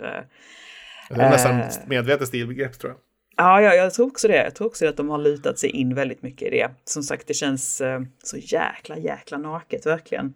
Det 1.10 1.22
är 1.22 1.30
nästan 1.30 1.60
Eh. 1.60 1.66
medvetet 1.86 2.28
stilbegrepp, 2.28 2.78
tror 2.78 2.92
jag. 2.92 2.98
Ja, 3.36 3.60
ja, 3.62 3.74
jag 3.74 3.94
tror 3.94 4.06
också 4.06 4.28
det. 4.28 4.36
Jag 4.44 4.54
tror 4.54 4.66
också 4.66 4.86
att 4.88 4.96
de 4.96 5.08
har 5.08 5.18
lutat 5.18 5.58
sig 5.58 5.70
in 5.70 5.94
väldigt 5.94 6.22
mycket 6.22 6.42
i 6.48 6.50
det. 6.50 6.70
Som 6.84 7.02
sagt, 7.02 7.26
det 7.26 7.34
känns 7.34 7.80
eh, 7.80 8.00
så 8.24 8.36
jäkla, 8.36 8.98
jäkla 8.98 9.38
naket, 9.38 9.86
verkligen. 9.86 10.34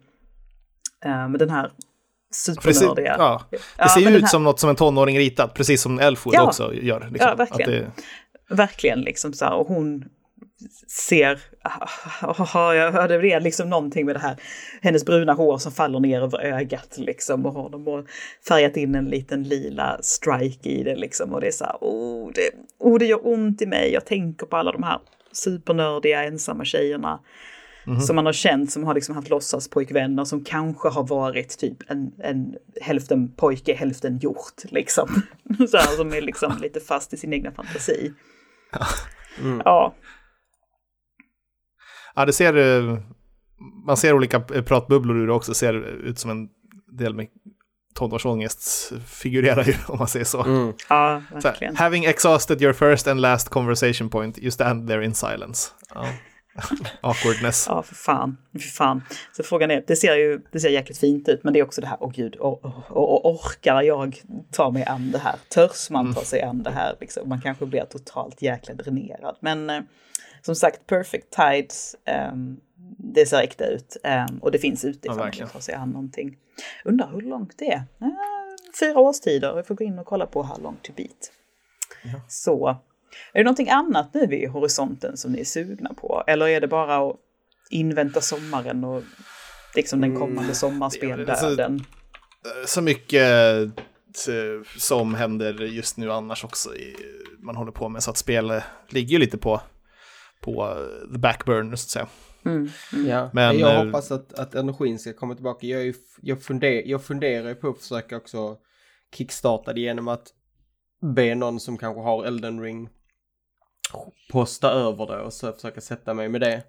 Eh, 1.05 1.27
med 1.29 1.39
den 1.39 1.49
här 1.49 1.71
supernördiga... 2.35 3.15
ja. 3.19 3.41
Det 3.51 3.57
Ja, 3.77 3.87
ser 3.87 4.01
ju 4.01 4.09
ut 4.15 4.21
här- 4.21 4.27
som 4.29 4.43
något 4.43 4.59
som 4.59 4.69
en 4.69 4.75
tonåring 4.75 5.17
ritat, 5.17 5.53
precis 5.53 5.81
som 5.81 5.99
Elfwood 5.99 6.35
Ja. 6.35 6.43
också 6.47 6.73
gör. 6.73 6.99
Liksom. 7.11 7.17
Ja, 7.29 7.35
verkligen. 7.35 7.71
Det, 7.71 7.91
Verkligen 8.49 9.01
liksom 9.01 9.33
så 9.33 9.45
här, 9.45 9.53
och 9.53 9.67
hon 9.67 10.05
ser, 11.07 11.39
ja, 12.21 13.07
det 13.07 13.15
är 13.31 13.39
liksom 13.39 13.69
någonting 13.69 14.05
med 14.05 14.15
det 14.15 14.19
här, 14.19 14.35
hennes 14.81 15.05
bruna 15.05 15.33
hår 15.33 15.57
som 15.57 15.71
faller 15.71 15.99
ner 15.99 16.21
över 16.21 16.39
ögat 16.39 16.97
liksom 16.97 17.45
och 17.45 17.53
har 17.53 17.69
de 17.69 18.05
färgat 18.47 18.77
in 18.77 18.95
en 18.95 19.05
liten 19.05 19.43
lila 19.43 19.97
strike 20.01 20.69
i 20.69 20.83
det 20.83 20.95
liksom 20.95 21.33
och 21.33 21.41
det 21.41 21.47
är 21.47 21.51
så 21.51 21.63
här, 21.65 21.77
oh 21.81 22.31
det, 22.35 22.49
oh, 22.79 22.99
det 22.99 23.05
gör 23.05 23.27
ont 23.27 23.61
i 23.61 23.65
mig, 23.65 23.93
jag 23.93 24.05
tänker 24.05 24.45
på 24.45 24.57
alla 24.57 24.71
de 24.71 24.83
här 24.83 24.99
supernördiga 25.31 26.23
ensamma 26.23 26.65
tjejerna 26.65 27.19
Mm. 27.87 27.99
Som 27.99 28.15
man 28.15 28.25
har 28.25 28.33
känt 28.33 28.71
som 28.71 28.83
har 28.83 28.93
liksom 28.93 29.15
haft 29.15 29.29
låtsaspojkvänner 29.29 30.25
som 30.25 30.43
kanske 30.43 30.89
har 30.89 31.07
varit 31.07 31.57
typ 31.57 31.77
en, 31.87 32.11
en 32.19 32.55
hälften 32.81 33.31
pojke, 33.31 33.73
hälften 33.73 34.17
hjort 34.17 34.63
liksom. 34.63 35.21
Så 35.69 35.77
här, 35.77 35.95
som 35.95 36.13
är 36.13 36.21
liksom 36.21 36.57
lite 36.61 36.79
fast 36.79 37.13
i 37.13 37.17
sin 37.17 37.33
egna 37.33 37.51
fantasi. 37.51 38.13
Mm. 39.41 39.61
Ja. 39.65 39.95
Ja, 42.15 42.25
det 42.25 42.33
ser... 42.33 42.55
Eh, 42.57 42.97
man 43.85 43.97
ser 43.97 44.13
olika 44.13 44.39
pratbubblor 44.39 45.17
ur 45.17 45.27
det 45.27 45.33
också, 45.33 45.53
ser 45.53 45.73
ut 45.85 46.19
som 46.19 46.31
en 46.31 46.49
del 46.97 47.13
med 47.13 47.27
tonårsångest 47.95 48.93
figurerar 49.07 49.63
ju 49.63 49.73
om 49.87 49.97
man 49.97 50.07
säger 50.07 50.25
så. 50.25 50.43
Mm. 50.43 50.73
Ja, 50.89 51.21
verkligen. 51.31 51.75
Så, 51.75 51.83
having 51.83 52.05
exhausted 52.05 52.61
your 52.61 52.73
first 52.73 53.07
and 53.07 53.21
last 53.21 53.49
conversation 53.49 54.09
point, 54.09 54.37
you 54.37 54.51
stand 54.51 54.87
there 54.87 55.05
in 55.05 55.13
silence. 55.13 55.71
Ja. 55.93 56.05
Awkwardness. 57.01 57.65
ja, 57.69 57.83
för 57.83 57.95
fan. 57.95 58.37
För 58.53 58.59
fan. 58.59 59.03
Så 59.31 59.43
frågan 59.43 59.71
är, 59.71 59.83
det 59.87 59.95
ser 59.95 60.15
ju 60.15 60.41
det 60.51 60.59
ser 60.59 60.69
jäkligt 60.69 60.97
fint 60.97 61.29
ut, 61.29 61.43
men 61.43 61.53
det 61.53 61.59
är 61.59 61.63
också 61.63 61.81
det 61.81 61.87
här, 61.87 61.97
åh 61.99 62.09
oh, 62.09 62.13
gud, 62.13 62.35
och, 62.35 62.65
och, 62.65 63.25
och, 63.25 63.31
orkar 63.35 63.81
jag 63.81 64.21
ta 64.51 64.71
mig 64.71 64.83
an 64.83 65.11
det 65.11 65.19
här? 65.19 65.35
Törs 65.49 65.89
man 65.89 66.05
ta 66.05 66.19
mm. 66.19 66.25
sig 66.25 66.41
an 66.41 66.63
det 66.63 66.71
här? 66.71 66.95
Liksom? 67.01 67.29
Man 67.29 67.41
kanske 67.41 67.65
blir 67.65 67.85
totalt 67.85 68.41
jäkla 68.41 68.73
dränerad. 68.73 69.37
Men 69.39 69.69
eh, 69.69 69.81
som 70.41 70.55
sagt, 70.55 70.87
Perfect 70.87 71.31
Tides, 71.31 71.95
um, 72.33 72.59
det 72.97 73.25
ser 73.25 73.41
äkta 73.41 73.65
ut. 73.65 73.97
Um, 74.29 74.37
och 74.37 74.51
det 74.51 74.59
finns 74.59 74.85
ute 74.85 75.07
ifall 75.07 75.31
ja, 75.33 75.39
man 75.39 75.49
ta 75.49 75.59
sig 75.59 75.75
an 75.75 75.89
någonting. 75.89 76.37
Undrar 76.85 77.11
hur 77.11 77.21
långt 77.21 77.57
det 77.57 77.71
är? 77.71 77.83
Uh, 78.01 78.09
fyra 78.79 78.99
årstider, 78.99 79.55
vi 79.55 79.63
får 79.63 79.75
gå 79.75 79.83
in 79.83 79.99
och 79.99 80.05
kolla 80.05 80.25
på 80.25 80.43
How 80.43 80.61
long 80.61 80.77
to 80.81 80.91
beat. 80.95 81.31
Ja. 82.03 82.21
Så 82.27 82.77
är 83.33 83.39
det 83.39 83.43
någonting 83.43 83.69
annat 83.69 84.13
nu 84.13 84.27
vid 84.27 84.49
horisonten 84.49 85.17
som 85.17 85.31
ni 85.31 85.39
är 85.39 85.45
sugna 85.45 85.93
på? 85.93 86.23
Eller 86.27 86.47
är 86.47 86.61
det 86.61 86.67
bara 86.67 87.09
att 87.09 87.15
invänta 87.69 88.21
sommaren 88.21 88.83
och 88.83 89.03
liksom 89.75 90.01
den 90.01 90.15
kommande 90.15 90.41
mm, 90.41 90.55
sommarspel-döden? 90.55 91.79
Så, 92.43 92.67
så 92.67 92.81
mycket 92.81 93.21
eh, 94.27 94.61
som 94.77 95.15
händer 95.15 95.53
just 95.53 95.97
nu 95.97 96.11
annars 96.11 96.43
också 96.43 96.75
i, 96.75 96.95
man 97.39 97.55
håller 97.55 97.71
på 97.71 97.89
med 97.89 98.03
så 98.03 98.11
att 98.11 98.17
spel 98.17 98.61
ligger 98.89 99.19
lite 99.19 99.37
på, 99.37 99.61
på 100.41 100.75
the 101.13 101.19
backburner 101.19 101.75
så 101.75 101.85
att 101.85 101.89
säga. 101.89 102.07
Mm, 102.45 102.69
mm. 102.93 103.07
Ja, 103.07 103.29
men 103.33 103.59
jag 103.59 103.75
äh, 103.75 103.85
hoppas 103.85 104.11
att, 104.11 104.33
att 104.33 104.55
energin 104.55 104.99
ska 104.99 105.13
komma 105.13 105.35
tillbaka. 105.35 105.67
Jag, 105.67 105.87
är, 105.87 105.95
jag, 106.21 106.43
funder, 106.43 106.83
jag 106.85 107.03
funderar 107.03 107.53
på 107.53 107.69
att 107.69 107.79
försöka 107.79 108.17
också 108.17 108.57
kickstarta 109.17 109.73
det 109.73 109.81
genom 109.81 110.07
att 110.07 110.27
be 111.15 111.35
någon 111.35 111.59
som 111.59 111.77
kanske 111.77 112.01
har 112.01 112.25
Elden 112.25 112.61
Ring 112.61 112.89
posta 114.31 114.71
över 114.71 115.05
det 115.05 115.21
och 115.21 115.33
så 115.33 115.53
försöka 115.53 115.81
sätta 115.81 116.13
mig 116.13 116.29
med 116.29 116.41
det. 116.41 116.63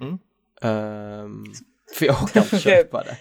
Mm. 0.00 0.18
Um, 0.62 1.44
för 1.98 2.06
jag 2.06 2.22
orkar 2.22 2.40
inte 2.40 2.58
köpa 2.60 3.02
det. 3.02 3.18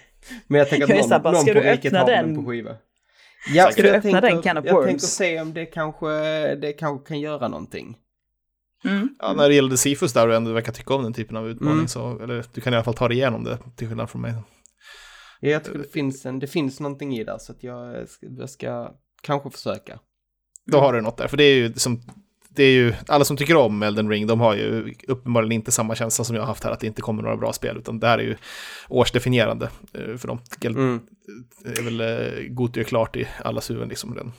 Men 0.47 0.59
jag 0.59 0.69
tänker 0.69 0.99
att 0.99 1.23
någon, 1.23 1.33
någon 1.33 1.45
på 1.45 1.59
riket 1.59 1.93
har 1.93 2.05
den 2.05 2.35
på 2.35 2.51
skiva. 2.51 2.75
Ja, 3.53 3.71
ska 3.71 3.81
du 3.81 3.89
öppna 3.89 4.01
tänker, 4.11 4.21
den 4.21 4.41
can 4.41 4.57
of 4.57 4.65
Jag 4.65 4.85
tänker 4.85 5.05
se 5.05 5.41
om 5.41 5.53
det 5.53 5.65
kanske, 5.65 6.07
det 6.55 6.73
kanske 6.73 7.07
kan 7.07 7.19
göra 7.19 7.47
någonting. 7.47 7.97
Mm. 8.85 9.15
Ja, 9.19 9.33
när 9.33 9.49
det 9.49 9.55
gällde 9.55 9.77
Sifus 9.77 10.13
där 10.13 10.27
och 10.27 10.35
ändå 10.35 10.51
verkar 10.53 10.71
tycka 10.71 10.93
om 10.93 11.03
den 11.03 11.13
typen 11.13 11.37
av 11.37 11.49
utmaning 11.49 11.73
mm. 11.73 11.87
så, 11.87 12.19
eller 12.19 12.45
du 12.53 12.61
kan 12.61 12.73
i 12.73 12.75
alla 12.75 12.83
fall 12.83 12.93
ta 12.93 13.07
dig 13.07 13.17
igenom 13.17 13.43
det 13.43 13.57
till 13.75 13.87
skillnad 13.87 14.09
från 14.09 14.21
mig. 14.21 14.33
Ja, 15.39 15.49
jag 15.49 15.63
tror 15.63 15.77
det 15.77 15.91
finns, 15.91 16.25
en, 16.25 16.39
det 16.39 16.47
finns 16.47 16.79
någonting 16.79 17.17
i 17.17 17.23
det 17.23 17.39
så 17.39 17.51
att 17.51 17.63
jag, 17.63 18.07
jag 18.21 18.49
ska 18.49 18.93
kanske 19.21 19.49
försöka. 19.49 19.99
Då 20.65 20.79
har 20.79 20.93
du 20.93 21.01
något 21.01 21.17
där, 21.17 21.27
för 21.27 21.37
det 21.37 21.43
är 21.43 21.55
ju 21.55 21.73
som 21.73 22.01
det 22.55 22.63
är 22.63 22.71
ju, 22.71 22.93
alla 23.07 23.25
som 23.25 23.37
tycker 23.37 23.55
om 23.55 23.83
Elden 23.83 24.09
Ring, 24.09 24.27
de 24.27 24.39
har 24.39 24.55
ju 24.55 24.95
uppenbarligen 25.07 25.51
inte 25.51 25.71
samma 25.71 25.95
känsla 25.95 26.25
som 26.25 26.35
jag 26.35 26.41
har 26.41 26.47
haft 26.47 26.63
här, 26.63 26.71
att 26.71 26.79
det 26.79 26.87
inte 26.87 27.01
kommer 27.01 27.23
några 27.23 27.37
bra 27.37 27.53
spel, 27.53 27.77
utan 27.77 27.99
det 27.99 28.07
här 28.07 28.17
är 28.17 28.23
ju 28.23 28.35
årsdefinierande 28.89 29.69
eh, 29.93 30.17
för 30.17 30.27
dem. 30.27 30.39
Mm. 30.65 30.99
är 31.65 31.83
väl 31.83 32.01
eh, 32.01 32.43
Goti 32.49 32.83
klart 32.83 33.15
i 33.15 33.27
allas 33.43 33.69
huvuden 33.69 33.89
liksom. 33.89 34.15
Den. 34.15 34.31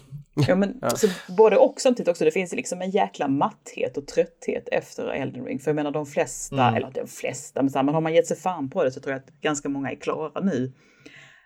Ja, 0.49 0.55
men 0.55 0.79
ja. 0.81 0.89
Alltså, 0.89 1.07
både 1.29 1.57
och 1.57 1.75
samtidigt 1.79 2.09
också, 2.09 2.25
det 2.25 2.31
finns 2.31 2.53
liksom 2.53 2.83
en 2.83 2.91
jäkla 2.91 3.29
matthet 3.29 3.97
och 3.97 4.07
trötthet 4.07 4.69
efter 4.73 5.09
Elden 5.09 5.45
Ring. 5.45 5.59
För 5.59 5.71
jag 5.71 5.77
menar 5.77 5.91
de 5.91 6.07
flesta, 6.07 6.63
mm. 6.63 6.75
eller 6.75 6.91
de 6.91 7.07
flesta, 7.07 7.63
men, 7.63 7.71
så 7.71 7.79
här, 7.79 7.85
men 7.85 7.95
har 7.95 8.01
man 8.01 8.15
gett 8.15 8.27
sig 8.27 8.37
fan 8.37 8.71
på 8.71 8.85
det 8.85 8.93
så 8.93 9.01
tror 9.01 9.13
jag 9.13 9.19
att 9.19 9.41
ganska 9.41 9.69
många 9.69 9.91
är 9.91 9.97
klara 9.97 10.41
nu. 10.41 10.73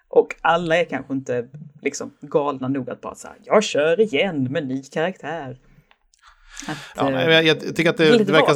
Och 0.08 0.34
alla 0.40 0.76
är 0.76 0.84
kanske 0.84 1.12
inte 1.12 1.48
liksom 1.82 2.10
galna 2.20 2.68
nog 2.68 2.90
att 2.90 3.00
bara 3.00 3.14
säga 3.14 3.34
jag 3.44 3.64
kör 3.64 4.00
igen 4.00 4.52
med 4.52 4.66
ny 4.66 4.82
karaktär. 4.82 5.58
Att, 6.68 6.76
ja, 6.96 7.10
eh, 7.10 7.30
jag, 7.30 7.44
jag, 7.44 7.76
tycker 7.76 7.90
att 7.90 7.96
det, 7.96 8.18
det 8.18 8.32
verkar... 8.32 8.54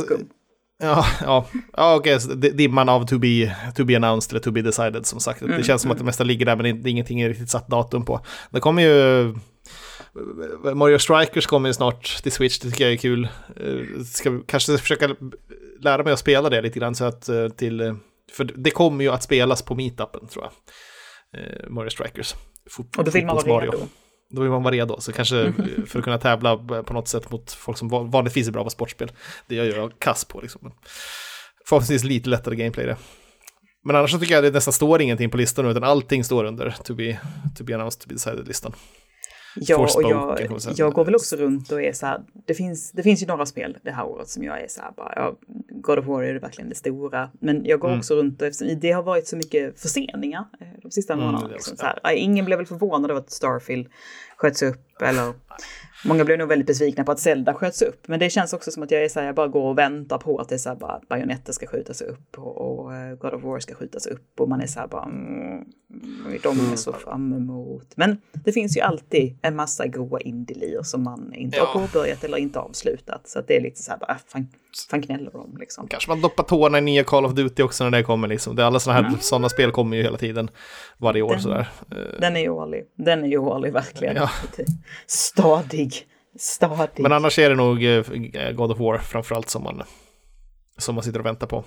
Ja, 0.83 1.07
ja, 1.21 1.47
ja 1.77 1.97
okej, 1.97 2.17
okay. 2.17 2.51
dimman 2.51 2.89
av 2.89 3.07
to 3.07 3.19
be, 3.19 3.57
to 3.77 3.85
be 3.85 3.97
announced 3.97 4.33
eller 4.33 4.41
to 4.41 4.51
be 4.51 4.63
decided 4.63 5.07
som 5.07 5.21
sagt. 5.21 5.43
Mm, 5.43 5.59
det 5.59 5.65
känns 5.65 5.83
som 5.83 5.91
att 5.91 5.99
det 5.99 6.05
mesta 6.05 6.25
ligger 6.25 6.47
där 6.47 6.57
men 6.57 6.83
det, 6.83 6.91
ingenting 6.91 7.21
är 7.21 7.29
riktigt 7.29 7.51
satt 7.51 7.69
datum 7.69 8.05
på. 8.05 8.21
Det 8.51 8.61
kommer 8.61 8.83
ju... 8.83 9.35
Mario 10.75 10.99
Strikers 10.99 11.47
kommer 11.47 11.69
ju 11.69 11.73
snart 11.73 12.23
till 12.23 12.33
Switch, 12.33 12.59
det 12.59 12.71
tycker 12.71 12.85
jag 12.85 12.93
är 12.93 12.97
kul. 12.97 13.29
Eh, 13.57 14.03
ska 14.05 14.41
kanske 14.47 14.79
försöka 14.79 15.17
lära 15.81 16.03
mig 16.03 16.13
att 16.13 16.19
spela 16.19 16.51
det 16.51 16.63
lite 16.63 16.79
grann 16.79 16.95
så 16.95 17.05
att 17.05 17.29
eh, 17.29 17.49
till... 17.49 17.95
För 18.33 18.45
det 18.45 18.71
kommer 18.71 19.05
ju 19.05 19.11
att 19.11 19.23
spelas 19.23 19.63
på 19.63 19.75
meetupen 19.75 20.29
tror 20.29 20.45
jag. 20.45 20.53
Mario 21.71 21.91
Strikers. 21.91 22.35
Fot 22.71 22.97
och 22.97 23.05
då 23.05 23.11
vill 23.11 23.27
man 23.27 23.37
vara 23.47 23.65
redo 23.65 23.79
då 24.31 24.43
vill 24.43 24.51
man 24.51 24.62
vara 24.62 24.74
redo. 24.74 25.01
Så 25.01 25.12
kanske 25.12 25.53
för 25.87 25.99
att 25.99 26.05
kunna 26.05 26.18
tävla 26.18 26.57
på 26.59 26.93
något 26.93 27.09
sätt 27.09 27.31
mot 27.31 27.53
folk 27.53 27.79
som 27.79 27.89
vanligtvis 27.89 28.49
är 28.49 28.53
bra 28.53 28.64
på 28.64 28.70
sportspel. 28.70 29.12
Det 29.47 29.55
gör 29.55 29.64
jag 29.64 29.99
kass 29.99 30.24
på 30.24 30.41
liksom. 30.41 30.72
Förhoppningsvis 31.64 32.05
lite 32.05 32.31
lättare 32.31 32.57
gameplay 32.57 32.87
det. 32.87 32.97
Men 33.85 33.97
annars 33.97 34.11
så 34.11 34.18
tycker 34.18 34.35
jag 34.35 34.45
det 34.45 34.51
nästan 34.51 34.72
står 34.72 35.03
ingenting 35.03 35.31
på 35.31 35.37
listan 35.37 35.66
utan 35.66 35.85
allting 35.85 36.24
står 36.24 36.45
under 36.45 36.74
to 36.85 36.95
be, 36.95 37.18
to 37.57 37.64
be 37.64 37.74
announced, 37.74 38.01
to 38.01 38.09
be 38.09 38.14
decided-listan. 38.14 38.72
Ja, 39.61 39.89
och 39.97 40.03
jag, 40.03 40.39
jag 40.77 40.93
går 40.93 41.05
väl 41.05 41.15
också 41.15 41.37
runt 41.37 41.73
och 41.73 41.83
är 41.83 41.93
så 41.93 42.07
här, 42.07 42.21
det 42.47 42.55
finns, 42.55 42.93
det 42.93 43.03
finns 43.03 43.23
ju 43.23 43.27
några 43.27 43.47
spel 43.47 43.79
det 43.83 43.91
här 43.91 44.07
året 44.07 44.29
som 44.29 44.43
jag 44.43 44.61
är 44.61 44.69
så 44.69 44.81
här 44.81 44.93
bara, 44.97 45.13
ja, 45.17 45.37
God 45.71 45.99
of 45.99 46.07
War 46.07 46.23
är 46.23 46.35
det 46.35 46.41
verkligen 46.41 46.69
det 46.69 46.75
stora, 46.75 47.31
men 47.41 47.65
jag 47.65 47.81
går 47.81 47.89
mm. 47.89 47.99
också 47.99 48.15
runt 48.15 48.43
och 48.43 48.49
eftersom 48.49 48.81
det 48.81 48.93
har 48.93 49.03
varit 49.03 49.27
så 49.27 49.37
mycket 49.37 49.81
förseningar 49.81 50.45
eh, 50.61 50.67
de 50.83 50.91
sista 50.91 51.13
mm, 51.13 51.27
månaderna. 51.27 51.53
Liksom, 51.53 51.77
så 51.77 51.87
här, 51.87 52.13
ingen 52.13 52.45
blev 52.45 52.59
väl 52.59 52.67
förvånad 52.67 53.11
över 53.11 53.21
att 53.21 53.31
Starfield 53.31 53.87
sköts 54.37 54.63
upp 54.63 55.03
eller 55.03 55.33
Många 56.05 56.24
blev 56.24 56.38
nog 56.38 56.49
väldigt 56.49 56.66
besvikna 56.66 57.05
på 57.05 57.12
att 57.12 57.20
Zelda 57.20 57.55
sköts 57.55 57.82
upp, 57.82 58.09
men 58.09 58.20
det 58.20 58.30
känns 58.30 58.53
också 58.53 58.70
som 58.70 58.82
att 58.82 58.90
jag 58.90 59.05
är 59.05 59.09
så 59.09 59.20
här, 59.20 59.26
jag 59.26 59.34
bara 59.34 59.49
går 59.49 59.70
och 59.70 59.78
väntar 59.78 60.18
på 60.18 60.38
att 60.38 60.49
det 60.49 60.55
är 60.55 60.59
så 60.59 60.68
här 60.68 60.76
bara 60.76 61.01
Bayonetta 61.09 61.53
ska 61.53 61.66
skjutas 61.66 62.01
upp 62.01 62.38
och, 62.38 62.80
och 62.80 62.94
eh, 62.94 63.14
God 63.14 63.34
of 63.34 63.42
War 63.42 63.61
ska 63.61 63.74
skjutas 63.74 64.07
upp 64.07 64.40
och 64.40 64.49
man 64.49 64.61
är 64.61 64.66
så 64.66 64.80
här 64.80 64.86
bara 64.86 65.05
mm, 65.05 65.64
de 66.42 66.72
är 66.72 66.76
så 66.76 66.92
fram 66.92 67.32
emot. 67.32 67.92
Men 67.96 68.16
det 68.32 68.53
finns 68.53 68.76
ju 68.76 68.80
alltid 68.80 69.38
en 69.42 69.57
massa 69.57 69.86
goa 69.86 70.20
indie 70.20 70.84
som 70.84 71.03
man 71.03 71.34
inte 71.34 71.57
ja. 71.57 71.64
har 71.64 71.80
påbörjat 71.80 72.24
eller 72.24 72.38
inte 72.38 72.59
avslutat, 72.59 73.28
så 73.28 73.38
att 73.38 73.49
det 73.49 73.57
är 73.57 73.61
lite 73.61 73.82
så 73.82 73.90
här 73.90 73.99
bara, 73.99 74.18
fan, 74.79 74.89
fan 74.91 75.01
gnäller 75.01 75.31
de 75.31 75.57
liksom. 75.57 75.89
Kanske 75.89 76.11
man 76.11 76.20
doppar 76.20 76.45
tårna 76.45 76.79
i 76.79 76.81
nya 76.81 77.05
Call 77.05 77.26
of 77.26 77.33
Duty 77.33 77.62
också 77.62 77.85
när 77.85 77.91
det 77.91 78.03
kommer 78.03 78.29
liksom. 78.29 78.57
Det 78.57 78.62
är 78.62 78.66
alla 78.66 78.81
sådana 78.81 79.01
här 79.01 79.09
mm. 79.09 79.20
sådana 79.20 79.49
spel 79.49 79.70
kommer 79.70 79.97
ju 79.97 80.03
hela 80.03 80.16
tiden 80.18 80.51
varje 80.99 81.22
år 81.22 81.31
den, 81.31 81.41
sådär. 81.41 81.68
Den 82.20 82.37
är 82.37 82.49
årlig. 82.49 82.85
Den 82.97 83.24
är 83.24 83.39
årlig 83.39 83.72
verkligen. 83.72 84.16
Ja. 84.16 84.31
Stadig. 85.07 86.07
Stadig. 86.39 87.03
Men 87.03 87.12
annars 87.12 87.39
är 87.39 87.51
det 87.51 87.57
nog 87.57 87.85
eh, 87.85 88.53
God 88.53 88.72
of 88.72 88.79
War 88.79 88.99
framförallt 88.99 89.49
som 89.49 89.62
man, 89.62 89.83
som 90.79 90.95
man 90.95 91.05
sitter 91.05 91.18
och 91.18 91.26
väntar 91.26 91.47
på. 91.47 91.64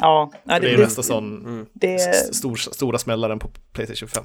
Ja, 0.00 0.32
det, 0.44 0.58
det 0.58 0.70
är 0.70 0.78
nästa 0.78 1.02
sån 1.02 1.44
mm, 1.46 1.66
det, 1.72 1.98
stor, 2.34 2.56
stora 2.56 2.98
smällaren 2.98 3.38
på 3.38 3.50
Playstation 3.72 4.08
5. 4.08 4.24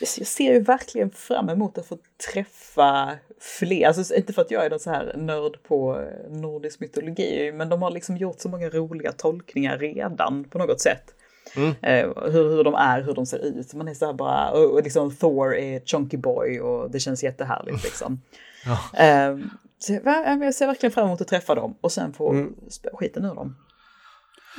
Jag 0.00 0.08
ser 0.08 0.52
ju 0.52 0.60
verkligen 0.60 1.10
fram 1.10 1.48
emot 1.48 1.78
att 1.78 1.86
få 1.86 1.98
träffa 2.32 3.18
fler, 3.40 3.86
alltså 3.86 4.14
inte 4.14 4.32
för 4.32 4.42
att 4.42 4.50
jag 4.50 4.64
är 4.64 4.70
någon 4.70 4.80
så 4.80 4.90
här 4.90 5.14
nörd 5.16 5.62
på 5.62 6.00
eh, 6.00 6.30
nordisk 6.30 6.80
mytologi, 6.80 7.52
men 7.52 7.68
de 7.68 7.82
har 7.82 7.90
liksom 7.90 8.16
gjort 8.16 8.40
så 8.40 8.48
många 8.48 8.68
roliga 8.68 9.12
tolkningar 9.12 9.78
redan 9.78 10.44
på 10.44 10.58
något 10.58 10.80
sätt. 10.80 11.14
Mm. 11.56 11.68
Eh, 11.82 12.30
hur, 12.32 12.50
hur 12.50 12.64
de 12.64 12.74
är, 12.74 13.02
hur 13.02 13.14
de 13.14 13.26
ser 13.26 13.38
ut. 13.38 13.74
Man 13.74 13.88
är 13.88 13.94
så 13.94 14.06
här 14.06 14.12
bara, 14.12 14.50
och 14.50 14.82
liksom 14.82 15.16
Thor 15.16 15.56
är 15.56 15.80
Chunky 15.80 16.16
Boy 16.16 16.60
och 16.60 16.90
det 16.90 17.00
känns 17.00 17.22
jättehärligt 17.22 17.84
liksom. 17.84 18.20
ja. 18.64 19.04
eh, 19.04 19.36
så 19.78 19.92
jag, 19.92 20.44
jag 20.44 20.54
ser 20.54 20.66
verkligen 20.66 20.92
fram 20.92 21.06
emot 21.06 21.20
att 21.20 21.28
träffa 21.28 21.54
dem 21.54 21.76
och 21.80 21.92
sen 21.92 22.12
få 22.12 22.30
mm. 22.30 22.54
skiten 22.92 23.24
ur 23.24 23.34
dem. 23.34 23.56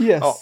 Yes. 0.02 0.20
Ja. 0.22 0.36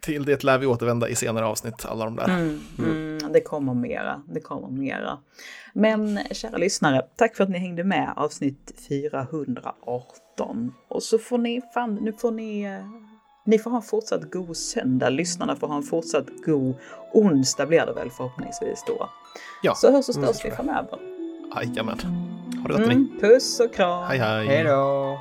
Till 0.00 0.24
det 0.24 0.44
lär 0.44 0.58
vi 0.58 0.66
återvända 0.66 1.08
i 1.08 1.14
senare 1.14 1.46
avsnitt, 1.46 1.84
alla 1.84 2.04
de 2.04 2.16
där. 2.16 2.28
Mm, 2.28 2.60
mm, 2.78 3.32
det 3.32 3.40
kommer 3.40 3.74
mera, 3.74 4.22
det 4.28 4.40
kommer 4.40 4.68
mera. 4.68 5.18
Men 5.72 6.20
kära 6.30 6.56
lyssnare, 6.56 7.02
tack 7.16 7.36
för 7.36 7.44
att 7.44 7.50
ni 7.50 7.58
hängde 7.58 7.84
med 7.84 8.12
avsnitt 8.16 8.72
418. 8.88 10.72
Och 10.88 11.02
så 11.02 11.18
får 11.18 11.38
ni, 11.38 11.62
fan, 11.74 11.94
nu 11.94 12.12
får 12.12 12.30
ni, 12.30 12.62
eh, 12.62 12.80
ni 13.46 13.58
får 13.58 13.70
ha 13.70 13.76
en 13.76 13.82
fortsatt 13.82 14.30
god 14.30 14.56
söndag. 14.56 15.08
Lyssnarna 15.08 15.56
får 15.56 15.66
ha 15.68 15.76
en 15.76 15.82
fortsatt 15.82 16.26
god 16.46 16.74
onsdag 17.12 17.66
blir 17.66 17.86
det 17.86 17.92
väl 17.92 18.10
förhoppningsvis 18.10 18.84
då. 18.86 19.08
Ja. 19.62 19.74
Så 19.74 19.92
hörs 19.92 20.08
och 20.08 20.14
störs 20.14 20.44
vi 20.44 20.50
framöver. 20.50 20.98
Jajamän. 21.56 21.98
Ha 22.62 22.68
det 22.68 22.74
gott, 22.74 22.92
mm, 22.92 23.18
Puss 23.20 23.60
och 23.60 23.74
kram. 23.74 24.04
Hej 24.08 24.18
hej. 24.18 24.46
Hej 24.46 24.64
då. 24.64 25.18